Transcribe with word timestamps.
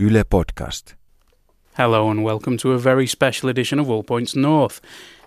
Yle 0.00 0.24
Podcast. 0.24 0.94
Hello 1.76 2.10
and 2.10 2.24
welcome 2.24 2.56
to 2.56 2.72
a 2.72 2.78
very 2.78 3.06
special 3.06 3.50
edition 3.50 3.78
of 3.78 3.90
All 3.90 4.02
Points 4.02 4.34
North. 4.34 4.80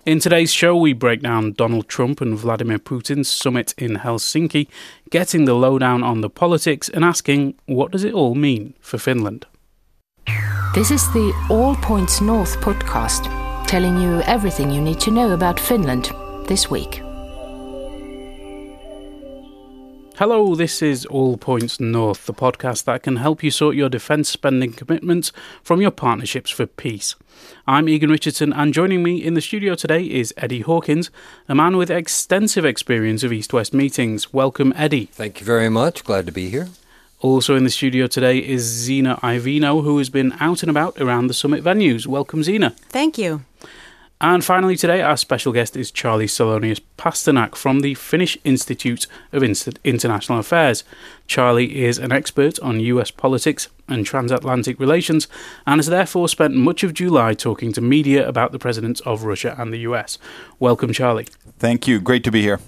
In 0.04 0.18
today's 0.18 0.52
show, 0.52 0.76
we 0.76 0.92
break 0.92 1.22
down 1.22 1.52
Donald 1.52 1.88
Trump 1.88 2.20
and 2.20 2.36
Vladimir 2.36 2.80
Putin's 2.80 3.28
summit 3.28 3.72
in 3.78 3.98
Helsinki, 3.98 4.66
getting 5.10 5.44
the 5.44 5.54
lowdown 5.54 6.02
on 6.02 6.22
the 6.22 6.28
politics 6.28 6.88
and 6.88 7.04
asking 7.04 7.54
what 7.66 7.92
does 7.92 8.02
it 8.02 8.14
all 8.14 8.34
mean 8.34 8.74
for 8.80 8.98
Finland. 8.98 9.46
This 10.74 10.90
is 10.90 11.06
the 11.12 11.32
All 11.48 11.76
Points 11.76 12.20
North 12.20 12.56
podcast, 12.56 13.28
telling 13.68 13.96
you 14.00 14.22
everything 14.22 14.72
you 14.72 14.80
need 14.80 14.98
to 15.02 15.12
know 15.12 15.34
about 15.34 15.60
Finland 15.60 16.10
this 16.48 16.68
week. 16.68 17.03
Hello, 20.18 20.54
this 20.54 20.80
is 20.80 21.04
All 21.06 21.36
Points 21.36 21.80
North, 21.80 22.26
the 22.26 22.32
podcast 22.32 22.84
that 22.84 23.02
can 23.02 23.16
help 23.16 23.42
you 23.42 23.50
sort 23.50 23.74
your 23.74 23.88
defence 23.88 24.28
spending 24.28 24.72
commitments 24.72 25.32
from 25.64 25.80
your 25.80 25.90
partnerships 25.90 26.50
for 26.50 26.66
peace. 26.66 27.16
I'm 27.66 27.88
Egan 27.88 28.10
Richardson, 28.10 28.52
and 28.52 28.72
joining 28.72 29.02
me 29.02 29.16
in 29.16 29.34
the 29.34 29.40
studio 29.40 29.74
today 29.74 30.04
is 30.04 30.32
Eddie 30.36 30.60
Hawkins, 30.60 31.10
a 31.48 31.54
man 31.56 31.76
with 31.76 31.90
extensive 31.90 32.64
experience 32.64 33.24
of 33.24 33.32
East 33.32 33.52
West 33.52 33.74
meetings. 33.74 34.32
Welcome, 34.32 34.72
Eddie. 34.76 35.06
Thank 35.06 35.40
you 35.40 35.46
very 35.46 35.68
much. 35.68 36.04
Glad 36.04 36.26
to 36.26 36.32
be 36.32 36.48
here. 36.48 36.68
Also 37.18 37.56
in 37.56 37.64
the 37.64 37.70
studio 37.70 38.06
today 38.06 38.38
is 38.38 38.62
Zena 38.62 39.18
Iovino, 39.20 39.82
who 39.82 39.98
has 39.98 40.10
been 40.10 40.32
out 40.38 40.62
and 40.62 40.70
about 40.70 40.96
around 41.00 41.26
the 41.26 41.34
summit 41.34 41.64
venues. 41.64 42.06
Welcome, 42.06 42.44
Zena. 42.44 42.70
Thank 42.88 43.18
you. 43.18 43.42
And 44.26 44.42
finally, 44.42 44.74
today, 44.74 45.02
our 45.02 45.18
special 45.18 45.52
guest 45.52 45.76
is 45.76 45.90
Charlie 45.90 46.24
Salonius 46.24 46.80
Pasternak 46.96 47.54
from 47.54 47.80
the 47.80 47.92
Finnish 47.92 48.38
Institute 48.42 49.06
of 49.32 49.42
International 49.42 50.38
Affairs. 50.38 50.82
Charly 51.28 51.76
is 51.76 51.98
an 51.98 52.10
expert 52.10 52.58
on 52.60 52.80
US 52.80 53.10
politics 53.10 53.68
and 53.86 54.06
transatlantic 54.06 54.80
relations 54.80 55.28
and 55.66 55.78
has 55.78 55.88
therefore 55.88 56.30
spent 56.30 56.54
much 56.54 56.82
of 56.82 56.94
July 56.94 57.34
talking 57.34 57.70
to 57.74 57.82
media 57.82 58.26
about 58.26 58.52
the 58.52 58.58
presidents 58.58 59.02
of 59.02 59.24
Russia 59.24 59.54
and 59.58 59.74
the 59.74 59.80
US. 59.80 60.16
Welcome, 60.58 60.94
Charly. 60.94 61.28
Thank 61.58 61.86
you. 61.86 62.00
Great 62.00 62.24
to 62.24 62.30
be 62.30 62.40
here. 62.40 62.60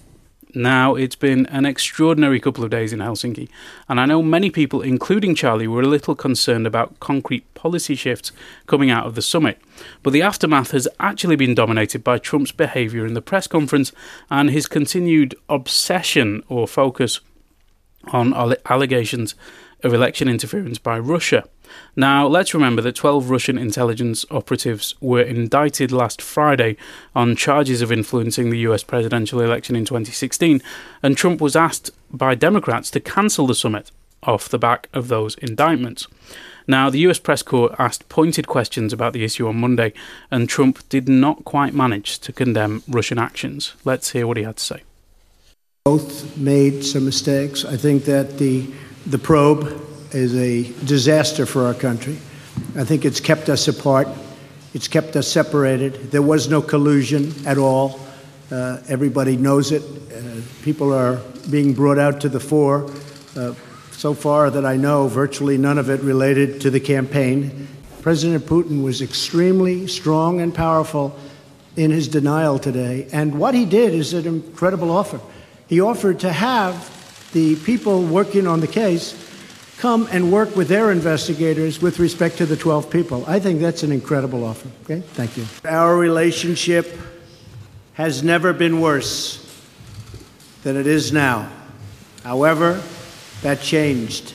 Now, 0.56 0.94
it's 0.94 1.16
been 1.16 1.44
an 1.48 1.66
extraordinary 1.66 2.40
couple 2.40 2.64
of 2.64 2.70
days 2.70 2.94
in 2.94 3.00
Helsinki, 3.00 3.50
and 3.90 4.00
I 4.00 4.06
know 4.06 4.22
many 4.22 4.48
people, 4.48 4.80
including 4.80 5.34
Charly, 5.34 5.66
were 5.66 5.82
a 5.82 5.86
little 5.86 6.14
concerned 6.14 6.66
about 6.66 6.98
concrete 6.98 7.52
policy 7.52 7.94
shifts 7.94 8.32
coming 8.64 8.88
out 8.88 9.06
of 9.06 9.16
the 9.16 9.20
summit. 9.20 9.60
But 10.02 10.14
the 10.14 10.22
aftermath 10.22 10.70
has 10.70 10.88
actually 10.98 11.36
been 11.36 11.54
dominated 11.54 12.02
by 12.02 12.16
Trump's 12.16 12.52
behaviour 12.52 13.04
in 13.04 13.12
the 13.12 13.20
press 13.20 13.46
conference 13.46 13.92
and 14.30 14.48
his 14.48 14.66
continued 14.66 15.34
obsession 15.50 16.42
or 16.48 16.66
focus 16.66 17.20
on 18.06 18.32
allegations 18.64 19.34
of 19.82 19.92
election 19.92 20.26
interference 20.26 20.78
by 20.78 20.98
Russia. 20.98 21.44
Now, 21.94 22.26
let's 22.26 22.54
remember 22.54 22.82
that 22.82 22.94
12 22.94 23.30
Russian 23.30 23.58
intelligence 23.58 24.24
operatives 24.30 24.94
were 25.00 25.22
indicted 25.22 25.92
last 25.92 26.20
Friday 26.20 26.76
on 27.14 27.36
charges 27.36 27.82
of 27.82 27.90
influencing 27.90 28.50
the 28.50 28.58
US 28.60 28.84
presidential 28.84 29.40
election 29.40 29.76
in 29.76 29.84
2016, 29.84 30.62
and 31.02 31.16
Trump 31.16 31.40
was 31.40 31.56
asked 31.56 31.90
by 32.10 32.34
Democrats 32.34 32.90
to 32.90 33.00
cancel 33.00 33.46
the 33.46 33.54
summit 33.54 33.90
off 34.22 34.48
the 34.48 34.58
back 34.58 34.88
of 34.92 35.08
those 35.08 35.36
indictments. 35.36 36.06
Now, 36.66 36.90
the 36.90 36.98
US 37.00 37.18
press 37.18 37.42
corps 37.42 37.74
asked 37.78 38.08
pointed 38.08 38.46
questions 38.46 38.92
about 38.92 39.12
the 39.12 39.24
issue 39.24 39.46
on 39.46 39.56
Monday, 39.56 39.92
and 40.30 40.48
Trump 40.48 40.86
did 40.88 41.08
not 41.08 41.44
quite 41.44 41.74
manage 41.74 42.18
to 42.20 42.32
condemn 42.32 42.82
Russian 42.88 43.18
actions. 43.18 43.74
Let's 43.84 44.10
hear 44.10 44.26
what 44.26 44.36
he 44.36 44.42
had 44.42 44.56
to 44.56 44.64
say. 44.64 44.82
Both 45.84 46.36
made 46.36 46.84
some 46.84 47.04
mistakes. 47.04 47.64
I 47.64 47.76
think 47.76 48.04
that 48.06 48.38
the 48.38 48.66
the 49.06 49.18
probe 49.18 49.80
is 50.16 50.34
a 50.34 50.62
disaster 50.86 51.46
for 51.46 51.66
our 51.66 51.74
country. 51.74 52.16
I 52.74 52.84
think 52.84 53.04
it's 53.04 53.20
kept 53.20 53.48
us 53.48 53.68
apart. 53.68 54.08
It's 54.72 54.88
kept 54.88 55.14
us 55.14 55.28
separated. 55.28 56.10
There 56.10 56.22
was 56.22 56.48
no 56.48 56.62
collusion 56.62 57.34
at 57.46 57.58
all. 57.58 58.00
Uh, 58.50 58.78
everybody 58.88 59.36
knows 59.36 59.72
it. 59.72 59.82
Uh, 59.82 60.40
people 60.62 60.92
are 60.92 61.20
being 61.50 61.74
brought 61.74 61.98
out 61.98 62.20
to 62.22 62.28
the 62.28 62.40
fore. 62.40 62.90
Uh, 63.36 63.54
so 63.92 64.14
far 64.14 64.50
that 64.50 64.64
I 64.64 64.76
know, 64.76 65.08
virtually 65.08 65.58
none 65.58 65.78
of 65.78 65.90
it 65.90 66.00
related 66.00 66.60
to 66.62 66.70
the 66.70 66.80
campaign. 66.80 67.68
President 68.00 68.46
Putin 68.46 68.82
was 68.82 69.02
extremely 69.02 69.86
strong 69.86 70.40
and 70.40 70.54
powerful 70.54 71.18
in 71.76 71.90
his 71.90 72.08
denial 72.08 72.58
today. 72.58 73.06
And 73.12 73.38
what 73.38 73.54
he 73.54 73.64
did 73.66 73.92
is 73.92 74.14
an 74.14 74.26
incredible 74.26 74.90
offer. 74.90 75.20
He 75.68 75.80
offered 75.80 76.20
to 76.20 76.32
have 76.32 76.92
the 77.32 77.56
people 77.56 78.02
working 78.02 78.46
on 78.46 78.60
the 78.60 78.66
case 78.66 79.25
come 79.78 80.08
and 80.10 80.32
work 80.32 80.56
with 80.56 80.68
their 80.68 80.90
investigators 80.90 81.80
with 81.80 81.98
respect 81.98 82.38
to 82.38 82.46
the 82.46 82.56
12 82.56 82.90
people. 82.90 83.24
I 83.26 83.38
think 83.40 83.60
that's 83.60 83.82
an 83.82 83.92
incredible 83.92 84.44
offer. 84.44 84.68
Okay? 84.84 85.00
Thank 85.00 85.36
you. 85.36 85.46
Our 85.64 85.96
relationship 85.96 86.98
has 87.94 88.22
never 88.22 88.52
been 88.52 88.80
worse 88.80 89.42
than 90.62 90.76
it 90.76 90.86
is 90.86 91.12
now. 91.12 91.50
However, 92.24 92.82
that 93.42 93.60
changed 93.60 94.32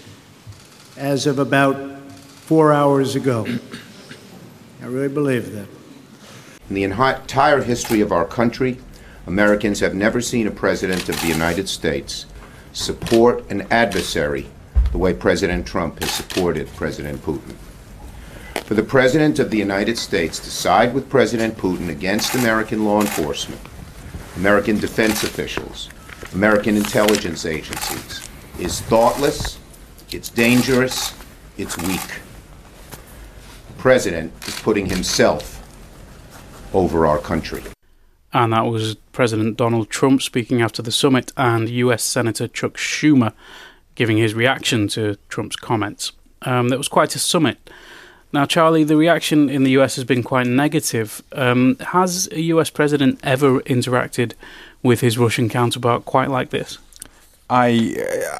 as 0.95 1.27
of 1.27 1.39
about 1.39 1.99
four 2.45 2.71
hours 2.71 3.15
ago. 3.15 3.45
I 4.81 4.85
really 4.85 5.09
believe 5.09 5.51
that. 5.53 5.67
In 6.69 6.75
the 6.75 6.83
entire 6.83 7.61
history 7.63 8.01
of 8.01 8.11
our 8.11 8.25
country, 8.25 8.77
Americans 9.27 9.79
have 9.79 9.93
never 9.93 10.21
seen 10.21 10.47
a 10.47 10.51
president 10.51 11.09
of 11.09 11.19
the 11.21 11.27
United 11.27 11.67
States 11.67 12.25
support 12.73 13.49
an 13.51 13.67
adversary 13.69 14.47
the 14.91 14.97
way 14.97 15.13
President 15.13 15.65
Trump 15.65 15.99
has 16.01 16.11
supported 16.11 16.67
President 16.75 17.21
Putin. 17.23 17.55
For 18.65 18.75
the 18.75 18.83
President 18.83 19.39
of 19.39 19.49
the 19.49 19.57
United 19.57 19.97
States 19.97 20.39
to 20.39 20.49
side 20.49 20.93
with 20.93 21.09
President 21.09 21.57
Putin 21.57 21.89
against 21.89 22.35
American 22.35 22.85
law 22.85 23.01
enforcement, 23.01 23.61
American 24.37 24.79
defense 24.79 25.23
officials, 25.23 25.89
American 26.33 26.77
intelligence 26.77 27.45
agencies 27.45 28.21
is 28.59 28.81
thoughtless, 28.81 29.59
it's 30.11 30.29
dangerous, 30.29 31.13
it's 31.57 31.77
weak. 31.77 32.21
The 33.67 33.73
President 33.77 34.31
is 34.47 34.59
putting 34.59 34.85
himself 34.85 35.57
over 36.73 37.05
our 37.05 37.17
country. 37.17 37.63
And 38.33 38.53
that 38.53 38.65
was 38.67 38.95
President 39.11 39.57
Donald 39.57 39.89
Trump 39.89 40.21
speaking 40.21 40.61
after 40.61 40.81
the 40.81 40.91
summit, 40.91 41.33
and 41.35 41.69
US 41.69 42.03
Senator 42.03 42.47
Chuck 42.47 42.77
Schumer 42.77 43.33
giving 44.01 44.17
his 44.17 44.33
reaction 44.33 44.87
to 44.87 45.01
Trump's 45.29 45.55
comments. 45.55 46.11
Um, 46.41 46.69
that 46.69 46.77
was 46.77 46.87
quite 46.87 47.15
a 47.15 47.19
summit. 47.19 47.57
Now, 48.33 48.45
Charly, 48.45 48.83
the 48.83 48.97
reaction 48.97 49.49
in 49.49 49.63
the 49.63 49.71
US 49.79 49.95
has 49.95 50.05
been 50.05 50.23
quite 50.23 50.47
negative. 50.47 51.21
Um, 51.33 51.77
has 51.79 52.27
a 52.31 52.41
US 52.53 52.69
president 52.69 53.19
ever 53.23 53.59
interacted 53.61 54.33
with 54.81 55.01
his 55.01 55.17
Russian 55.17 55.49
counterpart 55.49 56.05
quite 56.05 56.29
like 56.29 56.49
this? 56.49 56.77
I. 57.49 57.95
Uh, 57.97 58.39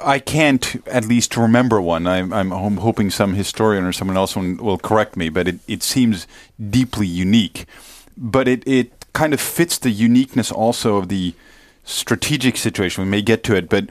I 0.00 0.18
can't 0.18 0.82
at 0.88 1.04
least 1.04 1.36
remember 1.36 1.78
one. 1.78 2.06
I'm, 2.06 2.32
I'm 2.32 2.78
hoping 2.78 3.10
some 3.10 3.34
historian 3.34 3.84
or 3.84 3.92
someone 3.92 4.16
else 4.16 4.34
will 4.34 4.78
correct 4.78 5.14
me, 5.14 5.28
but 5.28 5.46
it, 5.46 5.58
it 5.68 5.82
seems 5.82 6.26
deeply 6.58 7.06
unique 7.06 7.66
but 8.16 8.48
it, 8.48 8.66
it 8.66 8.92
kind 9.12 9.34
of 9.34 9.40
fits 9.40 9.78
the 9.78 9.90
uniqueness 9.90 10.50
also 10.50 10.96
of 10.96 11.08
the 11.08 11.34
strategic 11.84 12.56
situation. 12.56 13.04
We 13.04 13.10
may 13.10 13.22
get 13.22 13.44
to 13.44 13.56
it, 13.56 13.68
but 13.68 13.88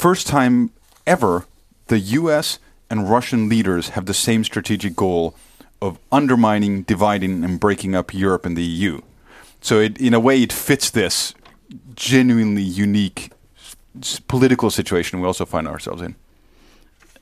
first 0.00 0.26
time 0.26 0.70
ever, 1.06 1.44
the 1.88 1.98
U.S. 2.20 2.58
and 2.88 3.10
Russian 3.10 3.50
leaders 3.50 3.90
have 3.90 4.06
the 4.06 4.14
same 4.14 4.44
strategic 4.44 4.96
goal 4.96 5.34
of 5.82 5.98
undermining, 6.10 6.82
dividing, 6.84 7.44
and 7.44 7.60
breaking 7.60 7.94
up 7.94 8.14
Europe 8.14 8.46
and 8.46 8.56
the 8.56 8.62
EU. 8.62 9.02
So, 9.60 9.78
it, 9.78 9.98
in 9.98 10.14
a 10.14 10.20
way, 10.20 10.42
it 10.42 10.54
fits 10.54 10.88
this 10.88 11.34
genuinely 11.94 12.62
unique 12.62 13.30
political 14.26 14.70
situation 14.70 15.20
we 15.20 15.26
also 15.26 15.44
find 15.44 15.68
ourselves 15.68 16.00
in. 16.00 16.14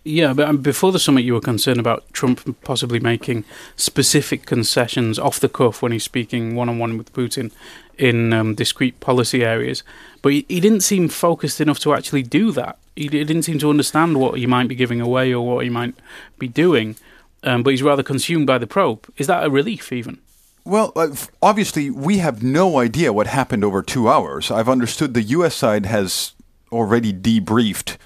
Yeah, 0.04 0.32
but 0.32 0.48
um, 0.48 0.58
before 0.58 0.92
the 0.92 1.00
summit, 1.00 1.24
you 1.24 1.34
were 1.34 1.40
concerned 1.40 1.80
about 1.80 2.04
Trump 2.12 2.62
possibly 2.62 3.00
making 3.00 3.44
specific 3.74 4.46
concessions 4.46 5.18
off 5.18 5.40
the 5.40 5.48
cuff 5.48 5.82
when 5.82 5.90
he's 5.90 6.04
speaking 6.04 6.54
one 6.54 6.68
on 6.68 6.78
one 6.78 6.96
with 6.96 7.12
Putin 7.12 7.50
in 7.98 8.32
um, 8.32 8.54
discrete 8.54 9.00
policy 9.00 9.44
areas. 9.44 9.82
But 10.22 10.32
he, 10.32 10.46
he, 10.48 10.60
didn't 10.60 10.80
seem 10.80 11.08
focused 11.08 11.60
enough 11.60 11.78
to 11.80 11.94
actually 11.94 12.22
do 12.22 12.52
that. 12.52 12.78
He, 12.96 13.02
he, 13.02 13.24
didn't 13.24 13.42
seem 13.42 13.58
to 13.58 13.70
understand 13.70 14.18
what 14.18 14.38
he 14.38 14.46
might 14.46 14.68
be 14.68 14.74
giving 14.74 15.00
away 15.00 15.32
or 15.32 15.46
what 15.46 15.64
he 15.64 15.70
might 15.70 15.94
be 16.38 16.48
doing. 16.48 16.96
Um, 17.42 17.62
but 17.62 17.70
he's 17.70 17.82
rather 17.82 18.02
consumed 18.02 18.46
by 18.46 18.58
the 18.58 18.66
probe. 18.66 19.06
Is 19.16 19.26
that 19.26 19.44
a 19.44 19.50
relief, 19.50 19.92
even? 19.92 20.18
Well, 20.64 20.92
uh, 20.96 21.14
obviously, 21.40 21.88
we 21.90 22.18
have 22.18 22.42
no 22.42 22.78
idea 22.78 23.12
what 23.12 23.26
happened 23.26 23.64
over 23.64 23.82
two 23.82 24.08
hours. 24.08 24.50
I've 24.50 24.68
understood 24.68 25.14
the 25.14 25.22
U.S. 25.22 25.54
side 25.54 25.86
has 25.86 26.32
already 26.70 27.12
debriefed 27.12 27.96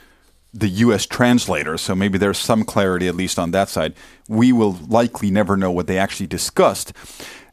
the 0.54 0.68
U.S. 0.68 1.06
translator, 1.06 1.78
so 1.78 1.94
maybe 1.94 2.18
there's 2.18 2.38
some 2.38 2.62
clarity 2.62 3.08
at 3.08 3.16
least 3.16 3.38
on 3.38 3.52
that 3.52 3.68
side. 3.68 3.94
We 4.28 4.52
will 4.52 4.72
likely 4.86 5.30
never 5.30 5.56
know 5.56 5.70
what 5.70 5.86
they 5.86 5.98
actually 5.98 6.26
discussed. 6.26 6.92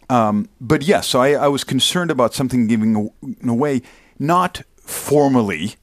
Um, 0.09 0.49
but 0.59 0.81
yes, 0.81 1.07
so 1.07 1.21
I, 1.21 1.33
I, 1.33 1.47
was 1.47 1.63
concerned 1.63 2.09
about 2.09 2.33
something 2.33 2.65
giving 2.65 3.11
away, 3.47 3.83
not 4.17 4.63
formally, 4.81 5.75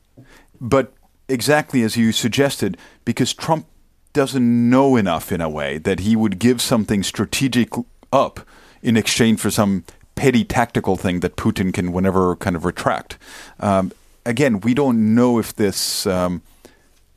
but 0.61 0.93
exactly 1.29 1.83
as 1.83 1.97
you 1.97 2.11
suggested, 2.11 2.77
because 3.05 3.33
Trump 3.33 3.67
doesn't 4.13 4.71
know 4.71 4.97
enough 4.97 5.31
in 5.31 5.41
a 5.41 5.49
way 5.49 5.79
that 5.79 6.01
he 6.01 6.17
would 6.17 6.41
give 6.41 6.61
something 6.61 7.05
strategic 7.05 7.69
up 8.13 8.41
in 8.83 8.97
exchange 8.97 9.39
for 9.39 9.51
some 9.51 9.85
petty 10.17 10.45
tactical 10.45 10.97
thing 10.97 11.21
that 11.21 11.37
Putin 11.37 11.73
can 11.73 11.93
whenever 11.93 12.35
kind 12.37 12.57
of 12.57 12.65
retract. 12.65 13.19
Um, 13.61 13.93
again, 14.25 14.61
we 14.61 14.75
don't 14.75 15.15
know 15.15 15.39
if 15.39 15.55
this 15.55 16.07
um, 16.07 16.43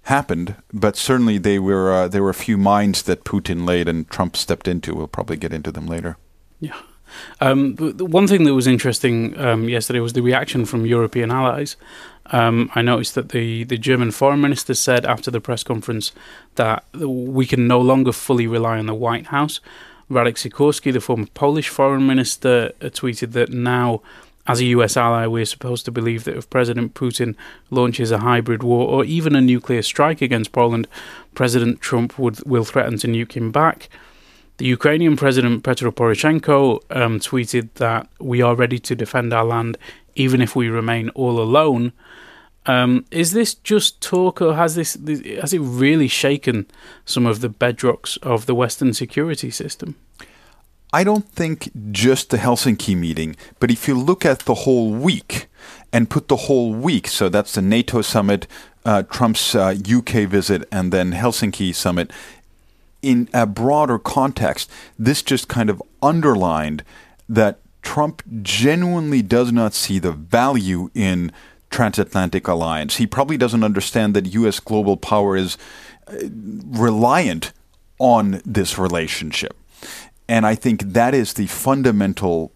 happened, 0.03 0.55
but 0.71 0.95
certainly 0.95 1.37
they 1.37 1.57
were 1.57 1.91
uh, 1.91 2.07
there 2.07 2.21
were 2.21 2.29
a 2.29 2.35
few 2.35 2.57
mines 2.57 3.03
that 3.03 3.23
Putin 3.23 3.65
laid 3.65 3.87
and 3.87 4.07
Trump 4.09 4.35
stepped 4.35 4.67
into. 4.67 4.93
We'll 4.93 5.07
probably 5.07 5.37
get 5.37 5.53
into 5.53 5.71
them 5.71 5.87
later. 5.87 6.17
Yeah. 6.59 6.79
Um, 7.41 7.75
one 7.77 8.27
thing 8.27 8.43
that 8.43 8.53
was 8.53 8.67
interesting 8.67 9.37
um, 9.39 9.69
yesterday 9.69 9.99
was 9.99 10.13
the 10.13 10.21
reaction 10.21 10.65
from 10.65 10.85
European 10.85 11.31
allies. 11.31 11.75
Um, 12.31 12.69
I 12.75 12.81
noticed 12.81 13.15
that 13.15 13.29
the, 13.29 13.63
the 13.63 13.77
German 13.77 14.11
foreign 14.11 14.41
minister 14.41 14.73
said 14.73 15.05
after 15.05 15.31
the 15.31 15.41
press 15.41 15.63
conference 15.63 16.11
that 16.55 16.83
we 16.93 17.45
can 17.45 17.67
no 17.67 17.81
longer 17.81 18.11
fully 18.11 18.47
rely 18.47 18.77
on 18.77 18.85
the 18.85 18.93
White 18.93 19.27
House. 19.27 19.59
Radek 20.09 20.35
Sikorski, 20.35 20.91
the 20.91 21.01
former 21.01 21.27
Polish 21.33 21.69
foreign 21.69 22.05
minister, 22.07 22.71
uh, 22.81 22.85
tweeted 22.85 23.31
that 23.33 23.51
now, 23.51 24.01
as 24.47 24.59
a 24.59 24.65
US 24.65 24.97
ally, 24.97 25.27
we're 25.27 25.45
supposed 25.45 25.85
to 25.85 25.91
believe 25.91 26.23
that 26.23 26.35
if 26.35 26.49
President 26.49 26.95
Putin 26.95 27.35
launches 27.69 28.09
a 28.11 28.19
hybrid 28.19 28.63
war 28.63 28.87
or 28.87 29.05
even 29.05 29.35
a 29.35 29.41
nuclear 29.41 29.83
strike 29.83 30.21
against 30.21 30.51
Poland, 30.51 30.87
President 31.35 31.79
Trump 31.81 32.17
would 32.17 32.43
will 32.45 32.65
threaten 32.65 32.97
to 32.99 33.07
nuke 33.07 33.33
him 33.33 33.51
back. 33.51 33.89
The 34.59 34.65
Ukrainian 34.65 35.15
President 35.15 35.63
Petro 35.63 35.89
Poroshenko 35.89 36.81
um, 36.89 37.21
tweeted 37.21 37.69
that 37.75 38.09
we 38.19 38.41
are 38.41 38.55
ready 38.55 38.77
to 38.79 38.93
defend 38.93 39.33
our 39.33 39.45
land 39.45 39.77
even 40.15 40.41
if 40.41 40.53
we 40.53 40.67
remain 40.67 41.07
all 41.11 41.39
alone. 41.39 41.93
Um, 42.65 43.05
is 43.09 43.31
this 43.31 43.53
just 43.53 44.01
talk, 44.01 44.41
or 44.41 44.55
has 44.55 44.75
this 44.75 44.97
has 45.41 45.53
it 45.53 45.59
really 45.59 46.09
shaken 46.09 46.67
some 47.05 47.25
of 47.25 47.39
the 47.39 47.49
bedrocks 47.49 48.17
of 48.21 48.47
the 48.47 48.53
Western 48.53 48.93
security 48.93 49.49
system? 49.49 49.95
I 50.91 51.05
don't 51.05 51.29
think 51.29 51.69
just 51.91 52.29
the 52.29 52.37
Helsinki 52.37 52.97
meeting, 52.97 53.37
but 53.59 53.71
if 53.71 53.87
you 53.87 53.97
look 53.97 54.25
at 54.25 54.39
the 54.39 54.55
whole 54.65 54.91
week 54.91 55.47
and 55.93 56.09
put 56.09 56.27
the 56.27 56.35
whole 56.47 56.73
week, 56.73 57.07
so 57.07 57.29
that's 57.29 57.53
the 57.53 57.61
NATO 57.61 58.01
summit, 58.01 58.45
uh, 58.83 59.03
Trump's 59.03 59.55
uh, 59.55 59.73
UK 59.89 60.27
visit, 60.27 60.67
and 60.69 60.91
then 60.91 61.13
Helsinki 61.13 61.73
summit, 61.73 62.11
in 63.01 63.29
a 63.33 63.45
broader 63.45 63.97
context, 63.99 64.69
this 64.97 65.21
just 65.21 65.47
kind 65.47 65.69
of 65.69 65.81
underlined 66.01 66.83
that 67.27 67.59
Trump 67.81 68.23
genuinely 68.41 69.21
does 69.21 69.51
not 69.51 69.73
see 69.73 69.99
the 69.99 70.11
value 70.11 70.89
in 70.93 71.31
transatlantic 71.69 72.47
alliance. 72.47 72.97
He 72.97 73.07
probably 73.07 73.37
doesn't 73.37 73.63
understand 73.63 74.15
that 74.15 74.33
U.S. 74.33 74.59
global 74.59 74.97
power 74.97 75.37
is 75.37 75.57
uh, 76.07 76.15
reliant 76.31 77.53
on 77.99 78.41
this 78.45 78.77
relationship. 78.77 79.55
And 80.27 80.45
I 80.45 80.55
think 80.55 80.81
that 80.81 81.13
is 81.13 81.33
the 81.33 81.47
fundamental 81.47 82.51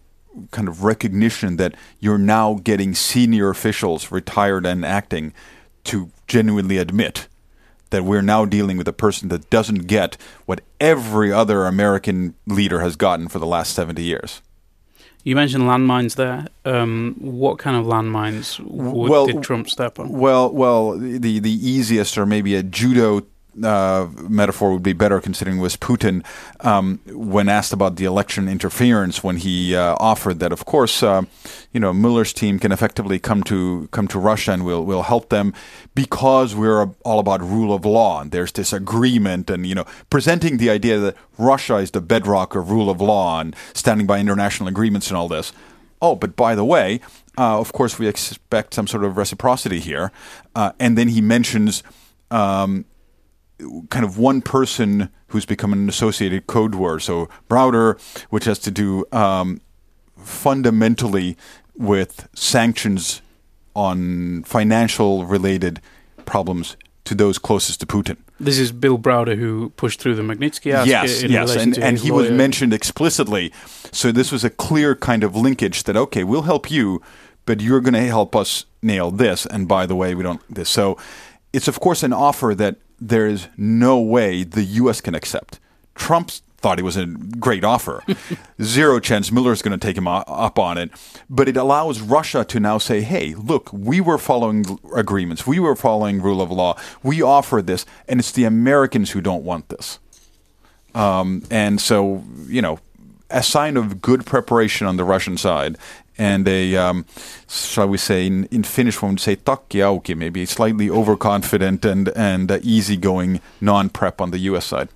kind 0.50 0.68
of 0.68 0.84
recognition 0.84 1.56
that 1.56 1.74
you're 2.00 2.18
now 2.18 2.54
getting 2.62 2.94
senior 2.94 3.50
officials, 3.50 4.10
retired 4.10 4.66
and 4.66 4.84
acting, 4.84 5.32
to 5.84 6.10
genuinely 6.26 6.78
admit 6.78 7.28
that 7.94 8.04
we're 8.04 8.22
now 8.22 8.44
dealing 8.44 8.76
with 8.76 8.88
a 8.88 8.92
person 8.92 9.28
that 9.28 9.48
doesn't 9.50 9.86
get 9.86 10.16
what 10.46 10.60
every 10.80 11.30
other 11.32 11.64
American 11.64 12.34
leader 12.44 12.80
has 12.80 12.96
gotten 12.96 13.28
for 13.28 13.38
the 13.38 13.46
last 13.46 13.72
70 13.72 14.02
years. 14.02 14.42
You 15.22 15.36
mentioned 15.36 15.62
landmines 15.62 16.16
there. 16.16 16.48
Um, 16.64 17.14
what 17.20 17.58
kind 17.58 17.76
of 17.76 17.86
landmines 17.86 18.58
would, 18.60 19.10
well, 19.10 19.26
did 19.26 19.42
Trump 19.42 19.70
step 19.70 19.98
on? 20.00 20.10
Well, 20.10 20.52
well, 20.52 20.98
the 20.98 21.38
the 21.38 21.50
easiest, 21.50 22.18
or 22.18 22.26
maybe 22.26 22.56
a 22.56 22.62
judo 22.62 23.22
uh, 23.62 24.08
metaphor 24.28 24.72
would 24.72 24.82
be 24.82 24.92
better 24.92 25.20
considering 25.20 25.58
was 25.58 25.76
Putin 25.76 26.24
um, 26.60 27.00
when 27.06 27.48
asked 27.48 27.72
about 27.72 27.96
the 27.96 28.04
election 28.04 28.48
interference 28.48 29.22
when 29.22 29.36
he 29.36 29.76
uh, 29.76 29.96
offered 30.00 30.40
that 30.40 30.52
of 30.52 30.64
course 30.64 31.02
uh, 31.02 31.22
you 31.72 31.80
know 31.80 31.92
Mueller's 31.92 32.32
team 32.32 32.58
can 32.58 32.72
effectively 32.72 33.18
come 33.18 33.42
to 33.44 33.88
come 33.92 34.08
to 34.08 34.18
Russia 34.18 34.52
and 34.52 34.64
we'll 34.64 34.84
we'll 34.84 35.02
help 35.02 35.28
them 35.28 35.52
because 35.94 36.54
we're 36.54 36.90
all 37.04 37.18
about 37.18 37.40
rule 37.42 37.72
of 37.72 37.84
law. 37.84 38.20
And 38.20 38.30
there's 38.30 38.52
this 38.52 38.72
agreement 38.72 39.50
and 39.50 39.66
you 39.66 39.74
know 39.74 39.84
presenting 40.10 40.56
the 40.56 40.70
idea 40.70 40.98
that 40.98 41.16
Russia 41.38 41.76
is 41.76 41.90
the 41.92 42.00
bedrock 42.00 42.54
of 42.54 42.70
rule 42.70 42.90
of 42.90 43.00
law 43.00 43.40
and 43.40 43.54
standing 43.72 44.06
by 44.06 44.18
international 44.18 44.68
agreements 44.68 45.08
and 45.08 45.16
all 45.16 45.28
this. 45.28 45.52
Oh 46.02 46.16
but 46.16 46.36
by 46.36 46.54
the 46.54 46.64
way 46.64 47.00
uh, 47.38 47.58
of 47.58 47.72
course 47.72 47.98
we 47.98 48.06
expect 48.08 48.74
some 48.74 48.86
sort 48.86 49.04
of 49.04 49.16
reciprocity 49.16 49.80
here. 49.80 50.12
Uh, 50.54 50.72
and 50.78 50.96
then 50.98 51.08
he 51.08 51.20
mentions 51.20 51.82
um, 52.30 52.84
kind 53.90 54.04
of 54.04 54.18
one 54.18 54.42
person 54.42 55.08
who's 55.28 55.46
become 55.46 55.72
an 55.72 55.88
associated 55.88 56.46
code 56.46 56.74
word. 56.74 57.00
So 57.02 57.28
Browder, 57.48 58.00
which 58.30 58.44
has 58.44 58.58
to 58.60 58.70
do 58.70 59.04
um, 59.12 59.60
fundamentally 60.16 61.36
with 61.76 62.28
sanctions 62.34 63.20
on 63.74 64.42
financial 64.44 65.26
related 65.26 65.80
problems 66.24 66.76
to 67.04 67.14
those 67.14 67.38
closest 67.38 67.80
to 67.80 67.86
Putin. 67.86 68.16
This 68.40 68.58
is 68.58 68.72
Bill 68.72 68.98
Browder 68.98 69.36
who 69.36 69.70
pushed 69.70 70.00
through 70.00 70.16
the 70.16 70.22
Magnitsky 70.22 70.72
Act. 70.74 70.88
Yes, 70.88 71.22
yes, 71.22 71.54
and, 71.54 71.78
and 71.78 71.98
he 71.98 72.10
lawyer. 72.10 72.22
was 72.22 72.30
mentioned 72.32 72.72
explicitly. 72.72 73.52
So 73.92 74.10
this 74.10 74.32
was 74.32 74.42
a 74.42 74.50
clear 74.50 74.96
kind 74.96 75.22
of 75.22 75.36
linkage 75.36 75.84
that 75.84 75.96
okay, 75.96 76.24
we'll 76.24 76.42
help 76.42 76.70
you, 76.70 77.00
but 77.46 77.60
you're 77.60 77.80
going 77.80 77.94
to 77.94 78.00
help 78.00 78.34
us 78.34 78.64
nail 78.82 79.10
this. 79.10 79.46
And 79.46 79.68
by 79.68 79.86
the 79.86 79.94
way, 79.94 80.14
we 80.14 80.22
don't 80.22 80.42
this. 80.52 80.68
So 80.68 80.98
it's 81.52 81.68
of 81.68 81.78
course 81.78 82.02
an 82.02 82.12
offer 82.12 82.54
that 82.56 82.76
there 83.00 83.26
is 83.26 83.48
no 83.56 84.00
way 84.00 84.44
the 84.44 84.62
U.S. 84.62 85.00
can 85.00 85.14
accept. 85.14 85.60
Trump 85.94 86.30
thought 86.64 86.78
it 86.78 86.82
was 86.82 86.96
a 86.96 87.04
great 87.04 87.62
offer. 87.62 88.02
Zero 88.62 88.98
chance 88.98 89.30
Mueller 89.30 89.52
is 89.52 89.60
going 89.60 89.78
to 89.78 89.86
take 89.86 89.98
him 89.98 90.08
up 90.08 90.58
on 90.58 90.78
it. 90.78 90.90
But 91.28 91.46
it 91.46 91.58
allows 91.58 92.00
Russia 92.00 92.42
to 92.46 92.58
now 92.58 92.78
say, 92.78 93.02
hey, 93.02 93.34
look, 93.34 93.70
we 93.70 94.00
were 94.00 94.16
following 94.16 94.78
agreements. 94.96 95.46
We 95.46 95.58
were 95.58 95.76
following 95.76 96.22
rule 96.22 96.40
of 96.40 96.50
law. 96.50 96.78
We 97.02 97.20
offered 97.20 97.66
this, 97.66 97.84
and 98.08 98.18
it's 98.18 98.32
the 98.32 98.44
Americans 98.44 99.10
who 99.10 99.20
don't 99.20 99.44
want 99.44 99.68
this. 99.68 99.98
Um, 100.94 101.42
and 101.50 101.80
so, 101.82 102.24
you 102.46 102.62
know, 102.62 102.78
a 103.28 103.42
sign 103.42 103.76
of 103.76 104.00
good 104.00 104.24
preparation 104.24 104.86
on 104.86 104.96
the 104.96 105.04
Russian 105.04 105.36
side 105.36 105.76
and 106.18 106.46
a, 106.48 106.76
um, 106.76 107.04
shall 107.48 107.88
we 107.88 107.98
say, 107.98 108.26
in, 108.26 108.44
in 108.46 108.62
Finnish 108.62 109.02
one 109.02 109.12
would 109.12 109.20
say 109.20 109.36
takki 109.36 109.80
auki, 109.80 110.16
maybe 110.16 110.46
slightly 110.46 110.88
overconfident 110.88 111.84
and, 111.84 112.08
and 112.10 112.50
uh, 112.50 112.58
easygoing 112.62 113.40
non-prep 113.60 114.20
on 114.20 114.30
the 114.30 114.38
US 114.38 114.66
side. 114.66 114.88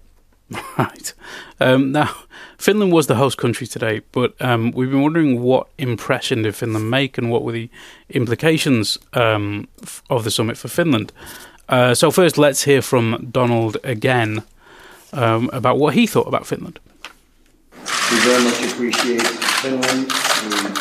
Right. 0.79 1.12
Um, 1.61 1.92
now, 1.92 2.14
Finland 2.57 2.92
was 2.92 3.07
the 3.07 3.16
host 3.16 3.37
country 3.37 3.66
today, 3.66 4.00
but 4.12 4.35
um, 4.40 4.71
we've 4.71 4.90
been 4.90 5.02
wondering 5.02 5.42
what 5.42 5.69
impression 5.76 6.42
did 6.42 6.54
Finland 6.54 6.90
make 6.90 7.19
and 7.19 7.31
what 7.31 7.42
were 7.42 7.52
the 7.52 7.69
implications 8.09 8.99
um, 9.12 9.69
f- 9.83 10.02
of 10.09 10.25
the 10.25 10.31
summit 10.31 10.57
for 10.57 10.69
Finland. 10.69 11.12
Uh, 11.69 11.95
so 11.95 12.11
first, 12.11 12.38
let's 12.38 12.62
hear 12.64 12.81
from 12.81 13.28
Donald 13.31 13.76
again 13.85 14.42
um, 15.12 15.50
about 15.52 15.78
what 15.78 15.95
he 15.95 16.07
thought 16.07 16.26
about 16.26 16.47
Finland. 16.47 16.81
We 18.11 18.19
very 18.21 18.42
much 18.45 18.62
appreciate 18.73 19.23
Finland. 19.62 20.12
We 20.45 20.77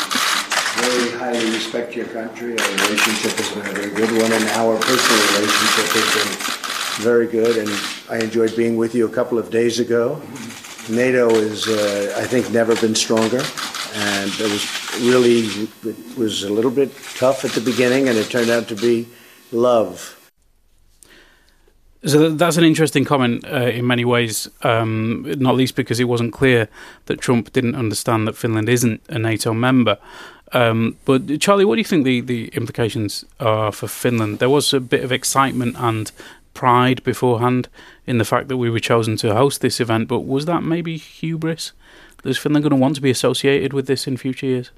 very 0.87 1.11
highly 1.17 1.49
respect 1.51 1.95
your 1.95 2.05
country. 2.07 2.57
Our 2.57 2.71
relationship 2.71 3.31
has 3.33 3.49
been 3.49 3.65
a 3.65 3.73
very 3.73 3.91
good 3.91 4.11
one, 4.21 4.31
and 4.31 4.45
our 4.61 4.77
personal 4.77 5.21
relationship 5.35 5.87
has 5.97 6.07
been 6.17 7.03
very 7.03 7.27
good. 7.27 7.57
And 7.57 7.69
I 8.09 8.23
enjoyed 8.23 8.55
being 8.55 8.77
with 8.77 8.95
you 8.95 9.05
a 9.05 9.11
couple 9.11 9.37
of 9.37 9.49
days 9.49 9.79
ago. 9.79 10.21
NATO 10.89 11.29
is, 11.29 11.67
uh, 11.67 12.15
I 12.17 12.25
think, 12.25 12.51
never 12.51 12.75
been 12.75 12.95
stronger, 12.95 13.43
and 13.95 14.31
it 14.39 14.49
was 14.55 14.63
really 15.01 15.39
it 15.83 16.17
was 16.17 16.43
a 16.43 16.49
little 16.49 16.71
bit 16.71 16.91
tough 17.15 17.43
at 17.43 17.51
the 17.51 17.61
beginning, 17.61 18.07
and 18.07 18.17
it 18.17 18.29
turned 18.29 18.49
out 18.49 18.67
to 18.69 18.75
be 18.75 19.07
love. 19.51 20.13
So 22.05 22.29
that's 22.29 22.57
an 22.57 22.63
interesting 22.63 23.03
comment 23.03 23.43
uh, 23.45 23.71
in 23.79 23.85
many 23.85 24.05
ways, 24.05 24.47
um, 24.61 25.25
not 25.39 25.55
least 25.55 25.75
because 25.75 25.99
it 25.99 26.05
wasn't 26.05 26.31
clear 26.31 26.69
that 27.07 27.19
Trump 27.19 27.51
didn't 27.51 27.75
understand 27.75 28.27
that 28.27 28.37
Finland 28.37 28.69
isn't 28.69 29.01
a 29.09 29.19
NATO 29.19 29.53
member. 29.53 29.97
Um, 30.53 30.97
but 31.05 31.27
Charly, 31.39 31.65
what 31.65 31.75
do 31.75 31.81
you 31.81 31.85
think 31.85 32.05
the, 32.05 32.21
the 32.21 32.47
implications 32.49 33.25
are 33.39 33.71
for 33.71 33.87
Finland? 33.87 34.39
There 34.39 34.49
was 34.49 34.73
a 34.73 34.79
bit 34.79 35.03
of 35.03 35.11
excitement 35.11 35.75
and 35.77 36.11
pride 36.53 37.03
beforehand 37.03 37.67
in 38.05 38.17
the 38.17 38.25
fact 38.25 38.47
that 38.47 38.57
we 38.57 38.69
were 38.69 38.79
chosen 38.79 39.17
to 39.17 39.35
host 39.35 39.61
this 39.61 39.79
event, 39.79 40.07
but 40.07 40.21
was 40.21 40.45
that 40.45 40.63
maybe 40.63 40.97
hubris? 40.97 41.73
Is 42.23 42.37
Finland 42.37 42.63
going 42.63 42.71
to 42.71 42.81
want 42.81 42.95
to 42.95 43.01
be 43.01 43.11
associated 43.11 43.73
with 43.73 43.85
this 43.85 44.07
in 44.07 44.17
future 44.17 44.45
years? 44.45 44.71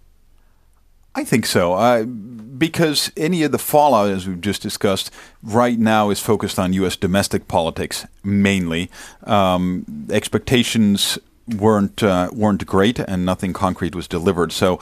I 1.16 1.24
think 1.24 1.46
so, 1.46 1.74
uh, 1.74 2.04
because 2.04 3.12
any 3.18 3.44
of 3.44 3.52
the 3.52 3.58
fallout, 3.58 4.10
as 4.10 4.28
we've 4.28 4.42
just 4.42 4.62
discussed, 4.62 5.12
right 5.42 5.80
now 5.80 6.12
is 6.12 6.20
focused 6.20 6.60
on 6.60 6.74
U.S. 6.74 6.96
domestic 6.96 7.48
politics 7.48 8.06
mainly. 8.24 8.92
Um, 9.24 9.86
expectations 10.12 11.18
weren't 11.48 12.04
uh, 12.04 12.30
weren't 12.32 12.66
great, 12.66 13.00
and 13.00 13.26
nothing 13.26 13.54
concrete 13.54 13.96
was 13.96 14.08
delivered. 14.08 14.52
So. 14.52 14.80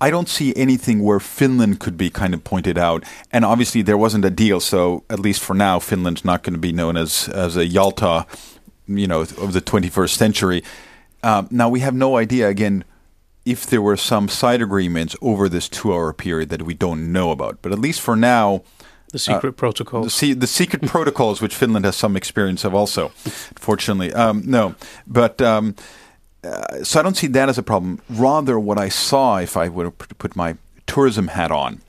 I 0.00 0.10
don't 0.10 0.28
see 0.28 0.52
anything 0.56 1.02
where 1.02 1.20
Finland 1.20 1.80
could 1.80 1.96
be 1.96 2.10
kind 2.10 2.34
of 2.34 2.44
pointed 2.44 2.78
out, 2.78 3.04
and 3.32 3.44
obviously 3.44 3.82
there 3.82 3.98
wasn't 3.98 4.24
a 4.24 4.30
deal. 4.30 4.60
So 4.60 5.04
at 5.10 5.18
least 5.18 5.42
for 5.42 5.54
now, 5.54 5.78
Finland's 5.78 6.24
not 6.24 6.42
going 6.42 6.54
to 6.54 6.60
be 6.60 6.72
known 6.72 6.96
as 6.96 7.28
as 7.28 7.56
a 7.56 7.66
Yalta, 7.66 8.26
you 8.86 9.06
know, 9.06 9.20
of 9.20 9.52
the 9.52 9.60
21st 9.60 10.14
century. 10.16 10.62
Um, 11.22 11.48
now 11.50 11.68
we 11.68 11.80
have 11.80 11.94
no 11.94 12.16
idea 12.16 12.48
again 12.48 12.84
if 13.44 13.66
there 13.66 13.82
were 13.82 13.96
some 13.96 14.28
side 14.28 14.62
agreements 14.62 15.16
over 15.20 15.48
this 15.48 15.68
two-hour 15.68 16.12
period 16.12 16.50
that 16.50 16.62
we 16.62 16.74
don't 16.74 17.10
know 17.12 17.30
about. 17.30 17.62
But 17.62 17.72
at 17.72 17.78
least 17.78 18.00
for 18.00 18.14
now, 18.14 18.62
the 19.12 19.18
secret 19.18 19.50
uh, 19.50 19.52
protocols. 19.52 20.04
The, 20.04 20.10
se- 20.10 20.32
the 20.34 20.46
secret 20.46 20.82
protocols, 20.82 21.40
which 21.40 21.54
Finland 21.54 21.86
has 21.86 21.96
some 21.96 22.16
experience 22.16 22.64
of, 22.64 22.74
also. 22.74 23.08
Fortunately, 23.56 24.12
um, 24.12 24.42
no, 24.46 24.74
but. 25.06 25.42
Um, 25.42 25.74
uh, 26.44 26.84
so 26.84 27.00
I 27.00 27.02
don't 27.02 27.16
see 27.16 27.26
that 27.28 27.48
as 27.48 27.58
a 27.58 27.62
problem. 27.62 28.00
Rather, 28.08 28.58
what 28.58 28.78
I 28.78 28.88
saw, 28.88 29.38
if 29.38 29.56
I 29.56 29.68
would 29.68 29.96
put 30.18 30.36
my 30.36 30.56
tourism 30.86 31.28
hat 31.28 31.50
on, 31.50 31.80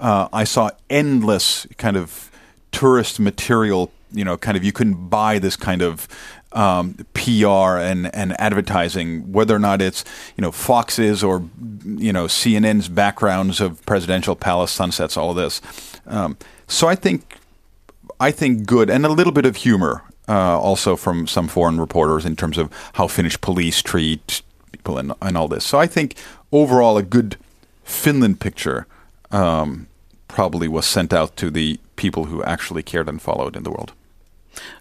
uh, 0.00 0.28
I 0.32 0.44
saw 0.44 0.70
endless 0.88 1.66
kind 1.76 1.96
of 1.96 2.30
tourist 2.72 3.18
material. 3.18 3.90
You 4.12 4.24
know, 4.24 4.36
kind 4.36 4.56
of 4.56 4.62
you 4.64 4.72
couldn't 4.72 5.08
buy 5.08 5.38
this 5.38 5.56
kind 5.56 5.82
of 5.82 6.06
um, 6.52 6.94
PR 7.12 7.78
and, 7.78 8.14
and 8.14 8.40
advertising, 8.40 9.32
whether 9.32 9.54
or 9.54 9.58
not 9.58 9.82
it's 9.82 10.04
you 10.36 10.42
know 10.42 10.52
Fox's 10.52 11.24
or 11.24 11.44
you 11.84 12.12
know 12.12 12.26
CNN's 12.26 12.88
backgrounds 12.88 13.60
of 13.60 13.84
presidential 13.86 14.36
palace 14.36 14.70
sunsets, 14.70 15.16
all 15.16 15.34
this. 15.34 15.60
Um, 16.06 16.38
so 16.68 16.86
I 16.86 16.94
think 16.94 17.36
I 18.20 18.30
think 18.30 18.66
good 18.66 18.88
and 18.88 19.04
a 19.04 19.10
little 19.10 19.32
bit 19.32 19.44
of 19.44 19.56
humor 19.56 20.02
uh, 20.28 20.58
also 20.58 20.96
from 20.96 21.26
some 21.26 21.48
foreign 21.48 21.80
reporters 21.80 22.24
in 22.24 22.36
terms 22.36 22.58
of 22.58 22.70
how 22.94 23.06
Finnish 23.06 23.40
police 23.40 23.82
treat 23.82 24.42
people 24.72 24.98
and, 24.98 25.12
and 25.22 25.36
all 25.36 25.48
this. 25.48 25.64
So 25.64 25.78
I 25.78 25.86
think 25.86 26.14
overall 26.52 26.96
a 26.96 27.02
good 27.02 27.36
Finland 27.84 28.40
picture 28.40 28.86
um, 29.30 29.86
probably 30.28 30.68
was 30.68 30.86
sent 30.86 31.12
out 31.12 31.36
to 31.36 31.50
the 31.50 31.78
people 31.96 32.26
who 32.26 32.42
actually 32.42 32.82
cared 32.82 33.08
and 33.08 33.22
followed 33.22 33.56
in 33.56 33.62
the 33.62 33.70
world. 33.70 33.92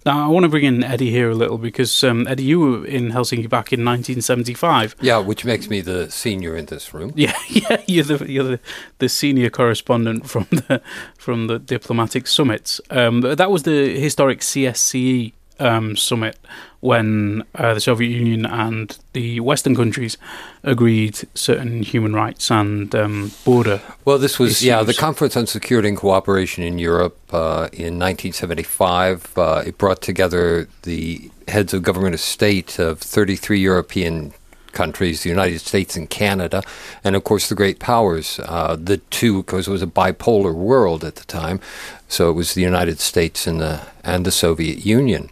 Now, 0.05 0.25
I 0.25 0.27
want 0.27 0.43
to 0.43 0.49
bring 0.49 0.63
in 0.63 0.83
Eddie 0.83 1.11
here 1.11 1.29
a 1.29 1.35
little 1.35 1.57
because 1.57 2.03
um, 2.03 2.27
Eddie, 2.27 2.43
you 2.43 2.59
were 2.59 2.85
in 2.85 3.11
Helsinki 3.11 3.49
back 3.49 3.73
in 3.73 3.83
1975. 3.83 4.95
Yeah, 5.01 5.17
which 5.17 5.45
makes 5.45 5.69
me 5.69 5.81
the 5.81 6.09
senior 6.11 6.55
in 6.55 6.65
this 6.65 6.93
room. 6.93 7.13
Yeah, 7.25 7.33
yeah, 7.49 7.81
you're 7.87 8.03
the 8.03 8.31
you're 8.31 8.43
the, 8.43 8.59
the 8.99 9.09
senior 9.09 9.49
correspondent 9.49 10.29
from 10.29 10.47
the 10.51 10.81
from 11.17 11.47
the 11.47 11.57
diplomatic 11.57 12.27
summits. 12.27 12.79
Um, 12.89 13.21
that 13.21 13.49
was 13.49 13.63
the 13.63 13.99
historic 13.99 14.41
CSCE 14.41 15.33
um, 15.59 15.95
summit 15.95 16.37
when 16.79 17.43
uh, 17.55 17.73
the 17.73 17.79
Soviet 17.79 18.09
Union 18.09 18.45
and 18.45 18.97
the 19.13 19.39
Western 19.39 19.75
countries 19.75 20.17
agreed 20.63 21.19
certain 21.33 21.81
human 21.81 22.13
rights 22.13 22.51
and 22.51 22.93
um, 22.93 23.31
border. 23.43 23.81
Well, 24.03 24.17
this 24.17 24.37
was 24.37 24.51
issues. 24.51 24.65
yeah 24.65 24.83
the 24.83 24.93
Conference 24.93 25.35
on 25.35 25.47
Security 25.47 25.89
and 25.89 25.97
Cooperation 25.97 26.63
in 26.63 26.77
Europe 26.77 27.17
uh, 27.33 27.69
in 27.73 27.97
1975. 27.99 29.37
Uh, 29.37 29.63
it 29.65 29.77
brought 29.77 30.01
together 30.01 30.67
the 30.83 31.31
heads 31.47 31.73
of 31.73 31.83
government 31.83 32.13
of 32.13 32.19
state 32.19 32.79
of 32.79 32.99
33 32.99 33.59
European 33.59 34.33
countries, 34.75 35.23
the 35.23 35.29
United 35.29 35.59
States 35.59 35.95
and 35.95 36.09
Canada, 36.09 36.61
and 37.03 37.15
of 37.15 37.23
course 37.23 37.49
the 37.49 37.55
great 37.55 37.79
powers. 37.79 38.39
Uh, 38.43 38.77
the 38.79 38.97
two, 38.97 39.41
because 39.41 39.67
it 39.67 39.71
was 39.71 39.81
a 39.81 39.87
bipolar 39.87 40.53
world 40.53 41.03
at 41.03 41.15
the 41.15 41.25
time, 41.25 41.59
so 42.07 42.29
it 42.29 42.33
was 42.33 42.53
the 42.53 42.61
United 42.61 42.99
States 42.99 43.47
and 43.47 43.59
the 43.59 43.81
and 44.03 44.25
the 44.25 44.31
Soviet 44.31 44.85
Union. 44.85 45.29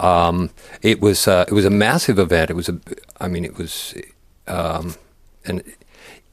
Um, 0.00 0.50
it 0.82 1.00
was 1.00 1.26
uh, 1.26 1.46
it 1.48 1.54
was 1.54 1.64
a 1.64 1.70
massive 1.70 2.18
event. 2.18 2.50
It 2.50 2.56
was 2.56 2.68
a, 2.68 2.78
I 3.20 3.28
mean, 3.28 3.44
it 3.44 3.56
was, 3.56 3.94
um, 4.46 4.96
and 5.46 5.62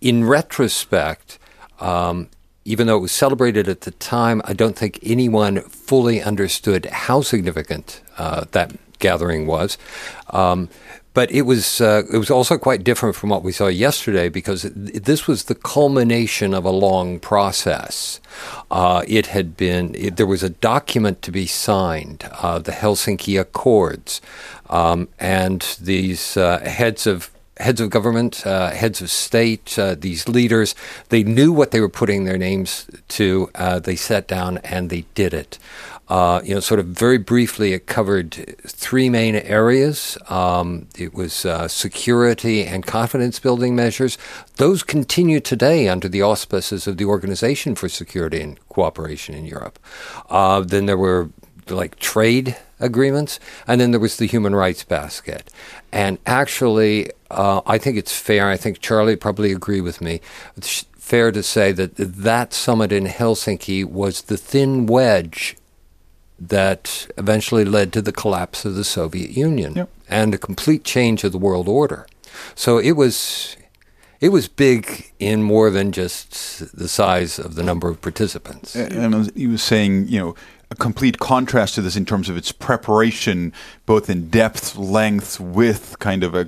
in 0.01 0.25
retrospect. 0.25 1.39
Um, 1.79 2.27
even 2.65 2.85
though 2.85 2.97
it 2.97 3.01
was 3.01 3.11
celebrated 3.11 3.67
at 3.67 3.81
the 3.81 3.91
time, 3.91 4.43
I 4.45 4.53
don't 4.53 4.75
think 4.75 4.99
anyone 5.01 5.61
fully 5.61 6.21
understood 6.21 6.85
how 6.85 7.21
significant 7.21 8.01
uh, 8.17 8.45
that 8.51 8.73
gathering 8.99 9.47
was. 9.47 9.77
Um, 10.29 10.69
but 11.13 11.31
it 11.31 11.43
was 11.43 11.81
uh, 11.81 12.03
it 12.11 12.17
was 12.17 12.29
also 12.29 12.57
quite 12.57 12.83
different 12.83 13.15
from 13.15 13.29
what 13.29 13.43
we 13.43 13.51
saw 13.51 13.67
yesterday 13.67 14.29
because 14.29 14.63
this 14.73 15.27
was 15.27 15.45
the 15.45 15.55
culmination 15.55 16.53
of 16.53 16.65
a 16.65 16.71
long 16.71 17.19
process. 17.19 18.19
Uh, 18.69 19.03
it 19.07 19.27
had 19.27 19.57
been 19.57 19.95
it, 19.95 20.17
there 20.17 20.27
was 20.27 20.43
a 20.43 20.49
document 20.49 21.21
to 21.21 21.31
be 21.31 21.45
signed, 21.45 22.29
uh, 22.41 22.59
the 22.59 22.71
Helsinki 22.71 23.39
Accords, 23.39 24.21
um, 24.69 25.07
and 25.19 25.77
these 25.81 26.37
uh, 26.37 26.59
heads 26.59 27.07
of 27.07 27.31
heads 27.59 27.81
of 27.81 27.89
government, 27.89 28.45
uh, 28.45 28.71
heads 28.71 29.01
of 29.01 29.09
state, 29.09 29.77
uh, 29.77 29.95
these 29.95 30.27
leaders, 30.27 30.75
they 31.09 31.23
knew 31.23 31.51
what 31.51 31.71
they 31.71 31.81
were 31.81 31.89
putting 31.89 32.23
their 32.23 32.37
names 32.37 32.87
to. 33.09 33.49
Uh, 33.55 33.79
they 33.79 33.95
sat 33.95 34.27
down 34.27 34.57
and 34.59 34.89
they 34.89 35.05
did 35.13 35.33
it. 35.33 35.59
Uh, 36.07 36.41
you 36.43 36.55
know, 36.55 36.59
sort 36.59 36.79
of 36.79 36.87
very 36.87 37.19
briefly, 37.19 37.73
it 37.73 37.85
covered 37.85 38.33
three 38.65 39.09
main 39.09 39.35
areas. 39.35 40.17
Um, 40.27 40.87
it 40.97 41.13
was 41.13 41.45
uh, 41.45 41.67
security 41.67 42.65
and 42.65 42.83
confidence 42.83 43.39
building 43.39 43.75
measures. 43.75 44.17
Those 44.55 44.81
continue 44.81 45.39
today 45.39 45.87
under 45.87 46.09
the 46.09 46.23
auspices 46.23 46.87
of 46.87 46.97
the 46.97 47.05
Organization 47.05 47.75
for 47.75 47.87
Security 47.89 48.41
and 48.41 48.59
Cooperation 48.69 49.35
in 49.35 49.45
Europe. 49.45 49.77
Uh, 50.31 50.61
then 50.61 50.87
there 50.87 50.97
were 50.97 51.29
like 51.69 51.99
trade 51.99 52.57
agreements, 52.79 53.39
and 53.67 53.79
then 53.79 53.91
there 53.91 53.99
was 53.99 54.17
the 54.17 54.25
human 54.25 54.55
rights 54.55 54.83
basket. 54.83 55.51
And 55.91 56.17
actually, 56.25 57.11
uh, 57.31 57.61
I 57.65 57.77
think 57.77 57.97
it's 57.97 58.17
fair. 58.17 58.49
I 58.49 58.57
think 58.57 58.79
Charly 58.79 59.15
probably 59.19 59.51
agree 59.51 59.81
with 59.81 60.01
me. 60.01 60.21
It's 60.57 60.85
fair 60.97 61.31
to 61.31 61.41
say 61.43 61.71
that 61.71 61.95
that 61.95 62.53
summit 62.53 62.91
in 62.91 63.05
Helsinki 63.05 63.83
was 63.85 64.23
the 64.23 64.37
thin 64.37 64.85
wedge 64.85 65.57
that 66.39 67.07
eventually 67.17 67.65
led 67.65 67.91
to 67.93 68.01
the 68.01 68.11
collapse 68.11 68.63
of 68.63 68.75
the 68.75 68.83
Soviet 68.83 69.31
Union 69.31 69.73
yep. 69.73 69.89
and 70.07 70.33
a 70.33 70.37
complete 70.37 70.83
change 70.83 71.23
of 71.23 71.31
the 71.31 71.37
world 71.37 71.67
order. 71.67 72.07
So 72.55 72.77
it 72.77 72.91
was 72.91 73.57
it 74.21 74.29
was 74.29 74.47
big 74.47 75.11
in 75.19 75.43
more 75.43 75.69
than 75.69 75.91
just 75.91 76.75
the 76.77 76.87
size 76.87 77.39
of 77.39 77.55
the 77.55 77.63
number 77.63 77.89
of 77.89 78.01
participants. 78.01 78.75
And 78.75 79.31
he 79.35 79.47
was 79.47 79.63
saying, 79.63 80.09
you 80.09 80.19
know, 80.19 80.35
a 80.71 80.75
complete 80.75 81.19
contrast 81.19 81.75
to 81.75 81.81
this 81.81 81.95
in 81.95 82.05
terms 82.05 82.29
of 82.29 82.37
its 82.37 82.51
preparation, 82.51 83.53
both 83.85 84.09
in 84.09 84.29
depth, 84.29 84.75
length, 84.75 85.39
width, 85.39 85.97
kind 85.99 86.23
of 86.23 86.35
a 86.35 86.47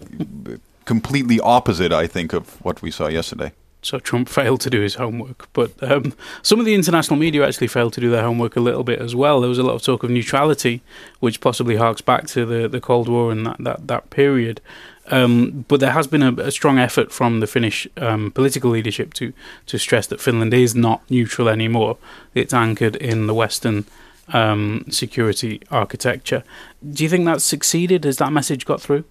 completely 0.94 1.40
opposite, 1.40 1.94
I 2.04 2.06
think, 2.08 2.34
of 2.34 2.44
what 2.66 2.82
we 2.82 2.92
saw 2.92 3.08
yesterday 3.08 3.52
so 3.82 4.00
Trump 4.00 4.30
failed 4.30 4.62
to 4.62 4.70
do 4.70 4.82
his 4.82 4.96
homework. 4.96 5.48
But 5.54 5.72
um, 5.82 6.14
some 6.42 6.60
of 6.60 6.66
the 6.66 6.76
international 6.76 7.18
media 7.18 7.46
actually 7.46 7.68
failed 7.68 7.94
to 7.94 8.02
do 8.02 8.12
their 8.12 8.24
homework 8.24 8.56
a 8.56 8.60
little 8.60 8.84
bit 8.84 9.00
as 9.00 9.16
well. 9.16 9.42
There 9.42 9.50
was 9.50 9.58
a 9.58 9.64
lot 9.64 9.74
of 9.74 9.82
talk 9.82 10.04
of 10.04 10.10
neutrality, 10.10 10.82
which 11.20 11.42
possibly 11.42 11.78
harks 11.78 12.02
back 12.02 12.28
to 12.28 12.46
the, 12.46 12.68
the 12.68 12.80
Cold 12.80 13.10
War 13.10 13.32
and 13.32 13.46
that, 13.46 13.58
that, 13.60 13.88
that 13.88 14.10
period. 14.10 14.62
Um, 15.08 15.66
but 15.68 15.80
there 15.80 15.92
has 15.92 16.08
been 16.08 16.22
a, 16.22 16.34
a, 16.34 16.52
strong 16.52 16.78
effort 16.78 17.12
from 17.12 17.40
the 17.40 17.48
Finnish 17.48 17.88
um, 17.98 18.32
political 18.32 18.70
leadership 18.70 19.14
to, 19.16 19.34
to 19.66 19.80
stress 19.80 20.08
that 20.08 20.22
Finland 20.22 20.54
is 20.54 20.76
not 20.76 21.02
neutral 21.10 21.50
anymore. 21.50 21.98
It's 22.36 22.54
anchored 22.54 22.96
in 22.96 23.26
the 23.28 23.34
Western 23.34 23.86
um, 24.30 24.86
security 24.90 25.60
architecture. 25.72 26.44
Do 26.88 27.04
you 27.04 27.10
think 27.10 27.26
that's 27.26 27.44
succeeded? 27.44 28.04
Has 28.06 28.18
that 28.18 28.32
message 28.32 28.66
got 28.66 28.80
through? 28.80 29.04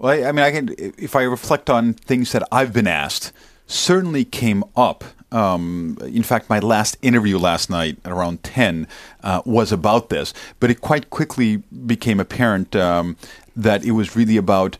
Well, 0.00 0.26
I, 0.26 0.32
mean, 0.32 0.44
I 0.44 0.50
can 0.50 0.74
if 0.78 1.14
I 1.14 1.22
reflect 1.24 1.68
on 1.68 1.92
things 1.92 2.32
that 2.32 2.42
I've 2.50 2.72
been 2.72 2.86
asked, 2.86 3.32
certainly 3.66 4.24
came 4.24 4.64
up. 4.74 5.04
Um, 5.30 5.98
in 6.00 6.22
fact, 6.22 6.48
my 6.48 6.58
last 6.58 6.96
interview 7.02 7.38
last 7.38 7.68
night 7.68 7.98
at 8.02 8.10
around 8.10 8.42
10 8.42 8.88
uh, 9.22 9.42
was 9.44 9.72
about 9.72 10.08
this, 10.08 10.32
but 10.58 10.70
it 10.70 10.80
quite 10.80 11.10
quickly 11.10 11.58
became 11.84 12.18
apparent 12.18 12.74
um, 12.74 13.18
that 13.54 13.84
it 13.84 13.90
was 13.90 14.16
really 14.16 14.38
about 14.38 14.78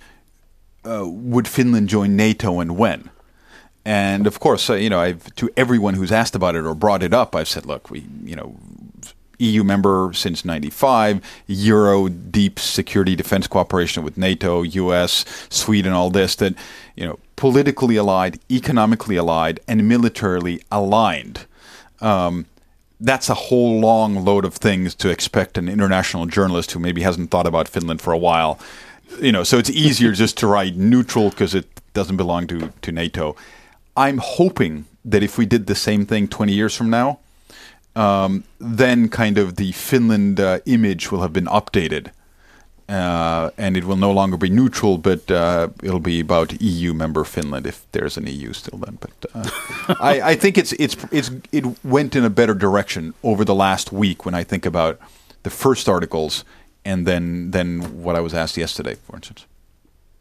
uh, 0.86 1.06
would 1.06 1.46
Finland 1.46 1.90
join 1.90 2.16
NATO 2.16 2.58
and 2.58 2.78
when? 2.78 3.10
And 3.84 4.26
of 4.26 4.40
course, 4.40 4.70
uh, 4.70 4.74
you 4.74 4.88
know, 4.88 5.00
I've, 5.00 5.34
to 5.34 5.50
everyone 5.54 5.94
who's 5.94 6.12
asked 6.12 6.34
about 6.34 6.54
it 6.54 6.64
or 6.64 6.74
brought 6.74 7.02
it 7.02 7.12
up, 7.12 7.36
I've 7.36 7.48
said, 7.48 7.66
look, 7.66 7.90
we, 7.90 8.06
you 8.24 8.36
know, 8.36 8.56
EU 9.40 9.64
member 9.64 10.12
since 10.12 10.44
95, 10.44 11.20
Euro 11.47 12.09
deep 12.09 12.59
security 12.59 13.16
defense 13.16 13.47
cooperation 13.47 14.02
with 14.02 14.16
NATO, 14.16 14.62
US, 14.62 15.25
Sweden, 15.49 15.92
all 15.92 16.11
this 16.11 16.35
that, 16.37 16.54
you 16.94 17.06
know, 17.06 17.18
politically 17.37 17.97
allied, 17.97 18.38
economically 18.50 19.16
allied, 19.16 19.61
and 19.66 19.88
militarily 19.88 20.62
aligned. 20.70 21.47
Um, 22.00 22.47
that's 23.00 23.30
a 23.30 23.35
whole 23.35 23.80
long 23.80 24.25
load 24.25 24.44
of 24.44 24.54
things 24.54 24.94
to 24.97 25.09
expect 25.09 25.56
an 25.56 25.68
international 25.68 26.26
journalist 26.26 26.73
who 26.73 26.78
maybe 26.78 27.02
hasn't 27.02 27.30
thought 27.30 27.47
about 27.47 27.66
Finland 27.66 28.02
for 28.02 28.12
a 28.12 28.18
while. 28.18 28.59
You 29.20 29.32
know, 29.32 29.42
so 29.42 29.59
it's 29.59 29.70
easier 29.70 30.12
just 30.12 30.37
to 30.38 30.47
write 30.47 30.76
neutral 30.76 31.30
because 31.30 31.54
it 31.54 31.66
doesn't 31.94 32.16
belong 32.16 32.47
to, 32.49 32.73
to 32.82 32.92
NATO. 32.92 33.37
I'm 33.97 34.18
hoping 34.18 34.85
that 35.04 35.23
if 35.23 35.38
we 35.38 35.47
did 35.47 35.66
the 35.66 35.75
same 35.75 36.06
thing 36.06 36.28
20 36.28 36.52
years 36.52 36.76
from 36.76 36.90
now, 36.90 37.18
um, 37.97 38.44
then 38.59 39.09
kind 39.09 39.38
of 39.38 39.56
the 39.56 39.73
Finland 39.73 40.40
uh, 40.40 40.59
image 40.66 41.11
will 41.11 41.23
have 41.23 41.32
been 41.32 41.47
updated. 41.47 42.11
uh, 42.90 43.50
and 43.56 43.76
it 43.76 43.85
will 43.85 43.97
no 43.97 44.11
longer 44.11 44.37
be 44.37 44.50
neutral, 44.50 44.99
but 44.99 45.30
uh, 45.30 45.68
it'll 45.80 46.00
be 46.00 46.18
about 46.18 46.61
EU 46.61 46.92
member 46.92 47.23
Finland 47.23 47.64
if 47.66 47.87
there's 47.92 48.16
an 48.16 48.26
EU 48.26 48.52
still 48.52 48.78
then. 48.78 48.99
But 49.00 49.30
uh, 49.32 49.49
I, 50.00 50.20
I, 50.32 50.35
think 50.35 50.59
it's 50.59 50.73
it's 50.73 50.97
it's 51.12 51.30
it 51.52 51.64
went 51.85 52.16
in 52.16 52.25
a 52.25 52.30
better 52.30 52.52
direction 52.52 53.14
over 53.23 53.44
the 53.44 53.54
last 53.54 53.92
week 53.92 54.26
when 54.26 54.35
I 54.35 54.42
think 54.42 54.66
about 54.66 54.99
the 55.44 55.50
first 55.50 55.88
articles 55.88 56.44
and 56.85 57.06
then 57.06 57.52
then 57.52 58.02
what 58.02 58.16
I 58.16 58.20
was 58.20 58.35
asked 58.35 58.56
yesterday, 58.56 58.97
for 59.06 59.14
instance. 59.14 59.47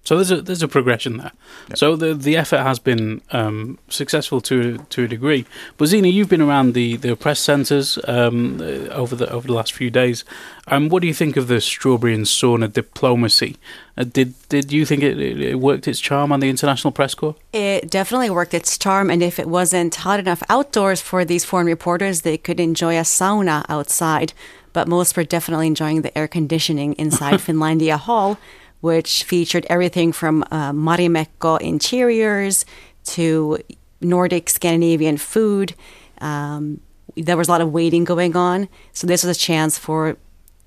So 0.04 0.16
there's 0.16 0.32
a 0.32 0.42
there's 0.42 0.64
a 0.64 0.68
progression 0.68 1.18
there. 1.18 1.32
Yep. 1.70 1.78
So 1.78 1.96
the 1.96 2.14
the 2.14 2.36
effort 2.36 2.60
has 2.60 2.80
been 2.80 3.22
um, 3.32 3.78
successful 3.90 4.42
to 4.42 4.80
to 4.90 5.04
a 5.04 5.08
degree. 5.08 5.46
But 5.78 5.88
Zena, 5.88 6.08
you've 6.08 6.30
been 6.30 6.42
around 6.42 6.74
the, 6.74 6.98
the 6.98 7.16
press 7.16 7.40
centres 7.40 8.00
um, 8.08 8.60
over 8.92 9.16
the 9.16 9.30
over 9.30 9.48
the 9.48 9.54
last 9.54 9.74
few 9.74 9.90
days. 9.92 10.26
Um, 10.68 10.90
what 10.90 11.02
do 11.02 11.08
you 11.08 11.14
think 11.14 11.38
of 11.38 11.48
the 11.48 11.62
strawberry 11.62 12.16
and 12.16 12.26
sauna 12.26 12.72
diplomacy? 12.72 13.58
Uh, 13.98 14.06
did 14.06 14.34
did 14.48 14.72
you 14.72 14.86
think 14.86 15.04
it, 15.04 15.20
it, 15.20 15.60
worked 15.60 15.88
its 15.88 16.00
charm 16.00 16.32
on 16.32 16.40
the 16.40 16.50
international 16.50 16.92
press 16.92 17.14
corps? 17.14 17.36
It 17.54 17.92
definitely 17.92 18.30
worked 18.30 18.54
its 18.54 18.78
charm, 18.78 19.12
and 19.12 19.22
if 19.22 19.38
it 19.38 19.48
wasn't 19.48 19.94
hot 19.94 20.20
enough 20.20 20.42
outdoors 20.50 21.02
for 21.02 21.24
these 21.26 21.46
foreign 21.46 21.68
reporters, 21.68 22.22
they 22.22 22.38
could 22.38 22.60
enjoy 22.60 22.98
a 22.98 23.04
sauna 23.04 23.66
outside. 23.70 24.34
But 24.72 24.88
most 24.88 25.18
were 25.18 25.24
definitely 25.24 25.68
enjoying 25.68 26.02
the 26.02 26.18
air 26.18 26.28
conditioning 26.28 26.94
inside 26.94 27.40
Finlandia 27.40 27.98
Hall 27.98 28.40
which 28.82 29.24
featured 29.24 29.66
everything 29.70 30.12
from 30.12 30.44
uh, 30.52 30.72
Marimekko 30.72 31.60
interiors 31.62 32.66
to 33.04 33.60
Nordic 34.02 34.50
Scandinavian 34.50 35.18
food. 35.18 35.76
Um, 36.22 36.80
there 37.16 37.38
was 37.38 37.48
a 37.48 37.52
lot 37.52 37.62
of 37.62 37.72
waiting 37.72 38.04
going 38.04 38.36
on. 38.36 38.70
So, 38.94 39.08
this 39.08 39.24
was 39.24 39.36
a 39.36 39.40
chance 39.40 39.78
for 39.78 40.18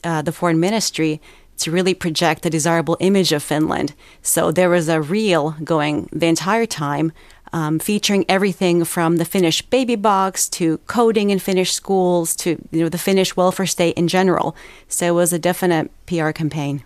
uh, 0.04 0.22
the 0.22 0.32
foreign 0.32 0.60
ministry 0.60 1.20
to 1.58 1.70
really 1.70 1.94
project 1.94 2.42
the 2.42 2.50
desirable 2.50 2.96
image 3.00 3.32
of 3.32 3.42
Finland. 3.42 3.94
So, 4.22 4.50
there 4.50 4.68
was 4.68 4.88
a 4.88 5.00
reel 5.00 5.56
going 5.64 6.08
the 6.12 6.26
entire 6.26 6.66
time. 6.66 7.12
Um, 7.54 7.78
featuring 7.78 8.24
everything 8.30 8.82
from 8.82 9.18
the 9.18 9.26
Finnish 9.26 9.60
baby 9.60 9.94
box 9.94 10.48
to 10.48 10.78
coding 10.86 11.28
in 11.28 11.38
Finnish 11.38 11.74
schools 11.74 12.34
to 12.36 12.56
you 12.70 12.80
know 12.80 12.88
the 12.88 12.96
Finnish 12.96 13.36
welfare 13.36 13.66
state 13.66 13.94
in 13.98 14.08
general. 14.08 14.56
So 14.88 15.04
it 15.04 15.10
was 15.10 15.34
a 15.34 15.38
definite 15.38 15.90
PR 16.06 16.30
campaign. 16.30 16.82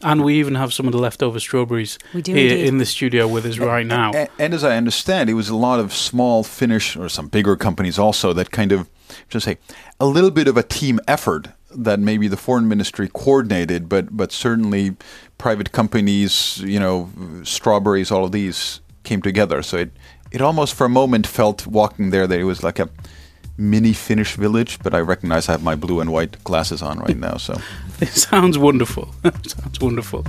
And 0.00 0.22
we 0.22 0.38
even 0.38 0.54
have 0.54 0.72
some 0.72 0.86
of 0.86 0.92
the 0.92 0.98
leftover 0.98 1.40
strawberries 1.40 1.98
here 2.12 2.18
indeed. 2.18 2.66
in 2.66 2.78
the 2.78 2.86
studio 2.86 3.26
with 3.26 3.44
us 3.44 3.58
right 3.58 3.86
now. 3.86 4.12
And, 4.12 4.28
and, 4.38 4.54
as 4.54 4.62
I 4.62 4.76
understand, 4.76 5.28
it 5.28 5.34
was 5.34 5.48
a 5.48 5.56
lot 5.56 5.80
of 5.80 5.92
small 5.92 6.44
Finnish 6.44 6.96
or 6.96 7.08
some 7.08 7.26
bigger 7.26 7.56
companies 7.56 7.98
also 7.98 8.32
that 8.32 8.52
kind 8.52 8.70
of, 8.70 8.88
just 9.28 9.44
say, 9.44 9.58
a 9.98 10.06
little 10.06 10.30
bit 10.30 10.46
of 10.46 10.56
a 10.56 10.62
team 10.62 11.00
effort 11.08 11.48
that 11.70 11.98
maybe 11.98 12.28
the 12.28 12.36
foreign 12.36 12.68
ministry 12.68 13.08
coordinated, 13.12 13.88
but 13.88 14.16
but 14.16 14.32
certainly 14.32 14.96
private 15.36 15.72
companies, 15.72 16.58
you 16.58 16.80
know, 16.80 17.10
strawberries, 17.42 18.10
all 18.10 18.24
of 18.24 18.32
these 18.32 18.80
came 19.02 19.20
together. 19.20 19.62
So 19.62 19.78
it 19.78 19.90
it 20.30 20.40
almost 20.40 20.74
for 20.74 20.84
a 20.84 20.90
moment 20.90 21.26
felt 21.26 21.66
walking 21.66 22.10
there 22.10 22.26
that 22.26 22.38
it 22.38 22.44
was 22.44 22.62
like 22.62 22.78
a 22.78 22.88
mini 23.58 23.92
Finnish 23.92 24.36
village, 24.36 24.78
but 24.82 24.94
I 24.94 25.00
recognize 25.00 25.48
I 25.48 25.52
have 25.52 25.62
my 25.62 25.74
blue 25.74 26.00
and 26.00 26.12
white 26.12 26.42
glasses 26.44 26.80
on 26.80 26.98
right 27.00 27.16
now. 27.16 27.36
So 27.36 27.60
it 28.00 28.08
sounds 28.08 28.56
wonderful. 28.56 29.12
sounds 29.46 29.80
wonderful. 29.80 30.24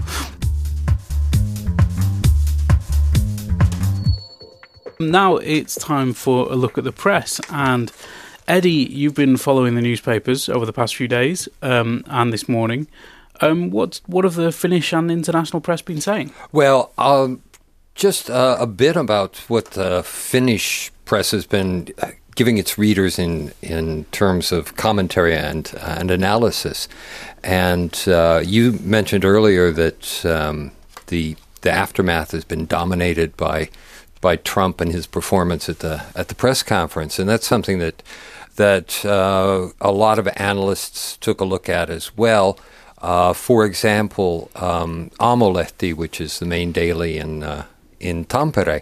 Now 4.99 5.37
it's 5.37 5.75
time 5.75 6.11
for 6.13 6.51
a 6.51 6.55
look 6.55 6.77
at 6.77 6.83
the 6.83 6.91
press 6.91 7.39
and. 7.49 7.91
Eddie, 8.47 8.71
you've 8.71 9.13
been 9.13 9.37
following 9.37 9.75
the 9.75 9.81
newspapers 9.81 10.49
over 10.49 10.65
the 10.65 10.73
past 10.73 10.95
few 10.95 11.07
days 11.07 11.47
um, 11.61 12.03
and 12.07 12.33
this 12.33 12.49
morning. 12.49 12.87
Um, 13.41 13.69
what 13.69 14.01
what 14.07 14.25
have 14.25 14.33
the 14.33 14.51
Finnish 14.51 14.91
and 14.91 15.11
international 15.11 15.61
press 15.61 15.83
been 15.83 16.01
saying? 16.01 16.31
Well, 16.51 16.91
um, 16.97 17.43
just 17.93 18.29
uh, 18.29 18.57
a 18.59 18.65
bit 18.65 18.95
about 18.95 19.37
what 19.49 19.65
the 19.71 20.01
Finnish 20.03 20.91
press 21.05 21.29
has 21.29 21.45
been 21.45 21.89
giving 22.39 22.57
its 22.57 22.77
readers 22.77 23.19
in 23.19 23.51
in 23.61 24.05
terms 24.11 24.53
of 24.53 24.77
commentary 24.77 25.35
and 25.35 25.73
and 25.81 26.09
analysis. 26.09 26.87
And 27.43 27.93
uh, 28.07 28.41
you 28.45 28.79
mentioned 28.81 29.25
earlier 29.25 29.71
that 29.73 30.25
um, 30.25 30.71
the 31.07 31.35
the 31.61 31.71
aftermath 31.71 32.31
has 32.31 32.45
been 32.45 32.65
dominated 32.65 33.35
by 33.35 33.69
by 34.21 34.37
Trump 34.37 34.79
and 34.79 34.93
his 34.93 35.05
performance 35.05 35.67
at 35.67 35.79
the 35.79 35.95
at 36.15 36.29
the 36.29 36.35
press 36.35 36.63
conference, 36.63 37.19
and 37.19 37.27
that's 37.29 37.45
something 37.45 37.79
that 37.79 38.01
that 38.55 39.05
uh, 39.05 39.67
a 39.81 39.91
lot 39.91 40.17
of 40.17 40.29
analysts 40.37 41.17
took 41.17 41.41
a 41.41 41.45
look 41.45 41.67
at 41.67 41.89
as 41.89 42.17
well. 42.17 42.57
Uh, 43.01 43.33
for 43.33 43.65
example, 43.65 44.49
um, 44.55 45.11
Aamulehti, 45.19 45.93
which 45.93 46.21
is 46.21 46.39
the 46.39 46.45
main 46.45 46.71
daily 46.71 47.17
in 47.17 47.43
uh, 47.43 47.65
in 47.99 48.23
Tampere, 48.23 48.81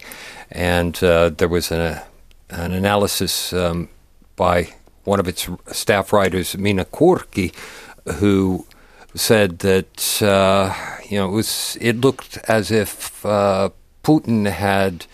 and 0.52 1.04
uh, 1.04 1.30
there 1.30 1.50
was 1.50 1.72
a 1.72 2.04
an 2.50 2.72
analysis 2.72 3.54
um, 3.54 3.90
by 4.36 4.74
one 5.04 5.20
of 5.20 5.28
its 5.28 5.50
staff 5.72 6.12
writers, 6.12 6.58
Minna 6.58 6.86
Kurki, 6.86 7.54
who 8.16 8.66
said 9.16 9.60
that 9.60 10.22
uh, 10.22 10.74
you 11.10 11.18
know 11.18 11.30
it 11.30 11.32
was 11.32 11.78
it 11.82 12.02
looked 12.02 12.38
as 12.48 12.72
if 12.72 13.26
uh, 13.26 13.70
Putin 14.04 14.50
had 14.50 15.06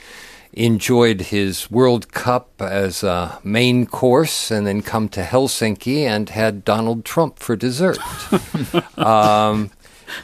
enjoyed 0.54 1.22
his 1.22 1.72
World 1.72 2.12
Cup 2.12 2.62
as 2.62 3.04
a 3.04 3.40
main 3.44 3.86
course 3.86 4.52
and 4.52 4.68
then 4.68 4.82
come 4.82 5.10
to 5.10 5.24
Helsinki 5.24 6.04
and 6.04 6.30
had 6.30 6.64
Donald 6.64 7.04
Trump 7.04 7.40
for 7.40 7.56
dessert. 7.56 7.98
um, 8.98 9.72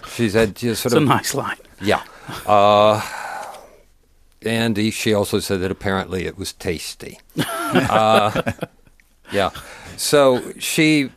she 0.08 0.30
said, 0.30 0.56
just 0.56 0.84
sort 0.84 0.94
it's 0.94 0.98
of 0.98 1.04
a 1.04 1.06
nice 1.06 1.34
line. 1.34 1.58
Yeah. 1.82 2.04
Uh, 2.46 3.02
and 4.44 4.78
he, 4.78 4.92
she 4.92 5.14
also 5.14 5.40
said 5.40 5.62
that 5.62 5.72
apparently 5.72 6.26
it 6.26 6.38
was 6.38 6.54
tasty. 6.54 7.20
uh, 7.74 8.42
yeah. 9.32 9.50
So 9.98 10.54
she, 10.60 11.12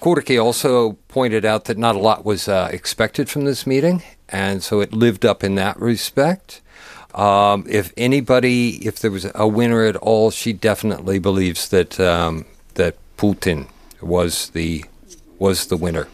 Kurki 0.00 0.42
also 0.42 0.92
pointed 1.08 1.44
out 1.44 1.66
that 1.66 1.78
not 1.78 1.94
a 1.94 1.98
lot 2.00 2.24
was 2.24 2.48
uh, 2.48 2.68
expected 2.72 3.28
from 3.28 3.44
this 3.44 3.66
meeting, 3.66 4.02
and 4.28 4.62
so 4.62 4.80
it 4.80 4.92
lived 4.92 5.24
up 5.24 5.44
in 5.44 5.54
that 5.56 5.78
respect. 5.78 6.60
Um, 7.14 7.64
if 7.68 7.92
anybody, 7.96 8.86
if 8.86 8.98
there 8.98 9.10
was 9.10 9.26
a 9.34 9.48
winner 9.48 9.84
at 9.84 9.96
all, 9.96 10.30
she 10.30 10.52
definitely 10.52 11.18
believes 11.18 11.68
that 11.70 11.98
um, 11.98 12.44
that 12.74 12.96
Putin 13.16 13.68
was 14.02 14.50
the 14.50 14.84
was 15.38 15.66
the 15.66 15.76
winner. 15.76 16.08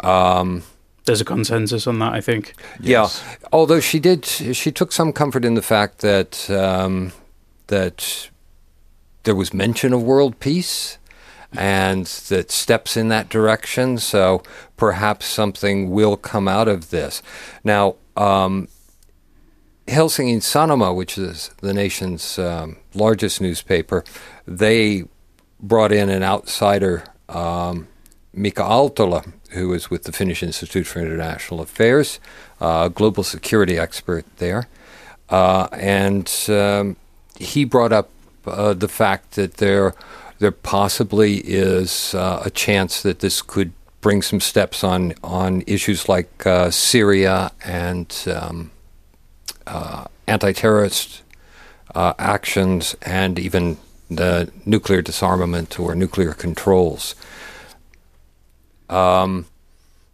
Um, 0.00 0.62
there's 1.08 1.20
a 1.22 1.24
consensus 1.24 1.86
on 1.86 1.98
that, 1.98 2.12
I 2.12 2.20
think. 2.20 2.54
Yes. 2.80 3.24
Yeah, 3.24 3.48
although 3.50 3.80
she 3.80 3.98
did, 3.98 4.24
she 4.26 4.70
took 4.70 4.92
some 4.92 5.12
comfort 5.12 5.44
in 5.44 5.54
the 5.54 5.62
fact 5.62 5.98
that 5.98 6.48
um, 6.50 7.12
that 7.68 8.30
there 9.24 9.34
was 9.34 9.52
mention 9.52 9.92
of 9.92 10.02
world 10.02 10.38
peace 10.38 10.98
and 11.56 12.06
that 12.28 12.50
steps 12.50 12.96
in 12.96 13.08
that 13.08 13.30
direction. 13.30 13.98
So 13.98 14.42
perhaps 14.76 15.26
something 15.26 15.90
will 15.90 16.16
come 16.16 16.46
out 16.46 16.68
of 16.68 16.90
this. 16.90 17.22
Now, 17.64 17.96
um, 18.16 18.68
Helsingin 19.88 20.40
Sanomat, 20.40 20.94
which 20.94 21.16
is 21.16 21.50
the 21.62 21.72
nation's 21.72 22.38
um, 22.38 22.76
largest 22.94 23.40
newspaper, 23.40 24.04
they 24.46 25.04
brought 25.58 25.92
in 25.92 26.10
an 26.10 26.22
outsider, 26.22 27.04
um, 27.30 27.88
Mika 28.34 28.62
Aaltola, 28.62 29.32
who 29.50 29.72
is 29.72 29.90
with 29.90 30.04
the 30.04 30.12
Finnish 30.12 30.42
Institute 30.42 30.86
for 30.86 31.00
International 31.00 31.60
Affairs, 31.60 32.20
uh, 32.60 32.88
global 32.88 33.22
security 33.22 33.78
expert 33.78 34.24
there. 34.36 34.68
Uh, 35.28 35.68
and 35.72 36.30
um, 36.48 36.96
he 37.38 37.64
brought 37.64 37.92
up 37.92 38.10
uh, 38.46 38.72
the 38.72 38.88
fact 38.88 39.32
that 39.32 39.54
there, 39.54 39.94
there 40.38 40.50
possibly 40.50 41.38
is 41.38 42.14
uh, 42.14 42.42
a 42.44 42.50
chance 42.50 43.02
that 43.02 43.20
this 43.20 43.42
could 43.42 43.72
bring 44.00 44.22
some 44.22 44.40
steps 44.40 44.84
on, 44.84 45.12
on 45.22 45.62
issues 45.66 46.08
like 46.08 46.46
uh, 46.46 46.70
Syria 46.70 47.50
and 47.64 48.14
um, 48.32 48.70
uh, 49.66 50.04
anti 50.26 50.52
terrorist 50.52 51.22
actions 51.94 52.94
and 53.02 53.40
even 53.40 53.76
the 54.08 54.50
nuclear 54.64 55.02
disarmament 55.02 55.78
or 55.78 55.94
nuclear 55.94 56.32
controls. 56.32 57.14
Um, 58.88 59.46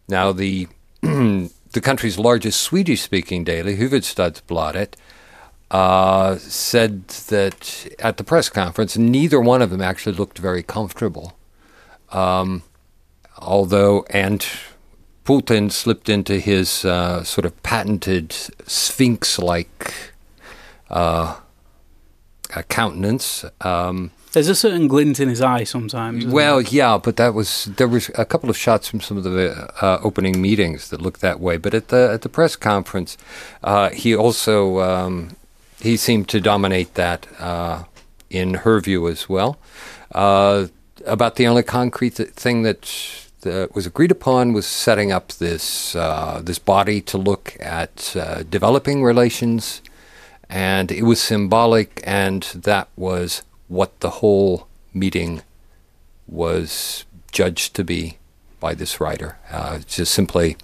now, 0.08 0.32
the 0.32 0.68
the 1.00 1.80
country's 1.82 2.18
largest 2.18 2.60
Swedish-speaking 2.60 3.44
daily, 3.44 3.76
Hufvudstadsbladet, 3.76 4.94
uh, 5.70 6.36
said 6.36 7.08
that 7.08 7.94
at 7.98 8.16
the 8.16 8.24
press 8.24 8.48
conference, 8.48 8.96
neither 8.96 9.40
one 9.40 9.60
of 9.60 9.70
them 9.70 9.82
actually 9.82 10.14
looked 10.14 10.38
very 10.38 10.62
comfortable. 10.62 11.36
Um, 12.12 12.62
although, 13.38 14.04
and 14.10 14.46
Putin 15.24 15.72
slipped 15.72 16.08
into 16.08 16.38
his 16.38 16.84
uh, 16.84 17.24
sort 17.24 17.44
of 17.44 17.60
patented 17.62 18.32
sphinx-like 18.66 20.12
uh, 20.90 21.36
countenance. 22.68 23.44
Um, 23.62 24.10
There's 24.34 24.48
a 24.48 24.54
certain 24.56 24.88
glint 24.88 25.20
in 25.20 25.28
his 25.28 25.40
eye 25.40 25.62
sometimes. 25.62 26.26
Well, 26.26 26.60
yeah, 26.60 26.98
but 26.98 27.16
that 27.18 27.34
was 27.34 27.66
there 27.76 27.86
was 27.86 28.10
a 28.16 28.24
couple 28.24 28.50
of 28.50 28.56
shots 28.56 28.88
from 28.88 29.00
some 29.00 29.16
of 29.16 29.22
the 29.22 29.72
uh, 29.80 30.00
opening 30.02 30.42
meetings 30.42 30.90
that 30.90 31.00
looked 31.00 31.20
that 31.20 31.38
way. 31.38 31.56
But 31.56 31.72
at 31.72 31.88
the 31.88 32.10
at 32.12 32.22
the 32.22 32.28
press 32.28 32.56
conference, 32.56 33.16
uh, 33.62 33.90
he 33.90 34.14
also 34.14 34.80
um, 34.80 35.36
he 35.80 35.96
seemed 35.96 36.28
to 36.30 36.40
dominate 36.40 36.94
that 36.94 37.28
uh, 37.38 37.84
in 38.28 38.54
her 38.54 38.80
view 38.80 39.06
as 39.06 39.28
well. 39.28 39.56
Uh, 40.12 40.66
about 41.06 41.36
the 41.36 41.46
only 41.46 41.62
concrete 41.62 42.14
thing 42.14 42.64
that 42.64 42.82
that 43.42 43.72
was 43.72 43.86
agreed 43.86 44.10
upon 44.10 44.52
was 44.52 44.66
setting 44.66 45.12
up 45.12 45.28
this 45.34 45.94
uh, 45.94 46.40
this 46.42 46.58
body 46.58 47.00
to 47.02 47.16
look 47.18 47.56
at 47.60 48.16
uh, 48.16 48.42
developing 48.42 49.04
relations, 49.04 49.80
and 50.50 50.90
it 50.90 51.04
was 51.04 51.22
symbolic, 51.22 52.02
and 52.04 52.42
that 52.54 52.88
was 52.96 53.42
what 53.68 53.98
the 54.00 54.10
whole 54.10 54.68
meeting 54.92 55.42
was 56.26 57.04
judged 57.32 57.74
to 57.74 57.84
be 57.84 58.18
by 58.60 58.74
this 58.74 59.00
writer. 59.00 59.38
Uh, 59.50 59.80
just 59.86 60.14
simply 60.14 60.56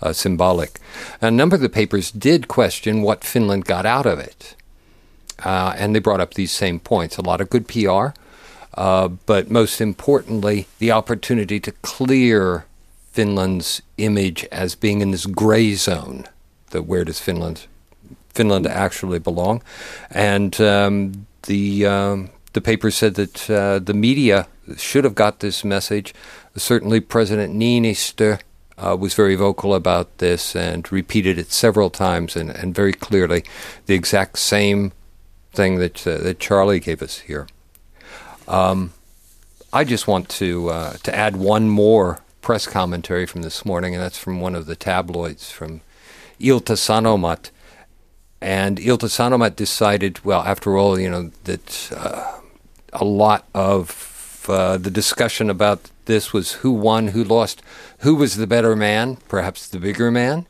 uh, 0.00 0.12
symbolic. 0.12 0.80
A 1.20 1.30
number 1.30 1.54
of 1.54 1.62
the 1.62 1.68
papers 1.68 2.10
did 2.10 2.48
question 2.48 3.02
what 3.02 3.24
Finland 3.24 3.64
got 3.64 3.86
out 3.86 4.06
of 4.06 4.18
it, 4.18 4.56
uh, 5.44 5.74
and 5.76 5.94
they 5.94 6.00
brought 6.00 6.20
up 6.20 6.34
these 6.34 6.52
same 6.52 6.80
points. 6.80 7.16
A 7.16 7.22
lot 7.22 7.40
of 7.40 7.50
good 7.50 7.68
PR, 7.68 8.08
uh, 8.74 9.08
but 9.08 9.50
most 9.50 9.80
importantly, 9.80 10.66
the 10.78 10.90
opportunity 10.90 11.60
to 11.60 11.72
clear 11.82 12.64
Finland's 13.12 13.82
image 13.98 14.44
as 14.50 14.74
being 14.74 15.00
in 15.00 15.10
this 15.10 15.26
gray 15.26 15.74
zone. 15.74 16.26
The 16.70 16.82
where 16.82 17.04
does 17.04 17.20
Finland 17.20 17.66
Finland 18.30 18.66
actually 18.66 19.18
belong? 19.18 19.62
And 20.10 20.58
um, 20.60 21.26
the 21.42 21.86
um, 21.86 22.30
the 22.52 22.60
paper 22.60 22.90
said 22.90 23.14
that 23.14 23.50
uh, 23.50 23.78
the 23.78 23.94
media 23.94 24.46
should 24.76 25.04
have 25.04 25.14
got 25.14 25.40
this 25.40 25.64
message. 25.64 26.14
Certainly, 26.56 27.00
President 27.00 27.54
Niinistö 27.54 28.40
uh, 28.78 28.96
was 28.98 29.14
very 29.14 29.34
vocal 29.34 29.74
about 29.74 30.18
this 30.18 30.56
and 30.56 30.90
repeated 30.90 31.38
it 31.38 31.52
several 31.52 31.90
times 31.90 32.36
and, 32.36 32.50
and 32.50 32.74
very 32.74 32.92
clearly 32.92 33.44
the 33.86 33.94
exact 33.94 34.38
same 34.38 34.92
thing 35.52 35.76
that 35.78 36.06
uh, 36.06 36.18
that 36.18 36.38
Charly 36.38 36.80
gave 36.80 37.02
us 37.02 37.20
here. 37.20 37.46
Um, 38.48 38.92
I 39.72 39.84
just 39.84 40.06
want 40.06 40.28
to 40.30 40.70
uh, 40.70 40.92
to 41.02 41.14
add 41.14 41.36
one 41.36 41.68
more 41.68 42.20
press 42.40 42.66
commentary 42.66 43.26
from 43.26 43.42
this 43.42 43.64
morning, 43.64 43.94
and 43.94 44.02
that's 44.02 44.18
from 44.18 44.40
one 44.40 44.54
of 44.54 44.66
the 44.66 44.76
tabloids 44.76 45.50
from 45.50 45.80
Ilta 46.40 46.76
Sanomat. 46.76 47.50
And 48.40 48.78
Ilta 48.78 49.06
Sanomat 49.06 49.54
decided, 49.54 50.24
well, 50.24 50.42
after 50.42 50.76
all, 50.76 50.98
you 50.98 51.08
know, 51.08 51.30
that 51.44 51.92
uh, 51.96 52.40
a 52.92 53.04
lot 53.04 53.46
of 53.54 54.44
uh, 54.48 54.76
the 54.76 54.90
discussion 54.90 55.48
about 55.48 55.90
this 56.06 56.32
was 56.32 56.52
who 56.52 56.72
won, 56.72 57.08
who 57.08 57.22
lost, 57.22 57.62
who 57.98 58.14
was 58.14 58.36
the 58.36 58.46
better 58.46 58.74
man, 58.74 59.16
perhaps 59.28 59.68
the 59.68 59.78
bigger 59.78 60.10
man. 60.10 60.46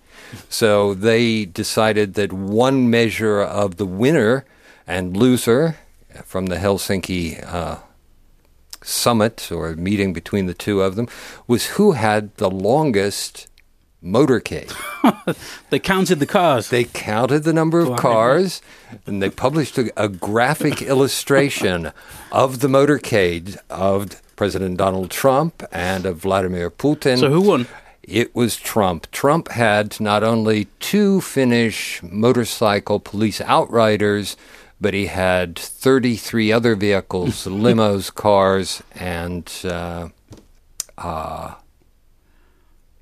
So 0.48 0.94
they 0.94 1.44
decided 1.44 2.14
that 2.14 2.32
one 2.32 2.88
measure 2.88 3.40
of 3.40 3.76
the 3.76 3.86
winner 3.86 4.44
and 4.86 5.16
loser 5.16 5.76
from 6.24 6.46
the 6.46 6.56
Helsinki 6.56 7.42
uh, 7.46 7.78
summit 8.82 9.50
or 9.52 9.74
meeting 9.76 10.12
between 10.12 10.46
the 10.46 10.54
two 10.54 10.80
of 10.80 10.96
them 10.96 11.08
was 11.46 11.66
who 11.66 11.92
had 11.92 12.34
the 12.36 12.50
longest 12.50 13.48
motorcade. 14.04 14.72
they 15.70 15.78
counted 15.78 16.18
the 16.18 16.26
cars. 16.26 16.70
They 16.70 16.84
counted 16.84 17.40
the 17.40 17.52
number 17.52 17.80
of 17.80 17.96
cars, 17.96 18.60
and 19.06 19.22
they 19.22 19.30
published 19.30 19.78
a, 19.78 19.92
a 19.96 20.08
graphic 20.08 20.82
illustration 20.92 21.92
of 22.30 22.60
the 22.60 22.68
motorcade 22.68 23.58
of 23.70 24.20
President 24.36 24.76
Donald 24.76 25.10
Trump 25.10 25.62
and 25.72 26.06
of 26.06 26.18
Vladimir 26.18 26.70
Putin. 26.70 27.18
So 27.18 27.30
who 27.30 27.40
won? 27.40 27.66
It 28.02 28.34
was 28.34 28.56
Trump. 28.56 29.10
Trump 29.12 29.48
had 29.48 30.00
not 30.00 30.24
only 30.24 30.66
two 30.80 31.20
Finnish 31.20 32.02
motorcycle 32.02 32.98
police 32.98 33.40
outriders, 33.40 34.36
but 34.80 34.94
he 34.94 35.06
had 35.06 35.56
33 35.56 36.50
other 36.50 36.74
vehicles, 36.74 37.44
limos, 37.46 38.12
cars, 38.12 38.82
and 38.96 39.48
uh, 39.64 40.08
uh, 40.98 41.54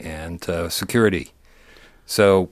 and 0.01 0.49
uh, 0.49 0.69
security. 0.69 1.33
So 2.07 2.51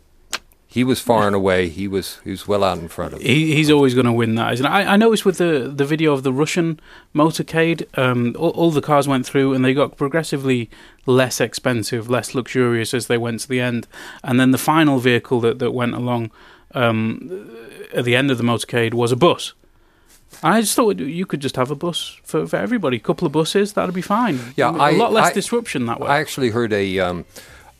he 0.71 0.85
was 0.85 1.01
far 1.01 1.27
and 1.27 1.35
away. 1.35 1.69
He 1.71 1.89
was 1.89 2.21
he 2.25 2.31
was 2.31 2.47
well 2.47 2.63
out 2.63 2.79
in 2.79 2.89
front 2.89 3.15
of. 3.15 3.23
He, 3.23 3.55
he's 3.55 3.71
always 3.71 3.95
going 3.95 4.07
to 4.07 4.13
win 4.13 4.35
that, 4.35 4.53
isn't 4.53 4.67
it? 4.67 4.69
I, 4.69 4.93
I 4.93 4.97
noticed 4.97 5.25
with 5.25 5.39
the 5.39 5.73
the 5.75 5.87
video 5.87 6.13
of 6.13 6.23
the 6.23 6.33
Russian 6.33 6.79
motorcade, 7.15 7.87
um, 7.99 8.37
all, 8.39 8.51
all, 8.51 8.71
the 8.71 8.83
cars 8.83 9.09
went 9.09 9.25
through 9.25 9.55
and 9.55 9.65
they 9.65 9.73
got 9.73 9.97
progressively 9.97 10.69
less 11.07 11.41
expensive, 11.41 12.11
less 12.11 12.35
luxurious 12.35 12.93
as 12.93 13.07
they 13.07 13.17
went 13.17 13.41
to 13.41 13.49
the 13.49 13.61
end, 13.61 13.89
and 14.23 14.39
then 14.39 14.51
the 14.51 14.59
final 14.59 14.99
vehicle 14.99 15.41
that 15.41 15.59
that 15.59 15.73
went 15.73 15.95
along 15.95 16.31
um, 16.75 17.51
at 17.95 18.05
the 18.05 18.15
end 18.15 18.31
of 18.31 18.37
the 18.37 18.45
motorcade 18.45 18.93
was 18.93 19.11
a 19.11 19.17
bus. 19.17 19.55
I 20.43 20.61
just 20.61 20.75
thought 20.77 20.99
you 20.99 21.27
could 21.27 21.41
just 21.41 21.57
have 21.57 21.71
a 21.71 21.75
bus 21.75 22.17
for, 22.23 22.47
for 22.47 22.57
everybody. 22.57 22.99
A 22.99 23.01
couple 23.01 23.27
of 23.27 23.33
buses, 23.33 23.73
that'd 23.73 23.95
be 23.95 24.03
fine. 24.03 24.39
Yeah, 24.57 24.71
a 24.71 24.79
I, 24.79 24.91
lot 24.93 25.13
less 25.13 25.31
I, 25.31 25.33
disruption 25.33 25.87
that 25.87 26.01
way. 26.01 26.09
I 26.09 26.21
actually 26.21 26.51
heard 26.51 26.73
a 26.73 26.99
um, 27.01 27.25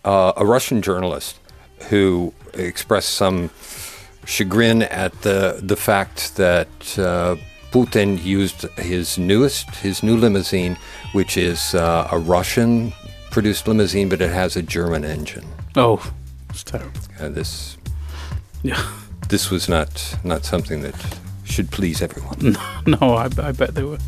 uh, 0.05 0.33
a 0.37 0.45
Russian 0.45 0.83
journalist 0.83 1.39
who 1.89 2.33
expressed 2.55 3.11
some 3.11 3.51
chagrin 4.25 4.83
at 4.83 5.13
the 5.23 5.61
the 5.63 5.77
fact 5.77 6.37
that 6.37 6.99
uh, 6.99 7.37
Putin 7.71 8.23
used 8.25 8.63
his 8.77 9.19
newest 9.19 9.71
his 9.77 10.03
new 10.03 10.17
limousine, 10.17 10.77
which 11.13 11.37
is 11.37 11.75
uh, 11.75 12.09
a 12.11 12.19
Russian 12.19 12.93
produced 13.31 13.69
limousine, 13.69 14.09
but 14.09 14.21
it 14.21 14.31
has 14.31 14.57
a 14.57 14.63
German 14.63 15.05
engine. 15.05 15.47
Oh, 15.77 16.13
it's 16.51 16.65
terrible. 16.65 17.01
And 17.21 17.35
this, 17.35 17.77
yeah, 18.63 18.83
this 19.29 19.51
was 19.51 19.69
not 19.69 20.17
not 20.25 20.45
something 20.45 20.83
that 20.83 20.97
should 21.49 21.71
please 21.71 22.03
everyone. 22.03 22.57
No, 22.87 23.15
I, 23.15 23.25
I 23.43 23.53
bet 23.53 23.75
they 23.75 23.83
were 23.83 23.99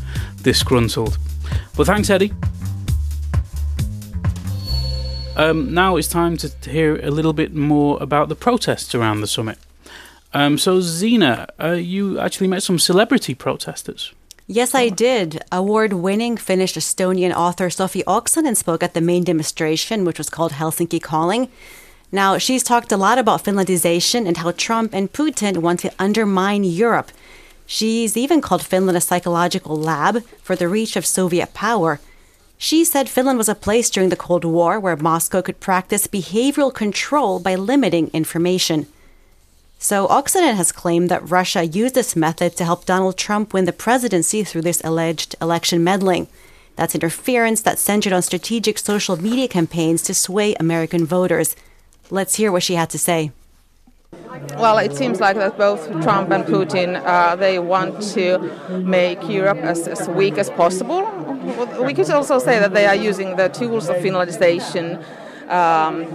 disgruntled. 0.41 1.17
But 1.75 1.87
thanks, 1.87 2.09
Eddie. 2.09 2.33
Um, 5.35 5.73
now 5.73 5.97
it's 5.97 6.07
time 6.07 6.37
to 6.37 6.49
hear 6.69 6.99
a 7.03 7.11
little 7.11 7.33
bit 7.33 7.53
more 7.53 7.97
about 8.01 8.29
the 8.29 8.35
protests 8.35 8.93
around 8.95 9.21
the 9.21 9.27
summit. 9.27 9.57
Um, 10.33 10.57
so, 10.57 10.81
Zena, 10.81 11.47
uh, 11.61 11.71
you 11.71 12.19
actually 12.19 12.47
met 12.47 12.63
some 12.63 12.79
celebrity 12.79 13.33
protesters. 13.35 14.13
Yes, 14.47 14.75
I 14.75 14.89
did. 14.89 15.43
Award 15.51 15.93
winning 15.93 16.37
Finnish 16.37 16.73
Estonian 16.73 17.33
author 17.33 17.69
Sofi 17.69 18.03
Oksanen 18.03 18.55
spoke 18.57 18.83
at 18.83 18.93
the 18.93 19.01
main 19.01 19.23
demonstration, 19.23 20.03
which 20.03 20.17
was 20.17 20.29
called 20.29 20.53
Helsinki 20.53 21.01
Calling. 21.01 21.49
Now, 22.11 22.37
she's 22.37 22.63
talked 22.63 22.91
a 22.91 22.97
lot 22.97 23.17
about 23.17 23.43
Finlandization 23.43 24.27
and 24.27 24.37
how 24.37 24.51
Trump 24.51 24.93
and 24.93 25.13
Putin 25.13 25.57
want 25.57 25.79
to 25.81 25.93
undermine 25.97 26.63
Europe. 26.63 27.11
She's 27.65 28.17
even 28.17 28.41
called 28.41 28.65
Finland 28.65 28.97
a 28.97 29.01
psychological 29.01 29.77
lab 29.77 30.23
for 30.43 30.57
the 30.57 30.67
reach 30.67 30.97
of 30.97 31.05
Soviet 31.05 31.53
power. 31.53 32.01
She 32.57 32.83
said 32.83 33.09
Finland 33.09 33.37
was 33.37 33.47
a 33.47 33.55
place 33.55 33.89
during 33.89 34.09
the 34.09 34.17
Cold 34.17 34.43
War 34.43 34.77
where 34.77 34.97
Moscow 34.97 35.41
could 35.41 35.61
practice 35.61 36.05
behavioral 36.05 36.73
control 36.73 37.39
by 37.39 37.55
limiting 37.55 38.09
information. 38.13 38.87
So 39.79 40.05
Oksanen 40.09 40.55
has 40.55 40.71
claimed 40.71 41.09
that 41.09 41.27
Russia 41.27 41.63
used 41.65 41.95
this 41.95 42.15
method 42.15 42.55
to 42.57 42.65
help 42.65 42.85
Donald 42.85 43.17
Trump 43.17 43.53
win 43.53 43.65
the 43.65 43.73
presidency 43.73 44.43
through 44.43 44.61
this 44.61 44.81
alleged 44.83 45.35
election 45.41 45.83
meddling. 45.83 46.27
That's 46.75 46.93
interference 46.93 47.61
that 47.61 47.79
centered 47.79 48.13
on 48.13 48.21
strategic 48.21 48.77
social 48.77 49.15
media 49.15 49.47
campaigns 49.47 50.01
to 50.03 50.13
sway 50.13 50.53
American 50.55 51.05
voters. 51.05 51.55
Let's 52.11 52.35
hear 52.35 52.51
what 52.51 52.61
she 52.61 52.75
had 52.75 52.89
to 52.89 52.99
say. 52.99 53.31
Well, 54.57 54.77
it 54.79 54.93
seems 54.93 55.21
like 55.21 55.37
that 55.37 55.57
both 55.57 55.89
Trump 56.03 56.29
and 56.29 56.43
Putin 56.43 57.01
uh, 57.05 57.37
they 57.37 57.57
want 57.57 58.01
to 58.13 58.37
make 58.83 59.27
Europe 59.29 59.59
as, 59.59 59.87
as 59.87 60.09
weak 60.09 60.37
as 60.37 60.49
possible. 60.49 61.03
We 61.81 61.93
could 61.93 62.09
also 62.09 62.37
say 62.37 62.59
that 62.59 62.73
they 62.73 62.85
are 62.85 62.95
using 62.95 63.37
the 63.37 63.47
tools 63.47 63.87
of 63.87 63.95
Finlandization 63.97 65.01
um, 65.51 66.05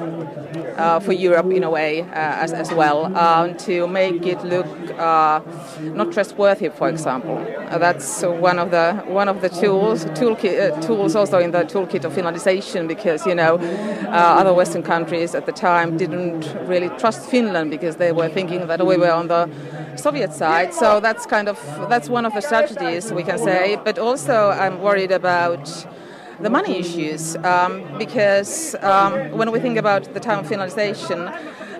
uh, 0.77 0.99
for 1.01 1.13
Europe 1.13 1.51
in 1.53 1.63
a 1.63 1.71
way 1.71 2.01
uh, 2.01 2.45
as, 2.45 2.53
as 2.53 2.73
well 2.73 3.15
um, 3.17 3.57
to 3.59 3.87
make 3.87 4.27
it 4.27 4.43
look 4.45 4.67
uh, 4.99 5.41
not 5.81 6.13
trustworthy, 6.13 6.69
for 6.71 6.89
example. 6.89 7.37
Uh, 7.69 7.79
that's 7.79 8.23
one 8.23 8.59
of 8.59 8.71
the 8.71 8.95
one 9.07 9.29
of 9.29 9.41
the 9.43 9.49
tools 9.49 10.05
toolkit, 10.07 10.73
uh, 10.73 10.81
tools 10.81 11.15
also 11.15 11.39
in 11.39 11.51
the 11.51 11.65
toolkit 11.65 12.05
of 12.05 12.13
Finlandization 12.13 12.89
because 12.89 13.27
you 13.27 13.35
know 13.35 13.57
uh, 13.57 14.41
other 14.41 14.55
Western 14.55 14.83
countries 14.83 15.35
at 15.35 15.47
the 15.47 15.53
time 15.53 15.97
didn't 15.97 16.45
really 16.67 16.89
trust 16.99 17.29
Finland 17.29 17.71
because 17.71 17.97
they 17.97 18.13
were 18.13 18.29
thinking 18.29 18.67
that 18.67 18.85
we 18.87 18.97
were 18.97 19.13
on 19.13 19.29
the 19.29 19.49
Soviet 19.97 20.33
side. 20.33 20.73
So 20.73 21.01
that's 21.01 21.27
kind 21.27 21.49
of 21.49 21.59
that's 21.89 22.09
one 22.09 22.25
of 22.25 22.33
the 22.33 22.41
strategies 22.41 23.13
we 23.13 23.23
can 23.23 23.39
say. 23.39 23.79
But 23.85 23.99
also 23.99 24.51
I'm 24.51 24.81
worried 24.81 25.13
about 25.13 25.87
the 26.41 26.51
money 26.51 26.79
issues 26.79 27.37
um, 27.37 27.83
because 27.99 28.75
um, 28.83 29.31
when 29.39 29.51
we 29.51 29.61
think 29.61 29.79
about 29.79 30.13
the 30.15 30.21
time 30.21 30.41
of 30.41 30.47
Finlandization, 30.47 31.33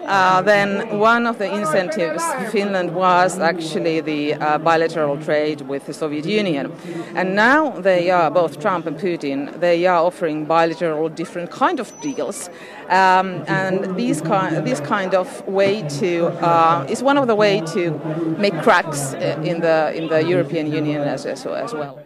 uh, 0.07 0.41
then 0.43 0.99
one 0.99 1.27
of 1.27 1.39
the 1.39 1.53
incentives 1.53 2.25
for 2.25 2.51
Finland 2.51 2.95
was 2.95 3.39
actually 3.39 4.01
the 4.01 4.35
uh, 4.35 4.59
bilateral 4.59 5.17
trade 5.19 5.63
with 5.63 5.85
the 5.87 5.93
Soviet 5.93 6.25
Union. 6.25 6.73
And 7.17 7.35
now 7.35 7.71
they 7.71 8.11
are, 8.11 8.31
both 8.31 8.61
Trump 8.61 8.87
and 8.87 8.97
Putin, 8.97 9.59
they 9.61 9.85
are 9.87 10.05
offering 10.05 10.45
bilateral 10.45 11.09
different 11.09 11.51
kind 11.51 11.81
of 11.81 11.93
deals. 12.01 12.49
Um, 12.89 13.43
and 13.49 13.97
these 13.97 14.21
kind, 14.21 14.65
this 14.65 14.81
kind 14.81 15.15
of 15.15 15.47
way 15.49 15.83
to 16.01 16.27
uh, 16.41 16.87
is 16.89 17.03
one 17.03 17.19
of 17.19 17.27
the 17.27 17.35
way 17.35 17.61
to 17.75 17.91
make 18.39 18.55
cracks 18.63 19.15
uh, 19.15 19.41
in 19.45 19.61
the 19.61 19.93
in 19.95 20.09
the 20.09 20.23
European 20.23 20.73
Union 20.73 21.03
as, 21.03 21.27
as, 21.27 21.45
as 21.47 21.73
well. 21.73 22.06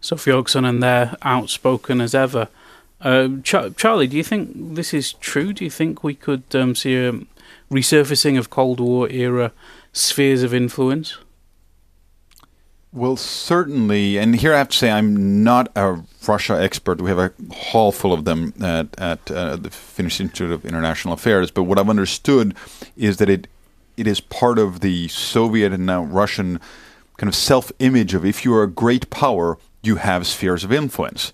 Sofi 0.00 0.30
they're 0.30 1.16
outspoken 1.22 2.00
as 2.00 2.14
ever. 2.14 2.48
Uh, 3.00 3.28
Ch- 3.42 3.74
Charly, 3.76 4.08
do 4.08 4.16
you 4.16 4.24
think 4.24 4.74
this 4.74 4.92
is 4.92 5.14
true? 5.14 5.52
Do 5.52 5.64
you 5.64 5.70
think 5.70 6.04
we 6.04 6.14
could 6.14 6.42
um, 6.54 6.74
see 6.74 6.96
a 6.96 7.12
resurfacing 7.70 8.38
of 8.38 8.50
Cold 8.50 8.80
War 8.80 9.08
era 9.08 9.52
spheres 9.92 10.42
of 10.42 10.52
influence? 10.52 11.16
Well, 12.92 13.16
certainly, 13.16 14.18
and 14.18 14.34
here 14.34 14.52
I 14.52 14.58
have 14.58 14.70
to 14.70 14.76
say 14.76 14.90
I'm 14.90 15.44
not 15.44 15.70
a 15.76 16.02
Russia 16.26 16.60
expert. 16.60 17.00
We 17.00 17.08
have 17.08 17.18
a 17.20 17.32
hall 17.54 17.92
full 17.92 18.12
of 18.12 18.24
them 18.24 18.52
at, 18.60 18.88
at 18.98 19.30
uh, 19.30 19.56
the 19.56 19.70
Finnish 19.70 20.20
Institute 20.20 20.50
of 20.50 20.64
International 20.64 21.14
Affairs. 21.14 21.52
But 21.52 21.64
what 21.64 21.78
I've 21.78 21.88
understood 21.88 22.54
is 22.96 23.18
that 23.18 23.30
it 23.30 23.46
it 23.96 24.06
is 24.06 24.20
part 24.20 24.58
of 24.58 24.80
the 24.80 25.08
Soviet 25.08 25.72
and 25.72 25.86
now 25.86 26.02
Russian 26.02 26.58
kind 27.16 27.28
of 27.28 27.34
self-image 27.34 28.14
of 28.14 28.24
if 28.24 28.44
you 28.44 28.54
are 28.54 28.62
a 28.62 28.70
great 28.70 29.10
power, 29.10 29.58
you 29.82 29.96
have 29.96 30.26
spheres 30.26 30.64
of 30.64 30.72
influence. 30.72 31.32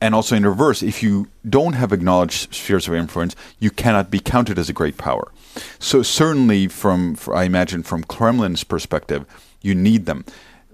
And 0.00 0.16
also 0.16 0.34
in 0.34 0.44
reverse, 0.44 0.82
if 0.82 1.02
you 1.02 1.28
don't 1.48 1.74
have 1.74 1.92
acknowledged 1.92 2.52
spheres 2.52 2.88
of 2.88 2.94
influence, 2.94 3.36
you 3.60 3.70
cannot 3.70 4.10
be 4.10 4.18
counted 4.18 4.58
as 4.58 4.68
a 4.68 4.72
great 4.72 4.98
power. 4.98 5.30
So 5.78 6.02
certainly, 6.02 6.66
from 6.66 7.16
I 7.32 7.44
imagine 7.44 7.84
from 7.84 8.02
Kremlin's 8.04 8.64
perspective, 8.64 9.24
you 9.60 9.76
need 9.76 10.06
them. 10.06 10.24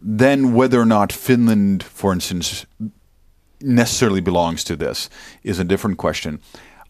Then 0.00 0.54
whether 0.54 0.81
or 0.81 0.87
not 0.87 1.12
Finland, 1.12 1.83
for 1.83 2.12
instance, 2.12 2.64
necessarily 3.61 4.20
belongs 4.20 4.64
to 4.64 4.76
this 4.76 5.11
is 5.42 5.59
a 5.59 5.64
different 5.64 5.98
question. 5.98 6.40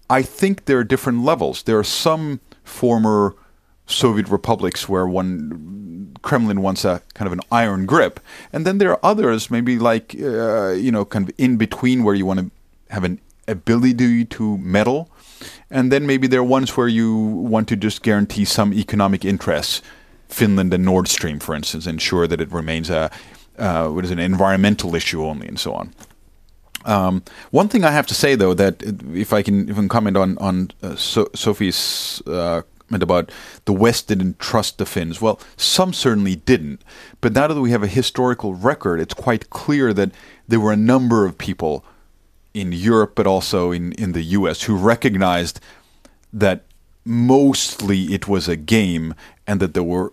I 0.08 0.22
think 0.22 0.66
there 0.66 0.78
are 0.78 0.84
different 0.84 1.24
levels. 1.24 1.64
There 1.64 1.78
are 1.78 1.84
some 1.84 2.40
former 2.62 3.34
Soviet 3.86 4.28
republics 4.28 4.88
where 4.88 5.06
one 5.06 5.77
Kremlin 6.22 6.62
wants 6.62 6.84
a 6.84 7.02
kind 7.14 7.26
of 7.26 7.32
an 7.32 7.40
iron 7.50 7.86
grip, 7.86 8.20
and 8.52 8.66
then 8.66 8.78
there 8.78 8.90
are 8.90 9.00
others, 9.02 9.50
maybe 9.50 9.78
like 9.78 10.14
uh, 10.20 10.70
you 10.70 10.90
know, 10.90 11.04
kind 11.04 11.28
of 11.28 11.34
in 11.38 11.56
between 11.56 12.04
where 12.04 12.14
you 12.14 12.26
want 12.26 12.40
to 12.40 12.50
have 12.90 13.04
an 13.04 13.20
ability 13.46 14.24
to 14.24 14.58
meddle, 14.58 15.10
and 15.70 15.90
then 15.90 16.06
maybe 16.06 16.26
there 16.26 16.40
are 16.40 16.44
ones 16.44 16.76
where 16.76 16.88
you 16.88 17.14
want 17.16 17.68
to 17.68 17.76
just 17.76 18.02
guarantee 18.02 18.44
some 18.44 18.72
economic 18.72 19.24
interests. 19.24 19.82
Finland 20.28 20.74
and 20.74 20.84
Nord 20.84 21.08
Stream, 21.08 21.38
for 21.38 21.54
instance, 21.54 21.86
ensure 21.86 22.26
that 22.26 22.40
it 22.40 22.52
remains 22.52 22.90
a 22.90 23.10
uh, 23.58 23.88
what 23.88 24.04
is 24.04 24.10
an 24.10 24.18
environmental 24.18 24.94
issue 24.94 25.24
only, 25.24 25.48
and 25.48 25.58
so 25.58 25.72
on. 25.72 25.92
Um, 26.84 27.22
one 27.50 27.68
thing 27.68 27.84
I 27.84 27.90
have 27.90 28.06
to 28.06 28.14
say, 28.14 28.36
though, 28.36 28.54
that 28.54 28.82
if 29.14 29.32
I 29.32 29.42
can 29.42 29.68
even 29.68 29.88
comment 29.88 30.16
on 30.16 30.38
on 30.38 30.70
uh, 30.82 30.96
so- 30.96 31.30
Sofi's 31.34 32.22
uh, 32.26 32.62
about 32.90 33.30
the 33.64 33.72
West 33.72 34.08
didn't 34.08 34.38
trust 34.38 34.78
the 34.78 34.86
Finns. 34.86 35.20
Well, 35.20 35.40
some 35.56 35.92
certainly 35.92 36.36
didn't. 36.36 36.82
But 37.20 37.32
now 37.34 37.46
that 37.46 37.60
we 37.60 37.70
have 37.70 37.82
a 37.82 37.88
historical 37.88 38.54
record, 38.54 39.00
it's 39.00 39.14
quite 39.14 39.50
clear 39.50 39.92
that 39.92 40.12
there 40.46 40.60
were 40.60 40.72
a 40.72 40.76
number 40.76 41.24
of 41.24 41.38
people 41.38 41.84
in 42.54 42.72
Europe, 42.72 43.12
but 43.14 43.26
also 43.26 43.70
in, 43.70 43.92
in 43.92 44.12
the 44.12 44.22
US, 44.22 44.62
who 44.62 44.76
recognized 44.76 45.60
that 46.32 46.64
mostly 47.04 48.14
it 48.14 48.28
was 48.28 48.48
a 48.48 48.56
game 48.56 49.14
and 49.46 49.60
that 49.60 49.74
there 49.74 49.82
were 49.82 50.12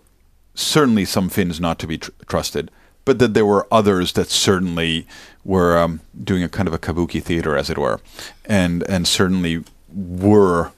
certainly 0.54 1.04
some 1.04 1.28
Finns 1.28 1.60
not 1.60 1.78
to 1.78 1.86
be 1.86 1.98
tr- 1.98 2.10
trusted, 2.26 2.70
but 3.04 3.18
that 3.18 3.34
there 3.34 3.46
were 3.46 3.66
others 3.70 4.12
that 4.12 4.28
certainly 4.28 5.06
were 5.44 5.78
um, 5.78 6.00
doing 6.22 6.42
a 6.42 6.48
kind 6.48 6.66
of 6.66 6.74
a 6.74 6.78
kabuki 6.78 7.22
theater, 7.22 7.56
as 7.56 7.70
it 7.70 7.78
were, 7.78 8.00
and 8.44 8.82
and 8.88 9.06
certainly 9.06 9.62
were 9.94 10.72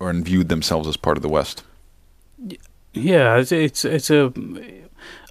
or 0.00 0.10
and 0.10 0.24
viewed 0.24 0.48
themselves 0.48 0.88
as 0.88 0.96
part 0.96 1.16
of 1.16 1.22
the 1.22 1.28
West. 1.28 1.62
Yeah, 2.92 3.36
it's 3.36 3.52
it's, 3.52 3.84
it's 3.84 4.10
a, 4.10 4.32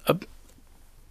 a 0.06 0.16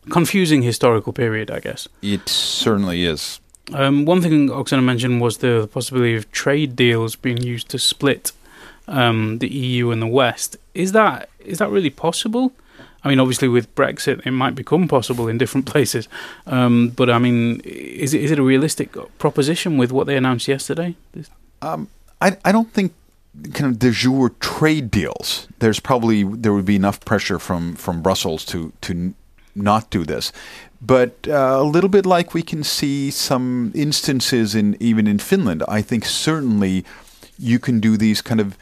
confusing 0.09 0.61
historical 0.61 1.13
period, 1.13 1.51
I 1.51 1.59
guess. 1.59 1.87
It 2.01 2.27
certainly 2.29 3.03
is. 3.03 3.39
Um, 3.73 4.05
one 4.05 4.21
thing 4.21 4.49
Oksanen 4.49 4.83
mentioned 4.83 5.19
was 5.21 5.37
the 5.39 5.67
possibility 5.71 6.15
of 6.15 6.31
trade 6.31 6.75
deals 6.75 7.15
being 7.15 7.41
used 7.41 7.67
to 7.69 7.79
split 7.79 8.31
um, 8.87 9.39
the 9.39 9.49
EU 9.49 9.91
and 9.91 10.01
the 10.01 10.07
West. 10.07 10.57
Is 10.73 10.93
that 10.93 11.29
is 11.39 11.57
that 11.59 11.69
really 11.69 11.89
possible? 11.89 12.53
I 13.03 13.09
mean, 13.09 13.19
obviously, 13.19 13.47
with 13.47 13.73
Brexit, 13.75 14.25
it 14.25 14.31
might 14.31 14.55
become 14.55 14.87
possible 14.87 15.27
in 15.27 15.37
different 15.37 15.65
places. 15.73 16.07
Um, 16.45 16.89
but 16.89 17.09
I 17.09 17.19
mean, 17.19 17.61
is 17.61 18.13
it 18.13 18.21
is 18.21 18.31
it 18.31 18.39
a 18.39 18.43
realistic 18.43 18.95
proposition 19.17 19.77
with 19.77 19.91
what 19.91 20.07
they 20.07 20.15
announced 20.15 20.47
yesterday? 20.47 20.95
Um, 21.61 21.89
I 22.21 22.37
I 22.45 22.51
don't 22.51 22.71
think 22.71 22.93
kind 23.53 23.71
of 23.71 23.79
de 23.79 23.91
jure 23.91 24.29
trade 24.39 24.91
deals. 24.91 25.47
There's 25.59 25.79
probably 25.79 26.23
there 26.23 26.53
would 26.53 26.65
be 26.65 26.75
enough 26.75 26.99
pressure 27.01 27.39
from 27.39 27.75
from 27.75 28.01
Brussels 28.01 28.45
to 28.45 28.73
to 28.81 29.13
not 29.55 29.89
do 29.89 30.05
this. 30.05 30.31
But 30.81 31.27
uh, 31.27 31.57
a 31.59 31.63
little 31.63 31.89
bit 31.89 32.05
like 32.05 32.33
we 32.33 32.43
can 32.43 32.63
see 32.63 33.11
some 33.11 33.71
instances 33.73 34.53
in 34.53 34.77
even 34.79 35.07
in 35.07 35.19
Finland, 35.19 35.63
I 35.67 35.81
think 35.81 36.05
certainly 36.05 36.85
you 37.39 37.59
can 37.59 37.79
do 37.79 37.97
these 37.97 38.21
kind 38.21 38.39
of 38.39 38.57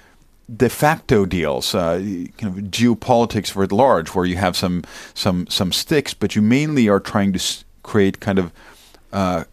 de 0.55 0.69
facto 0.69 1.25
deals, 1.25 1.73
uh, 1.73 1.97
kind 2.37 2.57
of 2.57 2.63
geopolitics 2.65 3.55
writ 3.55 3.71
large, 3.71 4.13
where 4.15 4.25
you 4.25 4.37
have 4.37 4.55
some 4.55 4.83
some 5.13 5.47
some 5.47 5.71
sticks, 5.71 6.13
but 6.13 6.35
you 6.35 6.41
mainly 6.41 6.87
are 6.87 6.99
trying 6.99 7.33
to 7.33 7.39
create 7.83 8.19
kind 8.19 8.39
of 8.39 8.51
uh, 9.11 9.43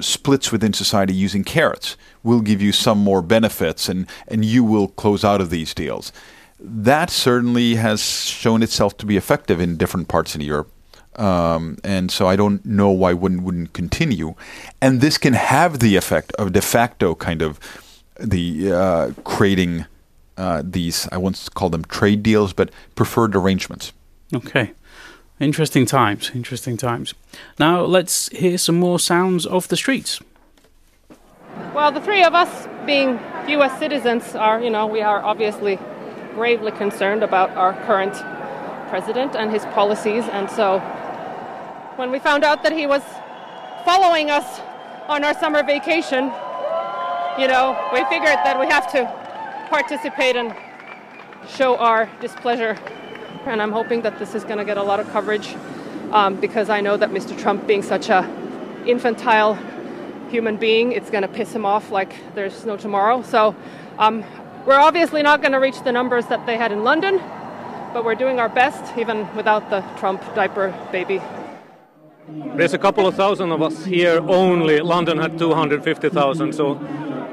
splits 0.00 0.52
within 0.52 0.72
society 0.72 1.14
using 1.14 1.44
carrots. 1.44 1.96
We'll 2.22 2.40
give 2.40 2.62
you 2.62 2.72
some 2.72 2.98
more 2.98 3.22
benefits, 3.22 3.88
and 3.88 4.06
and 4.28 4.44
you 4.44 4.64
will 4.64 4.88
close 4.88 5.24
out 5.24 5.40
of 5.40 5.50
these 5.50 5.74
deals. 5.74 6.12
That 6.58 7.10
certainly 7.10 7.76
has 7.76 8.02
shown 8.02 8.62
itself 8.62 8.96
to 8.98 9.06
be 9.06 9.16
effective 9.16 9.60
in 9.60 9.76
different 9.76 10.08
parts 10.08 10.34
in 10.34 10.42
Europe. 10.42 10.70
Um, 11.16 11.78
and 11.82 12.10
so 12.10 12.28
I 12.28 12.36
don't 12.36 12.64
know 12.64 12.90
why 12.90 13.12
wouldn't 13.12 13.42
wouldn't 13.42 13.72
continue, 13.72 14.34
and 14.80 15.00
this 15.00 15.18
can 15.18 15.34
have 15.34 15.78
the 15.78 15.96
effect 15.96 16.32
of 16.32 16.52
de 16.52 16.60
facto 16.60 17.14
kind 17.14 17.42
of 17.42 17.58
the 18.18 18.72
uh, 18.72 19.10
creating 19.24 19.86
uh, 20.36 20.62
these 20.64 21.08
I 21.12 21.18
once 21.18 21.48
call 21.48 21.70
them 21.70 21.84
trade 21.84 22.22
deals, 22.22 22.52
but 22.52 22.70
preferred 22.94 23.34
arrangements. 23.34 23.92
Okay. 24.32 24.72
Interesting 25.40 25.86
times, 25.86 26.30
interesting 26.34 26.76
times. 26.76 27.14
Now 27.58 27.80
let's 27.80 28.28
hear 28.28 28.58
some 28.58 28.78
more 28.78 28.98
sounds 28.98 29.46
of 29.46 29.68
the 29.68 29.76
streets. 29.76 30.20
Well, 31.74 31.90
the 31.90 32.00
three 32.00 32.22
of 32.22 32.34
us, 32.34 32.68
being 32.84 33.18
U.S. 33.48 33.78
citizens, 33.78 34.34
are, 34.34 34.60
you 34.60 34.68
know, 34.68 34.86
we 34.86 35.00
are 35.00 35.22
obviously 35.22 35.78
gravely 36.34 36.72
concerned 36.72 37.22
about 37.22 37.50
our 37.52 37.72
current 37.86 38.12
president 38.90 39.34
and 39.34 39.50
his 39.50 39.64
policies. 39.66 40.24
And 40.24 40.50
so 40.50 40.78
when 41.96 42.10
we 42.10 42.18
found 42.18 42.44
out 42.44 42.62
that 42.62 42.72
he 42.72 42.86
was 42.86 43.02
following 43.86 44.28
us 44.28 44.60
on 45.08 45.24
our 45.24 45.32
summer 45.32 45.62
vacation, 45.62 46.24
you 47.38 47.48
know, 47.48 47.78
we 47.94 48.04
figured 48.10 48.38
that 48.44 48.60
we 48.60 48.66
have 48.66 48.92
to 48.92 49.06
participate 49.70 50.36
and 50.36 50.54
show 51.48 51.78
our 51.78 52.10
displeasure. 52.20 52.76
And 53.46 53.62
I'm 53.62 53.72
hoping 53.72 54.02
that 54.02 54.18
this 54.18 54.34
is 54.34 54.44
going 54.44 54.58
to 54.58 54.64
get 54.64 54.76
a 54.76 54.82
lot 54.82 55.00
of 55.00 55.08
coverage 55.10 55.56
um, 56.12 56.36
because 56.40 56.68
I 56.68 56.80
know 56.80 56.96
that 56.96 57.10
Mr. 57.10 57.38
Trump, 57.38 57.66
being 57.66 57.82
such 57.82 58.08
a 58.08 58.22
infantile 58.86 59.58
human 60.30 60.56
being, 60.56 60.92
it's 60.92 61.10
going 61.10 61.22
to 61.22 61.28
piss 61.28 61.52
him 61.52 61.64
off 61.64 61.90
like 61.90 62.12
there's 62.34 62.66
no 62.66 62.76
tomorrow. 62.76 63.22
So 63.22 63.54
um, 63.98 64.24
we're 64.66 64.78
obviously 64.78 65.22
not 65.22 65.40
going 65.40 65.52
to 65.52 65.58
reach 65.58 65.82
the 65.82 65.92
numbers 65.92 66.26
that 66.26 66.44
they 66.46 66.56
had 66.56 66.70
in 66.70 66.84
London, 66.84 67.18
but 67.92 68.04
we're 68.04 68.14
doing 68.14 68.38
our 68.38 68.48
best 68.48 68.96
even 68.98 69.26
without 69.34 69.70
the 69.70 69.80
Trump 69.98 70.22
diaper 70.34 70.74
baby. 70.92 71.20
There's 72.56 72.74
a 72.74 72.78
couple 72.78 73.06
of 73.06 73.14
thousand 73.14 73.50
of 73.52 73.62
us 73.62 73.84
here 73.84 74.20
only. 74.28 74.80
London 74.80 75.18
had 75.18 75.38
250,000, 75.38 76.52
so 76.52 76.76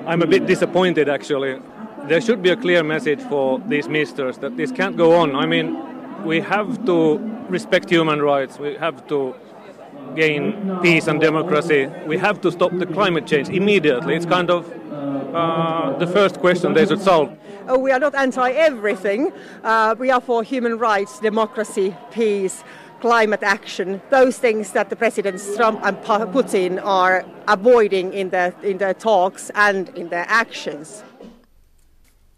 I'm 0.08 0.22
a 0.22 0.28
bit 0.28 0.48
disappointed 0.48 1.10
actually. 1.10 1.60
There 2.06 2.22
should 2.22 2.42
be 2.42 2.50
a 2.50 2.56
clear 2.56 2.84
message 2.84 3.20
for 3.22 3.60
these 3.68 3.90
ministers 3.90 4.38
that 4.38 4.56
this 4.56 4.72
can't 4.72 4.96
go 4.96 5.14
on. 5.16 5.36
I 5.36 5.46
mean, 5.46 5.97
we 6.28 6.42
have 6.42 6.86
to 6.86 7.18
respect 7.48 7.90
human 7.90 8.22
rights, 8.22 8.60
we 8.60 8.76
have 8.76 9.08
to 9.08 9.34
gain 10.16 10.80
peace 10.82 11.08
and 11.08 11.22
democracy, 11.22 11.90
we 12.06 12.18
have 12.18 12.42
to 12.42 12.52
stop 12.52 12.72
the 12.78 12.86
climate 12.86 13.26
change 13.26 13.48
immediately. 13.50 14.14
It's 14.16 14.26
kind 14.26 14.50
of 14.50 14.62
uh, 15.34 15.98
the 15.98 16.08
first 16.08 16.40
question 16.40 16.74
they 16.74 16.86
should 16.86 17.02
solve. 17.02 17.30
Oh, 17.70 17.80
we 17.80 17.92
are 17.92 18.00
not 18.00 18.14
anti 18.16 18.52
everything. 18.52 19.32
Uh, 19.64 19.96
we 19.98 20.12
are 20.12 20.22
for 20.22 20.44
human 20.44 20.78
rights, 20.78 21.20
democracy, 21.20 21.96
peace, 22.12 22.64
climate 23.00 23.44
action. 23.44 24.02
Those 24.10 24.38
things 24.38 24.72
that 24.72 24.90
the 24.90 24.96
presidents 24.96 25.56
Trump 25.56 25.80
and 25.84 25.98
Putin 25.98 26.84
are 26.84 27.26
avoiding 27.48 28.14
in 28.14 28.30
their 28.30 28.54
in 28.64 28.78
their 28.78 28.94
talks 28.94 29.52
and 29.56 29.90
in 29.90 30.10
their 30.10 30.26
actions. 30.28 31.04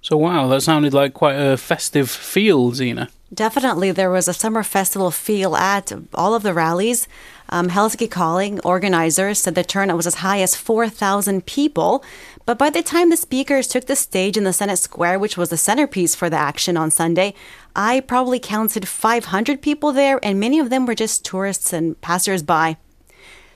So, 0.02 0.18
wow, 0.18 0.48
that 0.48 0.62
sounded 0.62 0.94
like 0.94 1.14
quite 1.14 1.36
a 1.36 1.58
festive 1.58 2.10
feel, 2.10 2.72
Zena. 2.74 3.10
Definitely, 3.34 3.92
there 3.92 4.10
was 4.10 4.28
a 4.28 4.34
summer 4.34 4.64
festival 4.64 5.12
feel 5.12 5.56
at 5.56 5.92
all 6.16 6.34
of 6.34 6.42
the 6.42 6.54
rallies. 6.54 7.08
Um, 7.50 7.70
Helsinki 7.70 8.10
Calling 8.10 8.60
organizers 8.62 9.40
said 9.40 9.56
the 9.56 9.64
turnout 9.64 9.98
was 9.98 10.08
as 10.08 10.16
high 10.16 10.42
as 10.42 10.56
4,000 10.56 11.46
people. 11.46 12.04
But 12.46 12.58
by 12.58 12.72
the 12.72 12.82
time 12.82 13.12
the 13.12 13.18
speakers 13.18 13.68
took 13.68 13.86
the 13.86 13.96
stage 13.96 14.38
in 14.38 14.46
the 14.46 14.54
Senate 14.54 14.78
Square, 14.78 15.20
which 15.20 15.38
was 15.38 15.50
the 15.50 15.58
centerpiece 15.58 16.16
for 16.16 16.30
the 16.30 16.38
action 16.38 16.78
on 16.78 16.90
Sunday, 16.90 17.36
I 17.76 18.00
probably 18.00 18.40
counted 18.40 18.88
500 18.88 19.62
people 19.62 19.92
there, 19.92 20.20
and 20.24 20.40
many 20.40 20.58
of 20.58 20.72
them 20.72 20.88
were 20.88 20.96
just 20.96 21.24
tourists 21.24 21.72
and 21.72 22.00
passersby. 22.02 22.78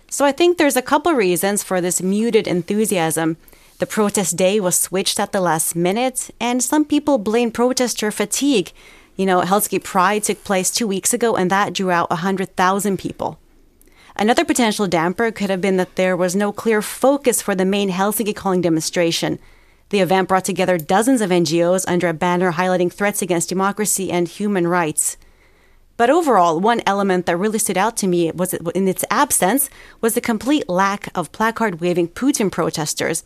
So 0.10 0.26
I 0.26 0.32
think 0.32 0.58
there's 0.58 0.78
a 0.78 0.84
couple 0.84 1.14
reasons 1.14 1.64
for 1.64 1.82
this 1.82 2.04
muted 2.04 2.48
enthusiasm. 2.48 3.38
The 3.84 3.88
protest 3.88 4.38
day 4.38 4.62
was 4.62 4.80
switched 4.80 5.20
at 5.20 5.34
the 5.34 5.42
last 5.42 5.76
minute, 5.76 6.32
and 6.40 6.64
some 6.64 6.86
people 6.86 7.18
blame 7.18 7.52
protester 7.52 8.12
fatigue. 8.12 8.72
You 9.18 9.26
know, 9.26 9.42
Helsinki 9.42 9.84
Pride 9.84 10.24
took 10.24 10.46
place 10.46 10.72
two 10.72 10.88
weeks 10.88 11.14
ago, 11.14 11.36
and 11.36 11.52
that 11.52 11.74
drew 11.74 11.92
out 11.92 12.10
100,000 12.10 12.98
people. 12.98 13.40
Another 14.16 14.46
potential 14.46 14.88
damper 14.88 15.32
could 15.32 15.50
have 15.50 15.60
been 15.60 15.76
that 15.76 15.98
there 15.98 16.16
was 16.16 16.34
no 16.34 16.54
clear 16.54 16.82
focus 16.82 17.42
for 17.42 17.56
the 17.56 17.66
main 17.66 17.90
Helsinki 17.90 18.34
calling 18.34 18.62
demonstration. 18.62 19.38
The 19.90 20.00
event 20.00 20.30
brought 20.30 20.46
together 20.46 20.78
dozens 20.78 21.20
of 21.20 21.30
NGOs 21.30 21.84
under 21.86 22.08
a 22.08 22.14
banner 22.14 22.54
highlighting 22.54 22.90
threats 22.90 23.22
against 23.22 23.50
democracy 23.50 24.10
and 24.10 24.30
human 24.30 24.66
rights. 24.66 25.18
But 25.98 26.10
overall, 26.10 26.62
one 26.62 26.82
element 26.88 27.26
that 27.26 27.36
really 27.36 27.60
stood 27.60 27.78
out 27.78 27.98
to 27.98 28.08
me 28.08 28.32
was 28.32 28.54
in 28.54 28.88
its 28.88 29.04
absence 29.12 29.70
was 30.00 30.14
the 30.14 30.22
complete 30.22 30.70
lack 30.70 31.10
of 31.14 31.34
placard 31.34 31.82
waving 31.82 32.08
Putin 32.08 32.50
protesters. 32.50 33.26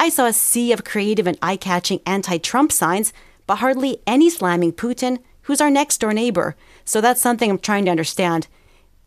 I 0.00 0.10
saw 0.10 0.26
a 0.26 0.32
sea 0.32 0.70
of 0.70 0.84
creative 0.84 1.26
and 1.26 1.36
eye 1.42 1.56
catching 1.56 2.00
anti 2.06 2.38
Trump 2.38 2.70
signs, 2.70 3.12
but 3.48 3.56
hardly 3.56 4.00
any 4.06 4.30
slamming 4.30 4.72
Putin, 4.72 5.18
who's 5.42 5.60
our 5.60 5.70
next 5.70 5.98
door 5.98 6.12
neighbor. 6.12 6.54
So 6.84 7.00
that's 7.00 7.20
something 7.20 7.50
I'm 7.50 7.58
trying 7.58 7.84
to 7.86 7.90
understand. 7.90 8.46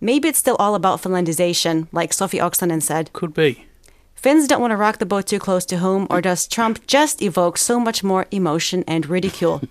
Maybe 0.01 0.27
it's 0.27 0.39
still 0.39 0.57
all 0.59 0.75
about 0.75 1.01
Finlandization, 1.01 1.87
like 1.93 2.11
Sofi 2.11 2.39
Oksanen 2.39 2.81
said. 2.81 3.13
Could 3.13 3.33
be. 3.33 3.67
Finns 4.15 4.47
don't 4.47 4.59
want 4.59 4.71
to 4.71 4.77
rock 4.77 4.97
the 4.97 5.05
boat 5.05 5.27
too 5.27 5.39
close 5.39 5.65
to 5.67 5.77
home, 5.77 6.07
or 6.09 6.19
does 6.19 6.45
Trump 6.45 6.85
just 6.87 7.21
evoke 7.21 7.57
so 7.57 7.79
much 7.79 8.03
more 8.03 8.25
emotion 8.29 8.83
and 8.85 9.05
ridicule? 9.05 9.61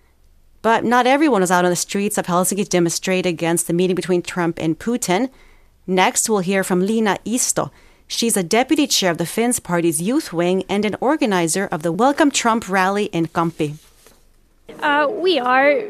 but 0.62 0.84
not 0.84 1.06
everyone 1.06 1.40
was 1.40 1.50
out 1.50 1.64
on 1.64 1.70
the 1.70 1.76
streets 1.76 2.16
of 2.16 2.26
Helsinki 2.26 2.62
to 2.62 2.68
demonstrate 2.68 3.26
against 3.26 3.66
the 3.66 3.72
meeting 3.72 3.96
between 3.96 4.22
Trump 4.22 4.60
and 4.60 4.78
Putin. 4.78 5.30
Next, 5.86 6.30
we'll 6.30 6.40
hear 6.40 6.62
from 6.62 6.86
Lina 6.86 7.18
Isto. 7.24 7.72
She's 8.12 8.36
a 8.36 8.42
deputy 8.42 8.88
chair 8.88 9.12
of 9.12 9.18
the 9.18 9.24
Finns 9.24 9.60
Party's 9.60 10.02
youth 10.02 10.32
wing 10.32 10.64
and 10.68 10.84
an 10.84 10.96
organizer 11.00 11.68
of 11.70 11.84
the 11.84 11.92
Welcome 11.92 12.32
Trump 12.32 12.68
rally 12.68 13.04
in 13.04 13.28
Kamppi. 13.28 13.76
Uh, 14.82 15.06
we 15.08 15.38
are 15.38 15.84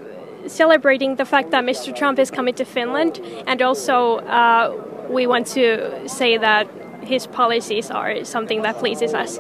celebrating 0.46 1.16
the 1.16 1.24
fact 1.24 1.50
that 1.50 1.64
Mr. 1.64 1.96
Trump 1.96 2.18
is 2.18 2.30
coming 2.30 2.52
to 2.54 2.64
Finland, 2.66 3.20
and 3.46 3.62
also 3.62 4.18
uh, 4.18 4.70
we 5.09 5.26
want 5.26 5.46
to 5.46 6.06
say 6.06 6.37
that 6.37 6.68
his 7.02 7.26
policies 7.26 7.90
are 7.90 8.22
something 8.22 8.61
that 8.62 8.76
pleases 8.76 9.14
us. 9.14 9.38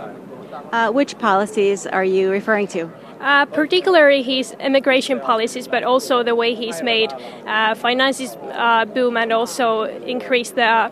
Uh, 0.72 0.90
which 0.90 1.18
policies 1.18 1.86
are 1.86 2.04
you 2.04 2.30
referring 2.30 2.66
to? 2.68 2.90
Uh, 3.20 3.44
particularly 3.44 4.22
his 4.22 4.52
immigration 4.52 5.20
policies, 5.20 5.68
but 5.68 5.84
also 5.84 6.22
the 6.22 6.34
way 6.34 6.54
he's 6.54 6.82
made 6.82 7.12
uh, 7.46 7.74
finances 7.74 8.36
uh, 8.52 8.86
boom 8.86 9.18
and 9.18 9.34
also 9.34 9.82
increased 9.82 10.54
the 10.54 10.90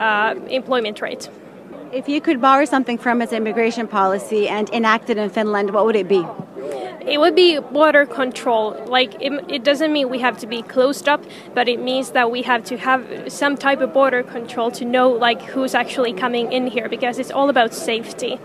uh, 0.00 0.34
employment 0.48 1.00
rate. 1.00 1.28
If 1.92 2.08
you 2.08 2.20
could 2.20 2.40
borrow 2.40 2.64
something 2.64 2.98
from 2.98 3.20
its 3.20 3.32
immigration 3.32 3.86
policy 3.86 4.48
and 4.48 4.68
enact 4.70 5.10
it 5.10 5.18
in 5.18 5.28
Finland, 5.28 5.70
what 5.70 5.84
would 5.86 5.96
it 5.96 6.08
be? 6.08 6.24
It 7.06 7.18
would 7.18 7.34
be 7.34 7.58
border 7.58 8.06
control. 8.06 8.80
Like 8.86 9.14
it, 9.20 9.32
it, 9.48 9.64
doesn't 9.64 9.92
mean 9.92 10.08
we 10.08 10.20
have 10.20 10.38
to 10.38 10.46
be 10.46 10.62
closed 10.62 11.08
up, 11.08 11.24
but 11.54 11.68
it 11.68 11.80
means 11.80 12.10
that 12.10 12.30
we 12.30 12.42
have 12.42 12.62
to 12.64 12.76
have 12.76 13.32
some 13.32 13.56
type 13.56 13.80
of 13.80 13.92
border 13.92 14.22
control 14.22 14.70
to 14.72 14.84
know 14.84 15.10
like 15.10 15.42
who's 15.42 15.74
actually 15.74 16.12
coming 16.12 16.52
in 16.52 16.66
here 16.66 16.88
because 16.88 17.18
it's 17.18 17.30
all 17.30 17.48
about 17.48 17.74
safety. 17.74 18.38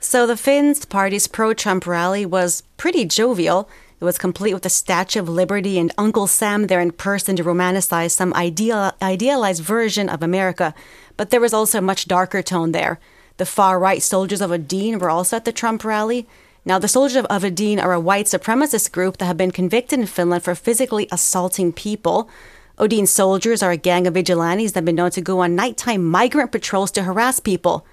So 0.00 0.26
the 0.26 0.36
Finns 0.36 0.84
party's 0.84 1.26
pro-Trump 1.26 1.86
rally 1.86 2.24
was 2.26 2.62
pretty 2.76 3.04
jovial. 3.04 3.68
It 4.00 4.04
was 4.04 4.16
complete 4.16 4.54
with 4.54 4.62
the 4.62 4.70
Statue 4.70 5.18
of 5.18 5.28
Liberty 5.28 5.76
and 5.76 5.92
Uncle 5.98 6.28
Sam 6.28 6.68
there 6.68 6.80
in 6.80 6.92
person 6.92 7.34
to 7.34 7.42
romanticize 7.42 8.12
some 8.12 8.32
ideal, 8.34 8.92
idealized 9.02 9.62
version 9.62 10.08
of 10.08 10.22
America. 10.22 10.72
But 11.16 11.30
there 11.30 11.40
was 11.40 11.52
also 11.52 11.78
a 11.78 11.82
much 11.82 12.06
darker 12.06 12.40
tone 12.40 12.70
there. 12.70 13.00
The 13.38 13.46
far 13.46 13.78
right 13.78 14.00
soldiers 14.00 14.40
of 14.40 14.52
Odin 14.52 15.00
were 15.00 15.10
also 15.10 15.36
at 15.36 15.44
the 15.44 15.52
Trump 15.52 15.84
rally. 15.84 16.28
Now, 16.64 16.78
the 16.78 16.86
soldiers 16.86 17.16
of 17.16 17.26
Odin 17.28 17.80
are 17.80 17.92
a 17.92 18.00
white 18.00 18.26
supremacist 18.26 18.92
group 18.92 19.16
that 19.16 19.26
have 19.26 19.36
been 19.36 19.50
convicted 19.50 19.98
in 19.98 20.06
Finland 20.06 20.44
for 20.44 20.54
physically 20.54 21.08
assaulting 21.10 21.72
people. 21.72 22.28
Odin 22.78 23.06
soldiers 23.06 23.64
are 23.64 23.72
a 23.72 23.76
gang 23.76 24.06
of 24.06 24.14
vigilantes 24.14 24.72
that 24.72 24.78
have 24.78 24.84
been 24.84 24.94
known 24.94 25.10
to 25.10 25.20
go 25.20 25.40
on 25.40 25.56
nighttime 25.56 26.04
migrant 26.04 26.52
patrols 26.52 26.92
to 26.92 27.02
harass 27.02 27.40
people. 27.40 27.84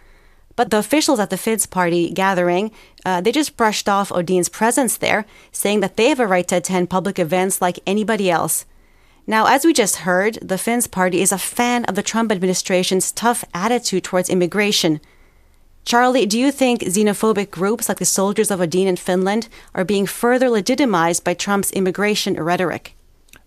But 0.55 0.69
the 0.69 0.77
officials 0.77 1.19
at 1.19 1.29
the 1.29 1.37
Finns 1.37 1.65
party 1.65 2.09
gathering, 2.11 2.71
uh, 3.05 3.21
they 3.21 3.31
just 3.31 3.57
brushed 3.57 3.89
off 3.89 4.11
Odin's 4.11 4.49
presence 4.49 4.97
there, 4.97 5.25
saying 5.51 5.81
that 5.81 5.97
they 5.97 6.09
have 6.09 6.19
a 6.19 6.27
right 6.27 6.47
to 6.47 6.57
attend 6.57 6.89
public 6.89 7.19
events 7.19 7.61
like 7.61 7.79
anybody 7.85 8.31
else. 8.31 8.65
Now, 9.27 9.47
as 9.47 9.65
we 9.65 9.73
just 9.73 9.97
heard, 9.97 10.37
the 10.41 10.57
Finns 10.57 10.87
party 10.87 11.21
is 11.21 11.31
a 11.31 11.37
fan 11.37 11.83
of 11.85 11.95
the 11.95 12.03
Trump 12.03 12.31
administration's 12.31 13.11
tough 13.11 13.43
attitude 13.53 14.03
towards 14.03 14.29
immigration. 14.29 15.01
Charly, 15.83 16.25
do 16.27 16.39
you 16.39 16.51
think 16.51 16.81
xenophobic 16.81 17.51
groups 17.51 17.89
like 17.89 17.99
the 17.99 18.05
Soldiers 18.05 18.49
of 18.49 18.61
Odin 18.61 18.87
in 18.87 18.95
Finland 18.95 19.49
are 19.73 19.83
being 19.83 20.07
further 20.07 20.49
legitimized 20.49 21.23
by 21.23 21.33
Trump's 21.33 21.71
immigration 21.71 22.35
rhetoric? 22.35 22.94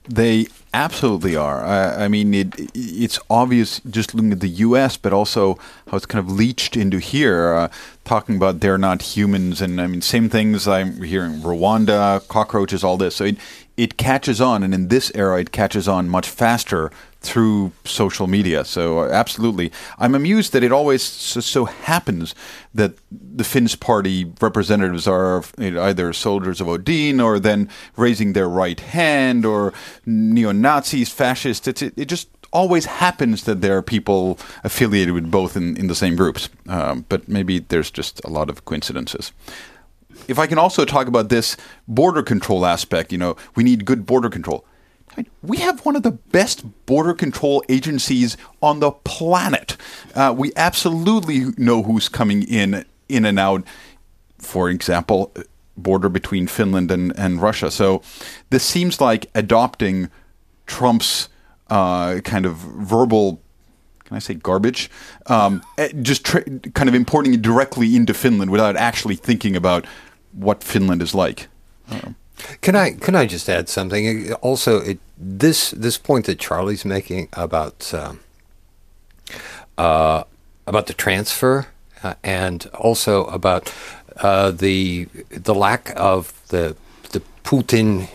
They 0.09 0.47
absolutely 0.73 1.37
are. 1.37 1.65
I, 1.65 2.05
I, 2.05 2.09
mean, 2.09 2.35
it, 2.35 2.55
it's 2.75 3.19
obvious 3.29 3.81
just 3.81 4.15
looking 4.15 4.33
at 4.33 4.41
the 4.41 4.49
U.S., 4.49 4.97
but 4.97 5.13
also 5.13 5.59
how 5.89 5.97
it's 5.97 6.07
kind 6.07 6.25
of 6.25 6.33
leached 6.33 6.77
into 6.77 6.99
here, 6.99 7.55
uh, 7.55 7.69
talking 8.05 8.37
about 8.37 8.61
they're 8.61 8.79
not 8.79 9.03
humans, 9.03 9.61
and 9.61 9.81
I 9.81 9.87
mean, 9.87 10.01
same 10.01 10.29
things 10.29 10.67
I'm 10.67 11.03
hearing: 11.03 11.41
Rwanda, 11.41 12.27
cockroaches, 12.29 12.83
all 12.83 12.97
this. 12.97 13.17
So 13.17 13.25
it 13.25 13.37
it 13.77 13.97
catches 13.97 14.41
on, 14.41 14.63
and 14.63 14.75
in 14.75 14.89
this 14.89 15.13
era, 15.15 15.41
it 15.41 15.53
catches 15.53 15.87
on 15.87 16.09
much 16.09 16.29
faster 16.29 16.91
through 17.21 17.73
social 17.85 18.27
media. 18.27 18.65
So 18.65 19.01
uh, 19.01 19.09
absolutely, 19.11 19.73
I'm 19.99 20.15
amused 20.15 20.53
that 20.53 20.63
it 20.63 20.73
always 20.73 21.03
so, 21.03 21.41
so, 21.41 21.65
happens 21.65 22.35
that 22.75 22.95
the 23.11 23.45
Finns 23.45 23.75
party 23.75 24.33
representatives 24.41 25.09
are 25.09 25.43
either 25.59 26.13
soldiers 26.13 26.61
of 26.61 26.69
Odin 26.69 27.21
or 27.21 27.41
then 27.41 27.69
raising 27.97 28.33
their 28.33 28.49
right 28.49 28.79
hand 28.79 29.45
or 29.45 29.73
neo 30.07 30.53
Nazis, 30.53 31.11
fascists. 31.11 31.67
It, 31.67 31.83
it, 31.83 32.07
just 32.07 32.29
always 32.51 32.87
happens 32.87 33.45
that 33.45 33.61
there 33.61 33.77
are 33.77 33.83
people 33.83 34.39
affiliated 34.65 35.13
with 35.13 35.31
both 35.31 35.57
in, 35.57 35.77
in 35.77 35.89
the 35.89 35.95
same 35.95 36.17
groups. 36.17 36.49
Um, 36.69 37.05
but 37.09 37.29
maybe 37.29 37.59
there's 37.59 37.91
just 37.91 38.25
a 38.25 38.31
lot 38.31 38.49
of 38.49 38.65
coincidences 38.65 39.33
if 40.27 40.39
I 40.39 40.47
can 40.47 40.59
also 40.59 40.85
talk 40.85 41.07
about 41.07 41.29
this 41.29 41.57
border 41.87 42.23
control 42.23 42.67
aspect, 42.67 43.13
you 43.13 43.19
know, 43.19 43.37
we 43.55 43.63
need 43.63 43.85
good 43.85 44.05
border 44.05 44.29
control 44.29 44.65
we 45.43 45.59
have 45.59 45.85
one 45.85 45.97
of 45.97 46.03
the 46.03 46.13
best 46.13 46.65
border 46.87 47.15
control 47.15 47.63
agencies 47.69 48.37
on 48.63 48.81
the 48.81 48.91
planet. 48.91 49.77
Uh, 50.15 50.35
we 50.37 50.53
absolutely 50.57 51.47
know 51.57 51.83
who's 51.83 52.09
coming 52.09 52.43
in, 52.43 52.85
in 53.09 53.25
and 53.25 53.39
out. 53.39 53.65
For 54.39 54.71
example, 54.71 55.33
border 55.77 56.09
between 56.09 56.47
Finland 56.47 56.91
and, 56.91 57.17
and 57.19 57.41
Russia. 57.41 57.71
So 57.71 58.03
this 58.51 58.65
seems 58.65 59.01
like 59.01 59.27
adopting 59.35 60.11
Trump's 60.67 61.29
uh, 61.69 62.21
kind 62.25 62.47
of 62.47 62.57
verbal 62.57 63.41
can 64.05 64.17
I 64.17 64.21
say 64.21 64.35
garbage? 64.35 64.91
Um, 65.27 65.61
eh, 65.77 65.91
just 66.01 66.25
tra- 66.25 66.43
kind 66.73 66.89
of 66.89 66.95
importing 66.95 67.35
it 67.35 67.43
directly 67.43 67.95
into 67.95 68.15
Finland 68.15 68.51
without 68.51 68.75
actually 68.75 69.17
thinking 69.17 69.55
about 69.55 69.85
what 70.33 70.65
Finland 70.65 71.03
is 71.03 71.15
like. 71.15 71.49
Um, 71.91 72.17
can 72.61 72.77
I 72.77 72.93
can 72.93 73.15
I 73.15 73.27
just 73.27 73.49
add 73.49 73.69
something? 73.69 74.33
Also, 74.35 74.81
it, 74.81 74.99
this 75.17 75.71
this 75.73 75.99
point 75.99 76.27
that 76.27 76.39
Charly's 76.39 76.85
making 76.85 77.29
about 77.33 77.93
uh, 77.93 78.15
uh, 79.77 80.25
about 80.67 80.87
the 80.87 80.95
transfer 80.95 81.67
uh, 82.03 82.15
and 82.23 82.67
also 82.75 83.25
about 83.27 83.73
uh, 84.17 84.51
the 84.51 85.09
the 85.31 85.55
lack 85.55 85.93
of 85.97 86.33
the 86.49 86.77
the 87.11 87.23
Putin 87.45 88.09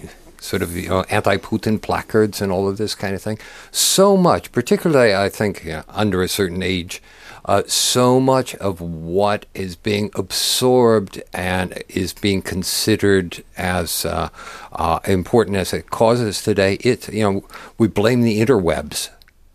sort 0.44 0.62
of 0.62 0.76
you 0.76 0.90
know, 0.90 1.04
anti-Putin 1.10 1.82
placards 1.82 2.42
and 2.42 2.52
all 2.52 2.68
of 2.68 2.78
this 2.78 2.96
kind 2.96 3.16
of 3.16 3.22
thing. 3.22 3.40
So 3.72 4.18
much, 4.18 4.52
particularly 4.52 5.16
I 5.16 5.30
think 5.30 5.64
you 5.64 5.72
know, 5.72 5.84
under 5.90 6.22
a 6.22 6.28
certain 6.28 6.62
age, 6.62 7.02
uh, 7.46 7.64
so 7.66 8.20
much 8.20 8.56
of 8.56 8.80
what 8.80 9.46
is 9.54 9.76
being 9.76 10.12
absorbed 10.16 11.22
and 11.34 11.82
is 11.90 12.14
being 12.14 12.42
considered 12.42 13.44
as 13.58 14.06
uh, 14.06 14.30
uh, 14.74 15.00
important 15.06 15.58
as 15.58 15.74
it 15.74 15.90
causes 15.90 16.42
today. 16.42 16.76
It 16.82 17.12
you 17.12 17.24
know 17.24 17.46
we 17.78 17.88
blame 17.88 18.22
the 18.22 18.40
interwebs. 18.40 19.10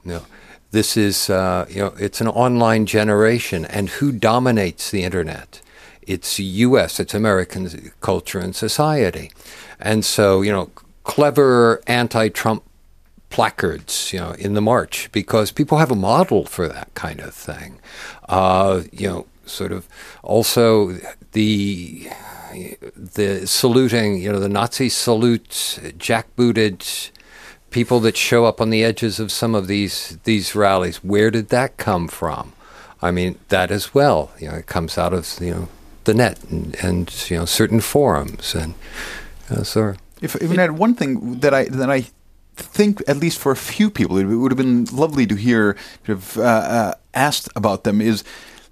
You 0.05 0.13
know, 0.13 0.23
this 0.71 0.97
is 0.97 1.31
uh, 1.31 1.67
you 1.69 1.81
know 1.81 1.95
it's 1.99 2.21
an 2.21 2.29
online 2.29 2.87
generation, 2.87 3.65
and 3.67 3.89
who 3.89 4.13
dominates 4.13 4.91
the 4.91 5.03
internet? 5.05 5.61
it's 6.09 6.39
U.S., 6.39 6.99
it's 6.99 7.13
American 7.13 7.93
culture 8.01 8.39
and 8.39 8.57
society. 8.57 9.31
And 9.81 10.05
so, 10.05 10.43
you 10.43 10.53
know, 10.53 10.71
clever 11.05 11.81
anti 11.87 12.29
Trump 12.29 12.65
placards, 13.31 14.13
you 14.13 14.19
know, 14.19 14.33
in 14.33 14.55
the 14.55 14.61
march 14.61 15.11
because 15.13 15.51
people 15.51 15.79
have 15.79 15.91
a 15.91 15.97
model 15.97 16.45
for 16.45 16.69
that 16.69 16.93
kind 16.95 17.21
of 17.21 17.35
thing. 17.35 17.79
Uh, 18.29 18.83
you 18.93 19.09
know, 19.09 19.27
sort 19.47 19.73
of 19.73 19.89
also 20.23 20.99
the 21.33 22.09
the 22.97 23.47
saluting, 23.47 24.23
you 24.23 24.33
know, 24.33 24.41
the 24.41 24.49
Nazi 24.49 24.89
salutes, 24.89 25.79
jackbooted 25.79 27.11
people 27.71 28.01
that 28.01 28.17
show 28.17 28.45
up 28.47 28.61
on 28.61 28.71
the 28.71 28.83
edges 28.83 29.21
of 29.21 29.31
some 29.31 29.55
of 29.55 29.67
these 29.67 30.19
these 30.25 30.55
rallies. 30.55 30.99
Where 31.05 31.31
did 31.31 31.49
that 31.49 31.77
come 31.77 32.09
from? 32.09 32.53
I 33.01 33.11
mean, 33.11 33.39
that 33.49 33.71
as 33.71 33.95
well. 33.95 34.33
You 34.39 34.49
know, 34.49 34.57
it 34.57 34.67
comes 34.67 34.99
out 34.99 35.13
of 35.13 35.39
you 35.41 35.53
know 35.53 35.69
the 36.05 36.15
net 36.15 36.43
and, 36.45 36.77
and 36.83 37.31
you 37.31 37.37
know 37.37 37.45
certain 37.45 37.81
forums 37.81 38.55
and 38.55 38.75
uh, 39.51 39.63
so. 39.63 39.95
If, 40.21 40.35
if 40.37 40.59
I 40.59 40.69
one 40.69 40.95
thing 40.95 41.41
that 41.41 41.55
I 41.55 41.65
that 41.65 41.91
I 41.91 42.07
think, 42.57 43.03
at 43.07 43.19
least 43.19 43.39
for 43.39 43.53
a 43.53 43.57
few 43.57 43.91
people, 43.91 44.19
it 44.19 44.25
would 44.25 44.51
have 44.51 44.59
been 44.59 44.85
lovely 44.87 45.27
to 45.27 45.37
hear 45.37 45.77
sort 46.07 46.37
uh, 46.37 46.43
uh, 46.43 46.95
asked 47.15 47.49
about 47.55 47.85
them 47.85 48.01
is 48.01 48.25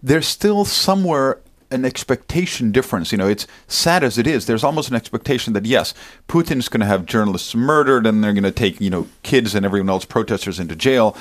there's 0.02 0.26
still 0.26 0.64
somewhere 0.64 1.38
an 1.70 1.84
expectation 1.84 2.72
difference. 2.72 3.12
You 3.12 3.18
know, 3.18 3.28
it's 3.28 3.46
sad 3.68 4.04
as 4.04 4.18
it 4.18 4.26
is. 4.26 4.46
There's 4.46 4.64
almost 4.64 4.88
an 4.88 4.96
expectation 4.96 5.52
that 5.54 5.66
yes, 5.66 5.94
Putin's 6.28 6.68
going 6.68 6.80
to 6.80 6.86
have 6.86 7.06
journalists 7.06 7.54
murdered, 7.54 8.06
and 8.06 8.22
they're 8.22 8.32
going 8.32 8.44
to 8.44 8.52
take 8.52 8.80
you 8.80 8.90
know 8.90 9.06
kids 9.22 9.54
and 9.54 9.64
everyone 9.64 9.90
else 9.90 10.04
protesters 10.04 10.58
into 10.58 10.76
jail, 10.76 11.16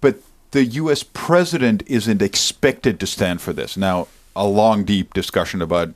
but 0.00 0.16
the 0.52 0.64
U.S. 0.64 1.02
president 1.02 1.82
isn't 1.86 2.22
expected 2.22 3.00
to 3.00 3.06
stand 3.06 3.40
for 3.40 3.52
this. 3.52 3.76
Now, 3.76 4.08
a 4.34 4.46
long, 4.46 4.84
deep 4.84 5.12
discussion 5.12 5.60
about 5.60 5.94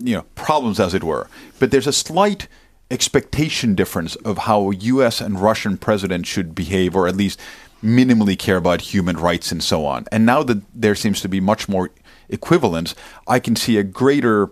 you 0.00 0.14
know 0.14 0.24
problems, 0.34 0.80
as 0.80 0.94
it 0.94 1.04
were, 1.04 1.28
but 1.58 1.70
there's 1.70 1.86
a 1.86 1.92
slight 1.92 2.48
expectation 2.90 3.74
difference 3.74 4.16
of 4.16 4.38
how 4.38 4.70
U.S. 4.70 5.20
and 5.20 5.40
Russian 5.40 5.76
presidents 5.76 6.28
should 6.28 6.54
behave, 6.54 6.96
or 6.96 7.06
at 7.06 7.16
least 7.16 7.38
minimally 7.82 8.38
care 8.38 8.56
about 8.56 8.80
human 8.80 9.16
rights 9.16 9.52
and 9.52 9.62
so 9.62 9.84
on. 9.84 10.04
And 10.10 10.26
now 10.26 10.42
that 10.42 10.62
there 10.74 10.94
seems 10.94 11.20
to 11.20 11.28
be 11.28 11.40
much 11.40 11.68
more 11.68 11.90
equivalence, 12.28 12.94
I 13.26 13.38
can 13.38 13.56
see 13.56 13.76
a 13.76 13.82
greater 13.82 14.50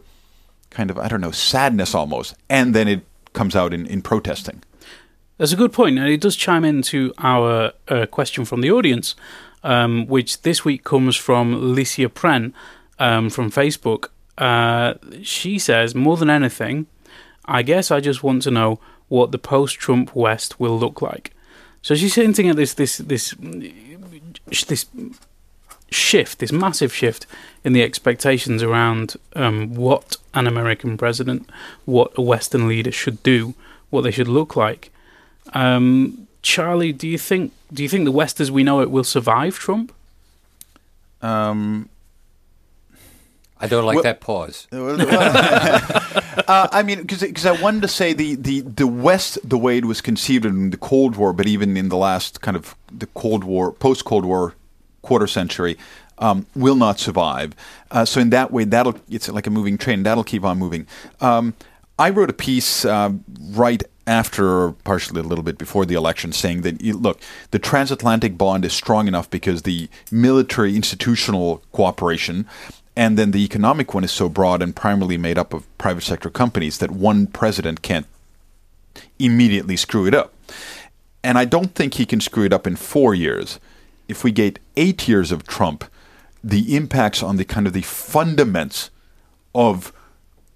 kind 0.70 0.90
of 0.90 0.98
I 0.98 1.08
don't 1.08 1.20
know 1.20 1.30
sadness 1.30 1.94
almost, 1.94 2.34
and 2.48 2.74
then 2.74 2.88
it 2.88 3.04
comes 3.32 3.56
out 3.56 3.72
in, 3.72 3.86
in 3.86 4.02
protesting. 4.02 4.62
That's 5.38 5.52
a 5.52 5.56
good 5.56 5.72
point, 5.72 5.98
and 5.98 6.08
it 6.08 6.20
does 6.20 6.36
chime 6.36 6.64
into 6.64 7.12
our 7.18 7.72
uh, 7.88 8.06
question 8.06 8.46
from 8.46 8.62
the 8.62 8.70
audience, 8.70 9.14
um, 9.62 10.06
which 10.06 10.42
this 10.42 10.64
week 10.64 10.82
comes 10.82 11.14
from 11.16 11.54
Licia 11.74 12.08
Pren 12.08 12.54
um, 12.98 13.28
from 13.28 13.50
Facebook. 13.50 14.08
Uh, 14.38 14.94
she 15.22 15.58
says, 15.58 15.94
more 15.94 16.16
than 16.16 16.30
anything, 16.30 16.86
I 17.44 17.62
guess 17.62 17.90
I 17.90 18.00
just 18.00 18.22
want 18.22 18.42
to 18.42 18.50
know 18.50 18.80
what 19.08 19.32
the 19.32 19.38
post-Trump 19.38 20.14
West 20.14 20.60
will 20.60 20.78
look 20.78 21.00
like. 21.00 21.32
So 21.82 21.94
she's 21.94 22.16
hinting 22.16 22.48
at 22.48 22.56
this 22.56 22.74
this 22.74 22.98
this 22.98 23.34
this 24.68 24.86
shift, 25.90 26.40
this 26.40 26.52
massive 26.52 26.92
shift 26.92 27.26
in 27.62 27.72
the 27.72 27.82
expectations 27.82 28.62
around 28.62 29.16
um, 29.34 29.74
what 29.74 30.16
an 30.34 30.46
American 30.46 30.96
president, 30.96 31.48
what 31.84 32.12
a 32.16 32.22
Western 32.22 32.66
leader 32.66 32.90
should 32.90 33.22
do, 33.22 33.54
what 33.90 34.02
they 34.02 34.10
should 34.10 34.28
look 34.28 34.56
like. 34.56 34.90
Um, 35.54 36.26
Charly, 36.42 36.96
do 36.96 37.06
you 37.08 37.18
think 37.18 37.52
do 37.72 37.82
you 37.82 37.88
think 37.88 38.04
the 38.04 38.12
West 38.12 38.40
as 38.40 38.50
we 38.50 38.64
know 38.64 38.80
it 38.80 38.90
will 38.90 39.04
survive 39.04 39.56
Trump? 39.56 39.92
Um, 41.22 41.88
I 43.58 43.68
don't 43.68 43.84
like 43.84 43.96
well, 43.96 44.02
that 44.02 44.20
pause. 44.20 44.68
uh, 44.72 46.68
I 46.72 46.82
mean, 46.82 47.02
because 47.02 47.46
I 47.46 47.52
wanted 47.52 47.82
to 47.82 47.88
say 47.88 48.12
the, 48.12 48.34
the, 48.34 48.60
the 48.60 48.86
West, 48.86 49.38
the 49.48 49.56
way 49.56 49.78
it 49.78 49.86
was 49.86 50.00
conceived 50.00 50.44
in 50.44 50.70
the 50.70 50.76
Cold 50.76 51.16
War, 51.16 51.32
but 51.32 51.46
even 51.46 51.76
in 51.76 51.88
the 51.88 51.96
last 51.96 52.42
kind 52.42 52.56
of 52.56 52.76
the 52.92 53.06
Cold 53.08 53.44
War, 53.44 53.72
post 53.72 54.04
Cold 54.04 54.24
War 54.24 54.54
quarter 55.02 55.26
century, 55.26 55.78
um, 56.18 56.46
will 56.54 56.76
not 56.76 56.98
survive. 56.98 57.54
Uh, 57.90 58.04
so 58.04 58.20
in 58.20 58.30
that 58.30 58.50
way, 58.50 58.64
that'll 58.64 58.98
it's 59.08 59.28
like 59.28 59.46
a 59.46 59.50
moving 59.50 59.78
train. 59.78 60.02
That'll 60.02 60.24
keep 60.24 60.44
on 60.44 60.58
moving. 60.58 60.86
Um, 61.20 61.54
I 61.98 62.10
wrote 62.10 62.28
a 62.28 62.34
piece 62.34 62.84
uh, 62.84 63.12
right 63.50 63.82
after, 64.06 64.72
partially 64.84 65.20
a 65.20 65.24
little 65.24 65.44
bit 65.44 65.58
before 65.58 65.86
the 65.86 65.94
election, 65.94 66.32
saying 66.32 66.62
that 66.62 66.82
look, 66.82 67.20
the 67.50 67.58
transatlantic 67.58 68.36
bond 68.36 68.64
is 68.64 68.72
strong 68.72 69.08
enough 69.08 69.28
because 69.30 69.62
the 69.62 69.88
military 70.10 70.76
institutional 70.76 71.62
cooperation 71.72 72.46
and 72.96 73.18
then 73.18 73.32
the 73.32 73.44
economic 73.44 73.92
one 73.92 74.04
is 74.04 74.10
so 74.10 74.28
broad 74.28 74.62
and 74.62 74.74
primarily 74.74 75.18
made 75.18 75.36
up 75.36 75.52
of 75.52 75.66
private 75.76 76.02
sector 76.02 76.30
companies 76.30 76.78
that 76.78 76.90
one 76.90 77.26
president 77.26 77.82
can't 77.82 78.06
immediately 79.18 79.76
screw 79.76 80.06
it 80.06 80.14
up. 80.14 80.32
And 81.22 81.36
I 81.36 81.44
don't 81.44 81.74
think 81.74 81.94
he 81.94 82.06
can 82.06 82.20
screw 82.20 82.44
it 82.44 82.52
up 82.52 82.66
in 82.66 82.76
four 82.76 83.14
years. 83.14 83.60
If 84.08 84.24
we 84.24 84.32
get 84.32 84.58
eight 84.76 85.06
years 85.06 85.30
of 85.30 85.46
Trump, 85.46 85.84
the 86.42 86.74
impacts 86.74 87.22
on 87.22 87.36
the 87.36 87.44
kind 87.44 87.66
of 87.66 87.74
the 87.74 87.82
fundaments 87.82 88.88
of 89.54 89.92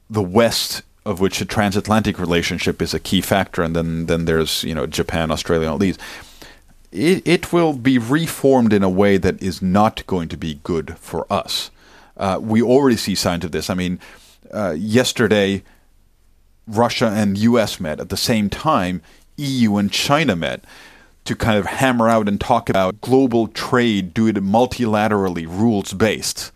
the 0.09 0.23
West, 0.23 0.83
of 1.05 1.21
which 1.21 1.41
the 1.41 1.45
transatlantic 1.45 2.19
relationship 2.19 2.81
is 2.81 2.95
a 2.95 3.01
key 3.01 3.21
factor, 3.21 3.63
and 3.63 3.75
then, 3.75 4.07
then 4.07 4.25
there's 4.25 4.63
you 4.65 4.75
know 4.75 4.87
Japan, 4.87 5.31
Australia, 5.31 5.69
all 5.69 5.79
these. 5.79 5.99
It, 6.93 7.27
it 7.27 7.53
will 7.53 7.73
be 7.73 7.99
reformed 7.99 8.73
in 8.73 8.83
a 8.83 8.89
way 8.89 9.17
that 9.17 9.43
is 9.43 9.61
not 9.61 10.07
going 10.07 10.29
to 10.29 10.37
be 10.37 10.61
good 10.63 10.97
for 10.99 11.27
us. 11.31 11.71
Uh, 12.21 12.39
we 12.41 12.63
already 12.63 12.97
see 12.97 13.15
signs 13.15 13.45
of 13.45 13.51
this. 13.51 13.71
I 13.71 13.75
mean, 13.75 13.99
uh, 14.53 14.77
yesterday, 14.79 15.65
Russia 16.69 17.07
and 17.07 17.37
U.S. 17.39 17.81
met 17.81 17.99
at 17.99 18.11
the 18.11 18.17
same 18.17 18.51
time. 18.51 19.03
EU 19.39 19.77
and 19.77 19.91
China 19.91 20.37
met 20.37 20.63
to 21.25 21.35
kind 21.35 21.59
of 21.59 21.65
hammer 21.65 22.09
out 22.09 22.29
and 22.29 22.39
talk 22.39 22.69
about 22.69 23.01
global 23.01 23.49
trade, 23.49 24.13
do 24.13 24.27
it 24.27 24.37
multilaterally, 24.37 25.47
rules 25.47 25.95
based. 25.95 26.53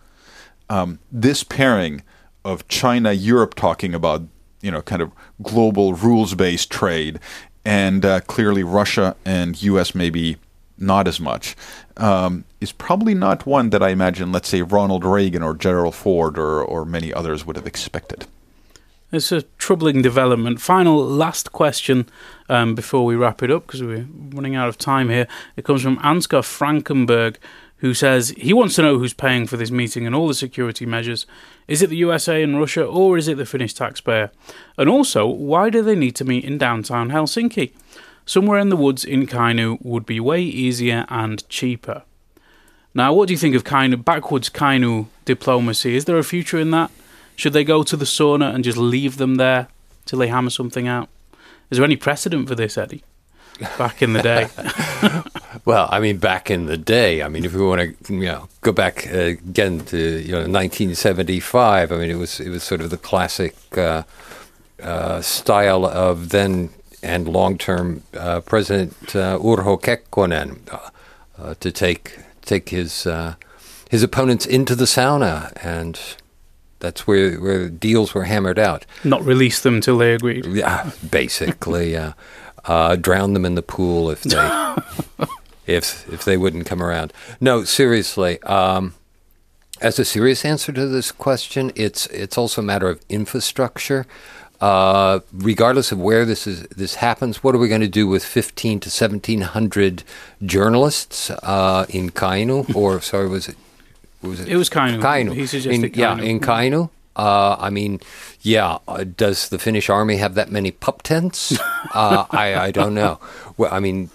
Um, 0.69 0.99
this 1.11 1.43
pairing 1.43 2.03
of 2.45 2.69
China, 2.69 3.13
Europe 3.13 3.55
talking 3.55 3.95
about 3.95 4.23
you 4.61 4.71
know 4.71 4.83
kind 4.83 5.01
of 5.01 5.13
global 5.43 5.95
rules 5.95 6.35
based 6.35 6.71
trade, 6.71 7.21
and 7.65 8.05
uh, 8.05 8.21
clearly 8.21 8.63
Russia 8.63 9.17
and 9.25 9.63
U.S. 9.63 9.95
maybe 9.95 10.37
not 10.77 11.09
as 11.09 11.21
much, 11.21 11.57
um, 11.97 12.45
is 12.61 12.73
probably 12.73 13.15
not 13.15 13.47
one 13.47 13.71
that 13.71 13.83
I 13.83 13.91
imagine, 13.91 14.33
let's 14.33 14.49
say, 14.49 14.63
Ronald 14.63 15.05
Reagan 15.05 15.43
or 15.43 15.55
Gerald 15.55 15.95
Ford 15.95 16.39
or, 16.39 16.63
or 16.63 16.85
many 16.85 17.13
others 17.13 17.47
would 17.47 17.57
have 17.57 17.67
expected. 17.67 18.27
It's 19.13 19.31
a 19.31 19.43
troubling 19.59 20.03
development. 20.03 20.61
Final 20.61 21.05
last 21.05 21.53
question 21.53 22.09
um, 22.49 22.75
before 22.75 23.05
we 23.05 23.15
wrap 23.15 23.43
it 23.45 23.51
up 23.51 23.67
because 23.67 23.83
we're 23.83 24.09
running 24.31 24.57
out 24.57 24.69
of 24.69 24.77
time 24.77 25.09
here. 25.09 25.29
It 25.57 25.65
comes 25.65 25.83
from 25.83 25.99
Ansgar 25.99 26.43
Frankenberg, 26.43 27.37
who 27.77 27.95
says 27.95 28.31
he 28.31 28.53
wants 28.53 28.75
to 28.75 28.83
know 28.83 28.99
who's 28.99 29.15
paying 29.15 29.47
for 29.47 29.57
this 29.57 29.71
meeting 29.71 30.05
and 30.05 30.17
all 30.17 30.27
the 30.27 30.35
security 30.35 30.85
measures. 30.85 31.27
Is 31.69 31.81
it 31.81 31.91
the 31.91 31.97
USA 31.99 32.43
and 32.43 32.59
Russia 32.59 32.85
or 32.85 33.17
is 33.17 33.29
it 33.29 33.37
the 33.37 33.47
Finnish 33.47 33.75
taxpayer? 33.75 34.33
And 34.77 34.89
also, 34.89 35.27
why 35.27 35.71
do 35.71 35.83
they 35.83 35.95
need 35.95 36.17
to 36.17 36.25
meet 36.25 36.45
in 36.45 36.59
downtown 36.59 37.11
Helsinki? 37.11 37.73
Somewhere 38.27 38.59
in 38.59 38.71
the 38.71 38.77
woods 38.77 39.05
in 39.05 39.27
Kainu 39.27 39.79
would 39.85 40.07
be 40.07 40.19
way 40.19 40.43
easier 40.43 41.05
and 41.09 41.47
cheaper. 41.49 42.03
Now, 42.95 43.13
what 43.13 43.29
do 43.29 43.35
you 43.35 43.39
think 43.39 43.55
of 43.55 43.65
Kainu, 43.65 44.03
backwards 44.03 44.49
Kainu 44.49 45.07
diplomacy? 45.25 45.97
Is 45.97 46.05
there 46.05 46.17
a 46.17 46.25
future 46.25 46.59
in 46.59 46.71
that? 46.71 46.91
Should 47.37 47.53
they 47.53 47.65
go 47.65 47.83
to 47.83 47.97
the 47.97 48.05
sauna 48.05 48.55
and 48.55 48.63
just 48.63 48.79
leave 48.79 49.17
them 49.17 49.35
there 49.35 49.69
till 50.07 50.19
they 50.19 50.29
hammer 50.29 50.51
something 50.51 50.87
out? 50.87 51.09
Is 51.71 51.79
there 51.79 51.85
any 51.85 51.97
precedent 51.97 52.49
for 52.49 52.55
this, 52.55 52.79
Eddie? 52.79 53.03
Back 53.79 54.03
in 54.03 54.13
the 54.13 54.23
day. 54.23 54.49
well, 55.65 55.89
I 55.91 56.01
mean, 56.01 56.19
back 56.19 56.51
in 56.51 56.67
the 56.67 56.77
day. 56.77 57.23
I 57.23 57.29
mean, 57.29 57.45
if 57.45 57.53
we 57.55 57.65
want 57.65 58.05
to, 58.07 58.15
you 58.15 58.27
know, 58.27 58.49
go 58.61 58.73
back 58.73 59.07
uh, 59.13 59.19
again 59.19 59.81
to 59.87 59.99
you 59.99 60.33
know 60.33 60.39
1975. 60.39 61.93
I 61.93 61.97
mean, 61.97 62.11
it 62.11 62.17
was 62.17 62.41
it 62.41 62.51
was 62.51 62.63
sort 62.63 62.81
of 62.81 62.91
the 62.91 62.97
classic 62.97 63.55
uh, 63.77 64.03
uh, 64.83 65.21
style 65.21 65.85
of 65.85 66.31
then 66.31 66.71
and 67.05 67.29
long-term 67.29 68.03
uh, 68.15 68.41
President 68.41 69.15
uh, 69.15 69.39
Urho 69.39 69.81
Kekkonen 69.81 70.61
uh, 70.73 70.91
uh, 71.39 71.55
to 71.61 71.71
take 71.71 72.19
take 72.43 72.71
his 72.71 73.07
uh, 73.07 73.35
his 73.91 74.03
opponents 74.03 74.47
into 74.47 74.75
the 74.75 74.87
sauna, 74.87 75.53
and 75.65 76.01
that's 76.81 77.07
where 77.07 77.37
where 77.37 77.69
deals 77.69 78.15
were 78.15 78.25
hammered 78.25 78.59
out. 78.59 78.87
Not 79.05 79.25
release 79.25 79.61
them 79.61 79.81
till 79.81 79.99
they 79.99 80.15
agreed. 80.15 80.47
Yeah, 80.47 80.91
basically, 81.11 81.97
drown 82.65 83.35
them 83.35 83.45
in 83.45 83.55
the 83.55 83.63
pool 83.63 84.11
if 84.11 84.23
they 84.23 84.75
if 85.67 86.11
if 86.13 86.25
they 86.25 86.37
wouldn't 86.37 86.67
come 86.67 86.83
around. 86.83 87.13
No, 87.41 87.65
seriously. 87.65 88.43
Um, 88.43 88.95
as 89.81 89.99
a 89.99 90.05
serious 90.05 90.45
answer 90.45 90.73
to 90.73 90.87
this 90.87 91.13
question, 91.13 91.73
it's 91.75 92.07
it's 92.07 92.39
also 92.39 92.63
a 92.63 92.65
matter 92.65 92.89
of 92.89 93.01
infrastructure. 93.09 94.07
Uh, 94.61 95.21
regardless 95.33 95.93
of 95.93 96.01
where 96.01 96.25
this 96.25 96.47
is 96.47 96.63
this 96.69 96.97
happens, 96.97 97.43
what 97.43 97.55
are 97.55 97.59
we 97.59 97.69
going 97.69 97.81
to 97.81 97.89
do 97.89 98.07
with 98.07 98.25
fifteen 98.25 98.81
to 98.81 98.91
seventeen 98.91 99.43
hundred 99.43 100.05
journalists 100.45 101.31
uh, 101.31 101.87
in 101.89 102.11
Kainu? 102.11 102.75
or 102.77 103.01
sorry, 103.01 103.29
was 103.29 103.49
it? 103.49 103.57
Was 104.23 104.41
it? 104.41 104.49
It 104.49 104.57
was 104.57 104.71
Kainuu. 104.71 105.01
Kainuu. 105.03 105.35
He 105.35 105.47
suggested 105.47 105.85
in, 105.85 105.95
Yeah, 105.95 106.19
in 106.19 106.41
Kainu. 106.41 106.91
Uh, 107.17 107.57
I 107.59 107.71
mean, 107.71 108.01
yeah. 108.41 108.79
Uh, 108.89 109.05
does 109.05 109.49
the 109.49 109.59
Finnish 109.59 109.89
army 109.89 110.17
have 110.17 110.35
that 110.35 110.51
many 110.51 110.71
pup 110.71 111.03
tents? 111.03 111.59
uh, 111.95 112.27
I, 112.31 112.55
I 112.55 112.71
don't 112.71 112.95
know. 112.95 113.21
Well, 113.57 113.73
I 113.73 113.81
mean, 113.81 114.11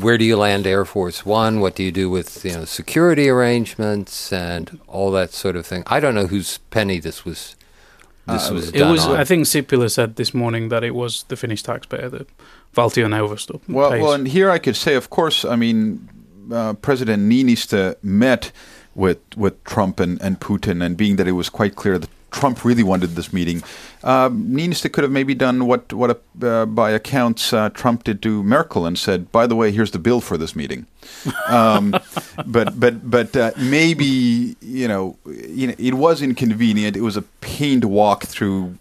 where 0.00 0.18
do 0.18 0.24
you 0.24 0.36
land 0.36 0.66
Air 0.66 0.84
Force 0.84 1.24
One? 1.26 1.60
What 1.60 1.74
do 1.74 1.82
you 1.82 1.92
do 1.92 2.10
with 2.10 2.44
you 2.44 2.52
know 2.52 2.64
security 2.64 3.28
arrangements 3.28 4.32
and 4.32 4.78
all 4.86 5.10
that 5.12 5.32
sort 5.32 5.56
of 5.56 5.66
thing? 5.66 5.82
I 5.86 6.00
don't 6.00 6.14
know 6.14 6.26
whose 6.26 6.58
penny 6.70 7.00
this 7.00 7.24
was. 7.24 7.56
This 8.26 8.50
Uh, 8.50 8.54
was 8.54 8.68
it 8.72 8.82
was. 8.86 9.06
on. 9.06 9.20
I 9.20 9.24
think 9.24 9.44
Sipilä 9.46 9.88
said 9.90 10.14
this 10.16 10.32
morning 10.34 10.70
that 10.70 10.82
it 10.84 10.94
was 10.94 11.24
the 11.28 11.36
Finnish 11.36 11.62
taxpayer, 11.62 12.08
the 12.10 12.24
Valtioneuvosto. 12.76 13.60
Well, 13.68 13.90
pays. 13.90 14.02
well, 14.02 14.12
and 14.14 14.26
here 14.28 14.50
I 14.50 14.58
could 14.58 14.76
say, 14.76 14.96
of 14.96 15.08
course, 15.10 15.44
I 15.44 15.56
mean, 15.56 16.08
uh, 16.52 16.72
President 16.80 17.22
Niinistö 17.28 17.94
met 18.02 18.52
with 18.94 19.18
with 19.36 19.54
Trump 19.64 20.00
and, 20.00 20.20
and 20.22 20.38
Putin, 20.40 20.82
and 20.82 20.96
being 20.96 21.16
that 21.16 21.26
it 21.26 21.32
was 21.32 21.48
quite 21.50 21.74
clear 21.74 21.98
that 21.98 22.08
Trump 22.38 22.64
really 22.64 22.82
wanted 22.82 23.10
this 23.16 23.32
meeting, 23.32 23.62
uh, 24.02 24.28
Niinistö 24.30 24.88
could 24.92 25.04
have 25.04 25.12
maybe 25.12 25.34
done 25.46 25.66
what 25.70 25.92
what 25.92 26.10
uh, 26.42 26.66
by 26.66 26.90
accounts 27.00 27.52
uh, 27.52 27.68
Trump 27.80 28.04
did 28.04 28.18
to 28.22 28.42
Merkel 28.42 28.86
and 28.86 28.98
said, 28.98 29.18
"By 29.32 29.46
the 29.46 29.56
way, 29.60 29.72
here's 29.72 29.90
the 29.90 29.98
bill 29.98 30.20
for 30.20 30.36
this 30.38 30.54
meeting." 30.54 30.86
um, 31.48 31.90
but 32.56 32.68
but 32.80 32.94
but 33.10 33.36
uh, 33.36 33.50
maybe 33.56 34.56
you 34.60 34.88
know, 34.88 35.16
you 35.56 35.66
know, 35.68 35.74
it 35.78 35.94
was 35.94 36.20
inconvenient. 36.22 36.96
It 36.96 37.02
was 37.02 37.16
a 37.16 37.22
pain 37.40 37.80
to 37.80 37.88
walk 37.88 38.24
through. 38.24 38.74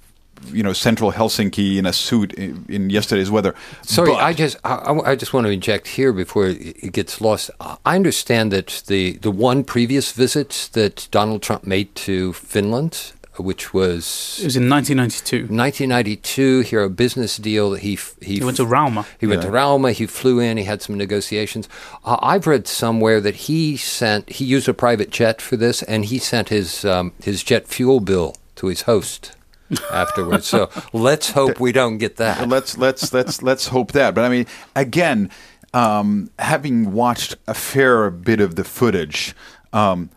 You 0.51 0.61
know, 0.61 0.73
central 0.73 1.11
Helsinki 1.13 1.77
in 1.77 1.85
a 1.85 1.93
suit 1.93 2.33
in, 2.33 2.65
in 2.67 2.89
yesterday's 2.89 3.31
weather. 3.31 3.53
Sorry, 3.81 4.11
But- 4.11 4.29
I 4.29 4.33
just 4.33 4.57
I, 4.65 4.75
I- 5.11 5.15
just 5.15 5.31
want 5.33 5.47
to 5.47 5.51
inject 5.53 5.87
here 5.87 6.11
before 6.11 6.47
it 6.51 6.57
it 6.83 6.91
gets 6.93 7.21
lost. 7.21 7.49
I 7.85 7.95
understand 7.95 8.51
that 8.51 8.83
the 8.87 9.17
the 9.21 9.31
one 9.31 9.63
previous 9.63 10.11
visit 10.11 10.69
that 10.73 11.07
Donald 11.11 11.41
Trump 11.43 11.63
made 11.65 11.87
to 12.05 12.33
Finland, 12.33 13.13
which 13.37 13.73
was 13.73 14.39
it 14.41 14.45
was 14.45 14.55
in 14.55 14.69
1992. 14.69 15.53
1992, 15.53 16.59
here 16.61 16.83
a 16.83 16.89
business 16.89 17.37
deal 17.37 17.71
that 17.71 17.81
he 17.81 17.97
he, 18.21 18.35
He 18.35 18.43
went 18.43 18.57
to 18.57 18.65
Rauma. 18.65 19.05
He 19.19 19.27
went 19.27 19.41
to 19.41 19.47
Rauma. 19.47 19.91
He 19.91 20.05
flew 20.05 20.39
in. 20.39 20.57
He 20.57 20.63
had 20.63 20.81
some 20.81 20.97
negotiations. 20.97 21.67
Uh, 22.05 22.17
I've 22.21 22.47
read 22.47 22.67
somewhere 22.67 23.19
that 23.21 23.35
he 23.35 23.77
sent 23.77 24.29
he 24.29 24.45
used 24.45 24.67
a 24.69 24.73
private 24.73 25.09
jet 25.09 25.41
for 25.41 25.57
this, 25.57 25.83
and 25.83 26.05
he 26.05 26.19
sent 26.19 26.49
his 26.49 26.85
um, 26.85 27.13
his 27.21 27.43
jet 27.43 27.67
fuel 27.67 27.99
bill 27.99 28.35
to 28.55 28.67
his 28.67 28.83
host 28.83 29.35
afterwards. 29.91 30.47
So 30.47 30.69
let's 30.91 31.31
hope 31.31 31.59
we 31.59 31.71
don't 31.71 31.97
get 31.97 32.17
that. 32.17 32.47
let's 32.53 32.77
let's 32.77 33.13
let's 33.13 33.41
let's 33.41 33.67
hope 33.67 33.91
that. 33.93 34.13
But 34.15 34.25
I 34.25 34.29
mean, 34.29 34.45
again, 34.75 35.29
um, 35.73 36.29
having 36.39 36.93
watched 36.93 37.35
a 37.47 37.53
fair 37.53 38.09
bit 38.09 38.39
of 38.39 38.55
the 38.55 38.63
footage, 38.63 39.35
um, 39.71 40.09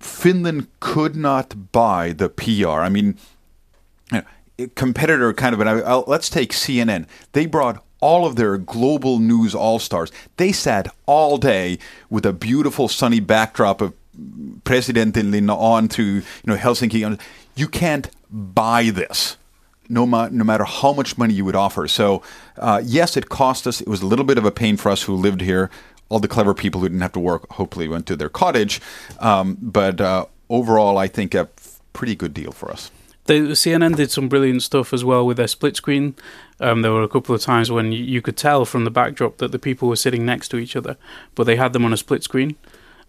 Finland 0.00 0.66
could 0.80 1.14
not 1.14 1.72
buy 1.72 2.12
the 2.12 2.28
PR. 2.28 2.80
I 2.80 2.88
mean, 2.88 3.16
you 4.10 4.22
know, 4.58 4.66
competitor 4.74 5.32
kind 5.32 5.54
of. 5.54 5.60
And 5.60 6.04
let's 6.06 6.28
take 6.28 6.52
CNN. 6.52 7.06
They 7.32 7.46
brought 7.46 7.84
all 8.00 8.26
of 8.26 8.36
their 8.36 8.56
global 8.56 9.18
news 9.18 9.54
all 9.54 9.78
stars. 9.78 10.10
They 10.38 10.52
sat 10.52 10.92
all 11.06 11.36
day 11.36 11.78
with 12.08 12.24
a 12.26 12.32
beautiful 12.32 12.88
sunny 12.88 13.20
backdrop 13.20 13.80
of 13.80 13.92
Presidentinlinna 14.64 15.56
on 15.56 15.88
to 15.88 16.02
you 16.02 16.22
know 16.44 16.56
Helsinki. 16.56 17.20
You 17.54 17.68
can't 17.68 18.10
buy 18.30 18.90
this. 18.90 19.36
No, 19.88 20.06
ma- 20.06 20.28
no 20.30 20.44
matter 20.44 20.64
how 20.64 20.92
much 20.92 21.18
money 21.18 21.34
you 21.34 21.44
would 21.44 21.56
offer. 21.56 21.88
So, 21.88 22.22
uh, 22.58 22.80
yes, 22.84 23.16
it 23.16 23.28
cost 23.28 23.66
us. 23.66 23.80
It 23.80 23.88
was 23.88 24.02
a 24.02 24.06
little 24.06 24.24
bit 24.24 24.38
of 24.38 24.44
a 24.44 24.52
pain 24.52 24.76
for 24.76 24.88
us 24.88 25.02
who 25.02 25.14
lived 25.14 25.40
here. 25.40 25.68
All 26.10 26.18
the 26.18 26.28
clever 26.28 26.52
people 26.52 26.82
who 26.82 26.88
didn't 26.88 27.00
have 27.00 27.12
to 27.12 27.20
work 27.20 27.50
hopefully 27.52 27.88
went 27.88 28.06
to 28.06 28.16
their 28.16 28.28
cottage. 28.28 28.80
Um, 29.18 29.56
but 29.62 30.00
uh, 30.00 30.26
overall, 30.50 30.98
I 30.98 31.06
think 31.06 31.34
a 31.34 31.48
pretty 31.92 32.14
good 32.14 32.34
deal 32.34 32.52
for 32.52 32.70
us. 32.70 32.90
The 33.24 33.52
CNN 33.52 33.96
did 33.96 34.10
some 34.10 34.28
brilliant 34.28 34.62
stuff 34.62 34.92
as 34.92 35.04
well 35.04 35.24
with 35.24 35.36
their 35.36 35.46
split 35.46 35.76
screen. 35.76 36.14
Um, 36.58 36.82
there 36.82 36.92
were 36.92 37.02
a 37.02 37.08
couple 37.08 37.34
of 37.34 37.40
times 37.40 37.70
when 37.70 37.92
you, 37.92 38.20
could 38.20 38.36
tell 38.36 38.64
from 38.64 38.84
the 38.84 38.90
backdrop 38.90 39.38
that 39.38 39.52
the 39.52 39.58
people 39.58 39.88
were 39.88 39.96
sitting 39.96 40.26
next 40.26 40.48
to 40.48 40.56
each 40.56 40.74
other, 40.74 40.96
but 41.34 41.44
they 41.44 41.56
had 41.56 41.72
them 41.72 41.84
on 41.84 41.92
a 41.92 41.96
split 41.96 42.24
screen 42.24 42.56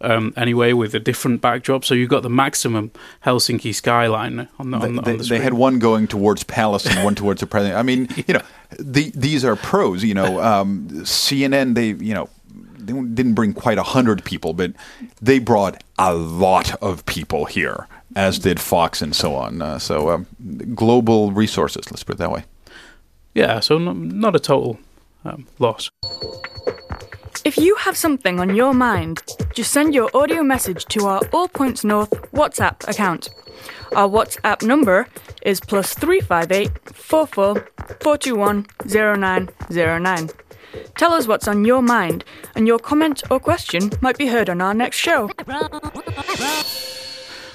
um, 0.01 0.33
anyway 0.35 0.73
with 0.73 0.93
a 0.95 0.99
different 0.99 1.41
backdrop, 1.41 1.85
so 1.85 1.93
you 1.93 2.07
got 2.07 2.23
the 2.23 2.29
maximum 2.29 2.91
Helsinki 3.25 3.73
skyline 3.73 4.47
on 4.59 4.71
the, 4.71 4.77
on 4.77 4.95
the, 4.95 5.01
they, 5.01 5.11
on 5.11 5.17
the 5.17 5.23
they 5.23 5.39
had 5.39 5.53
one 5.53 5.79
going 5.79 6.07
towards 6.07 6.43
Palace 6.43 6.85
and 6.85 7.03
one 7.03 7.15
towards 7.15 7.41
the 7.41 7.47
president. 7.47 7.77
I 7.77 7.83
mean, 7.83 8.09
you 8.27 8.33
know, 8.33 8.41
the, 8.79 9.11
these 9.11 9.45
are 9.45 9.55
pros. 9.55 10.03
You 10.03 10.13
know, 10.13 10.41
um, 10.43 10.87
CNN 10.89 11.75
they 11.75 11.89
you 12.03 12.13
know 12.13 12.29
they 12.85 12.93
didn't 12.93 13.33
bring 13.33 13.53
quite 13.53 13.77
a 13.77 13.83
hundred 13.83 14.23
people, 14.23 14.53
but 14.53 14.73
they 15.21 15.39
brought 15.39 15.83
a 15.97 16.13
lot 16.13 16.75
of 16.81 17.05
people 17.05 17.45
here, 17.45 17.87
as 18.15 18.39
did 18.39 18.59
Fox 18.59 19.01
and 19.01 19.15
so 19.15 19.35
on. 19.35 19.61
Uh, 19.61 19.79
so 19.79 20.09
um, 20.09 20.27
global 20.75 21.31
resources. 21.31 21.89
Let's 21.91 22.03
put 22.03 22.15
it 22.15 22.19
that 22.19 22.31
way. 22.31 22.43
Yeah, 23.33 23.59
so 23.59 23.77
not, 23.77 23.95
not 23.95 24.35
a 24.35 24.39
total 24.39 24.79
um, 25.23 25.47
loss. 25.59 25.89
If 27.43 27.57
you 27.57 27.75
have 27.75 27.97
something 27.97 28.39
on 28.39 28.55
your 28.55 28.73
mind, 28.73 29.23
just 29.53 29.71
send 29.71 29.95
your 29.95 30.09
audio 30.13 30.43
message 30.43 30.85
to 30.85 31.05
our 31.05 31.21
All 31.33 31.47
Points 31.47 31.83
North 31.83 32.11
WhatsApp 32.31 32.87
account. 32.87 33.29
Our 33.95 34.07
WhatsApp 34.07 34.63
number 34.63 35.07
is 35.41 35.59
plus 35.59 35.93
358 35.95 36.95
44 36.95 37.67
421 37.99 38.65
0909. 38.85 40.29
Tell 40.97 41.13
us 41.13 41.27
what's 41.27 41.47
on 41.47 41.65
your 41.65 41.81
mind, 41.81 42.23
and 42.55 42.67
your 42.67 42.79
comment 42.79 43.23
or 43.31 43.39
question 43.39 43.91
might 44.01 44.17
be 44.17 44.27
heard 44.27 44.49
on 44.49 44.61
our 44.61 44.73
next 44.73 44.97
show. 44.97 45.29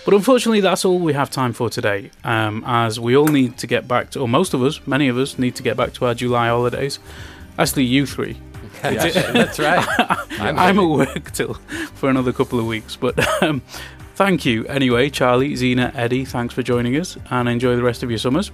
But 0.05 0.15
unfortunately, 0.15 0.61
that's 0.61 0.85
all 0.85 1.01
we 1.01 1.15
have 1.15 1.31
time 1.31 1.53
for 1.53 1.69
today, 1.69 2.13
um, 2.23 2.63
as 2.65 3.01
we 3.01 3.17
all 3.17 3.27
need 3.27 3.59
to 3.59 3.67
get 3.67 3.89
back 3.89 4.11
to, 4.11 4.21
or 4.21 4.29
most 4.29 4.55
of 4.55 4.63
us, 4.63 4.81
many 4.87 5.09
of 5.09 5.19
us, 5.19 5.37
need 5.37 5.57
to 5.57 5.65
get 5.65 5.77
back 5.77 5.93
to 5.95 6.07
our 6.07 6.15
July 6.15 6.47
holidays. 6.47 7.01
Actually, 7.59 7.85
you 7.85 8.07
three. 8.07 8.37
Yes, 8.85 9.15
that's 9.15 9.59
right. 9.59 9.85
I'm, 10.39 10.59
I'm 10.59 10.79
at 10.79 10.85
work 10.85 11.33
till 11.33 11.55
for 11.95 12.09
another 12.11 12.33
couple 12.33 12.61
of 12.61 12.67
weeks, 12.67 12.95
but 12.95 13.19
um, 13.43 13.63
thank 14.15 14.45
you 14.45 14.65
anyway, 14.67 15.09
Charly, 15.11 15.57
Zena, 15.57 15.91
Eddie. 15.95 16.25
Thanks 16.25 16.55
for 16.55 16.63
joining 16.63 16.95
us, 16.97 17.17
and 17.31 17.49
enjoy 17.49 17.75
the 17.75 17.83
rest 17.83 18.03
of 18.05 18.11
your 18.11 18.19
summers. 18.19 18.53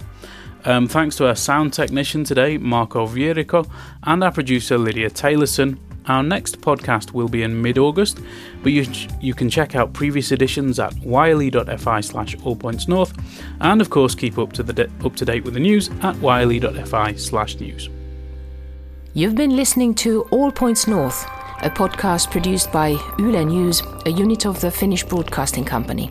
Um, 0.65 0.87
thanks 0.87 1.17
to 1.17 1.27
our 1.27 1.35
sound 1.35 1.73
technician 1.73 2.25
today, 2.25 2.57
Marco 2.57 3.07
Vierico, 3.07 3.69
and 4.05 4.23
our 4.23 4.31
producer, 4.31 4.79
Lydia 4.79 5.11
Taylorson. 5.11 5.79
Our 6.07 6.23
next 6.23 6.61
podcast 6.61 7.13
will 7.13 7.29
be 7.29 7.43
in 7.43 7.63
mid-August, 7.63 8.21
but 8.63 8.73
you 8.73 8.87
you 9.21 9.35
can 9.35 9.49
check 9.49 9.77
out 9.77 9.93
previous 9.93 10.33
editions 10.33 10.81
at 10.81 10.95
yle.fi 11.05 12.01
slash 12.01 12.37
allpointsnorth, 12.37 13.17
and 13.61 13.81
of 13.81 13.91
course 13.91 14.15
keep 14.15 14.39
up 14.39 14.53
to 14.55 14.63
the 14.63 14.73
de- 14.73 14.91
up 15.05 15.15
to 15.17 15.25
date 15.25 15.45
with 15.45 15.55
the 15.55 15.61
news 15.61 15.91
at 16.03 16.17
yle.fi 16.17 17.15
slash 17.15 17.61
news. 17.61 17.89
You've 19.15 19.37
been 19.37 19.55
listening 19.55 19.95
to 19.97 20.23
All 20.31 20.51
Points 20.51 20.89
North, 20.89 21.25
a 21.61 21.71
podcast 21.71 22.31
produced 22.31 22.73
by 22.73 22.97
Yle 23.19 23.45
News, 23.45 23.83
a 24.07 24.11
unit 24.11 24.47
of 24.47 24.61
the 24.61 24.71
Finnish 24.71 25.05
Broadcasting 25.05 25.65
Company. 25.65 26.11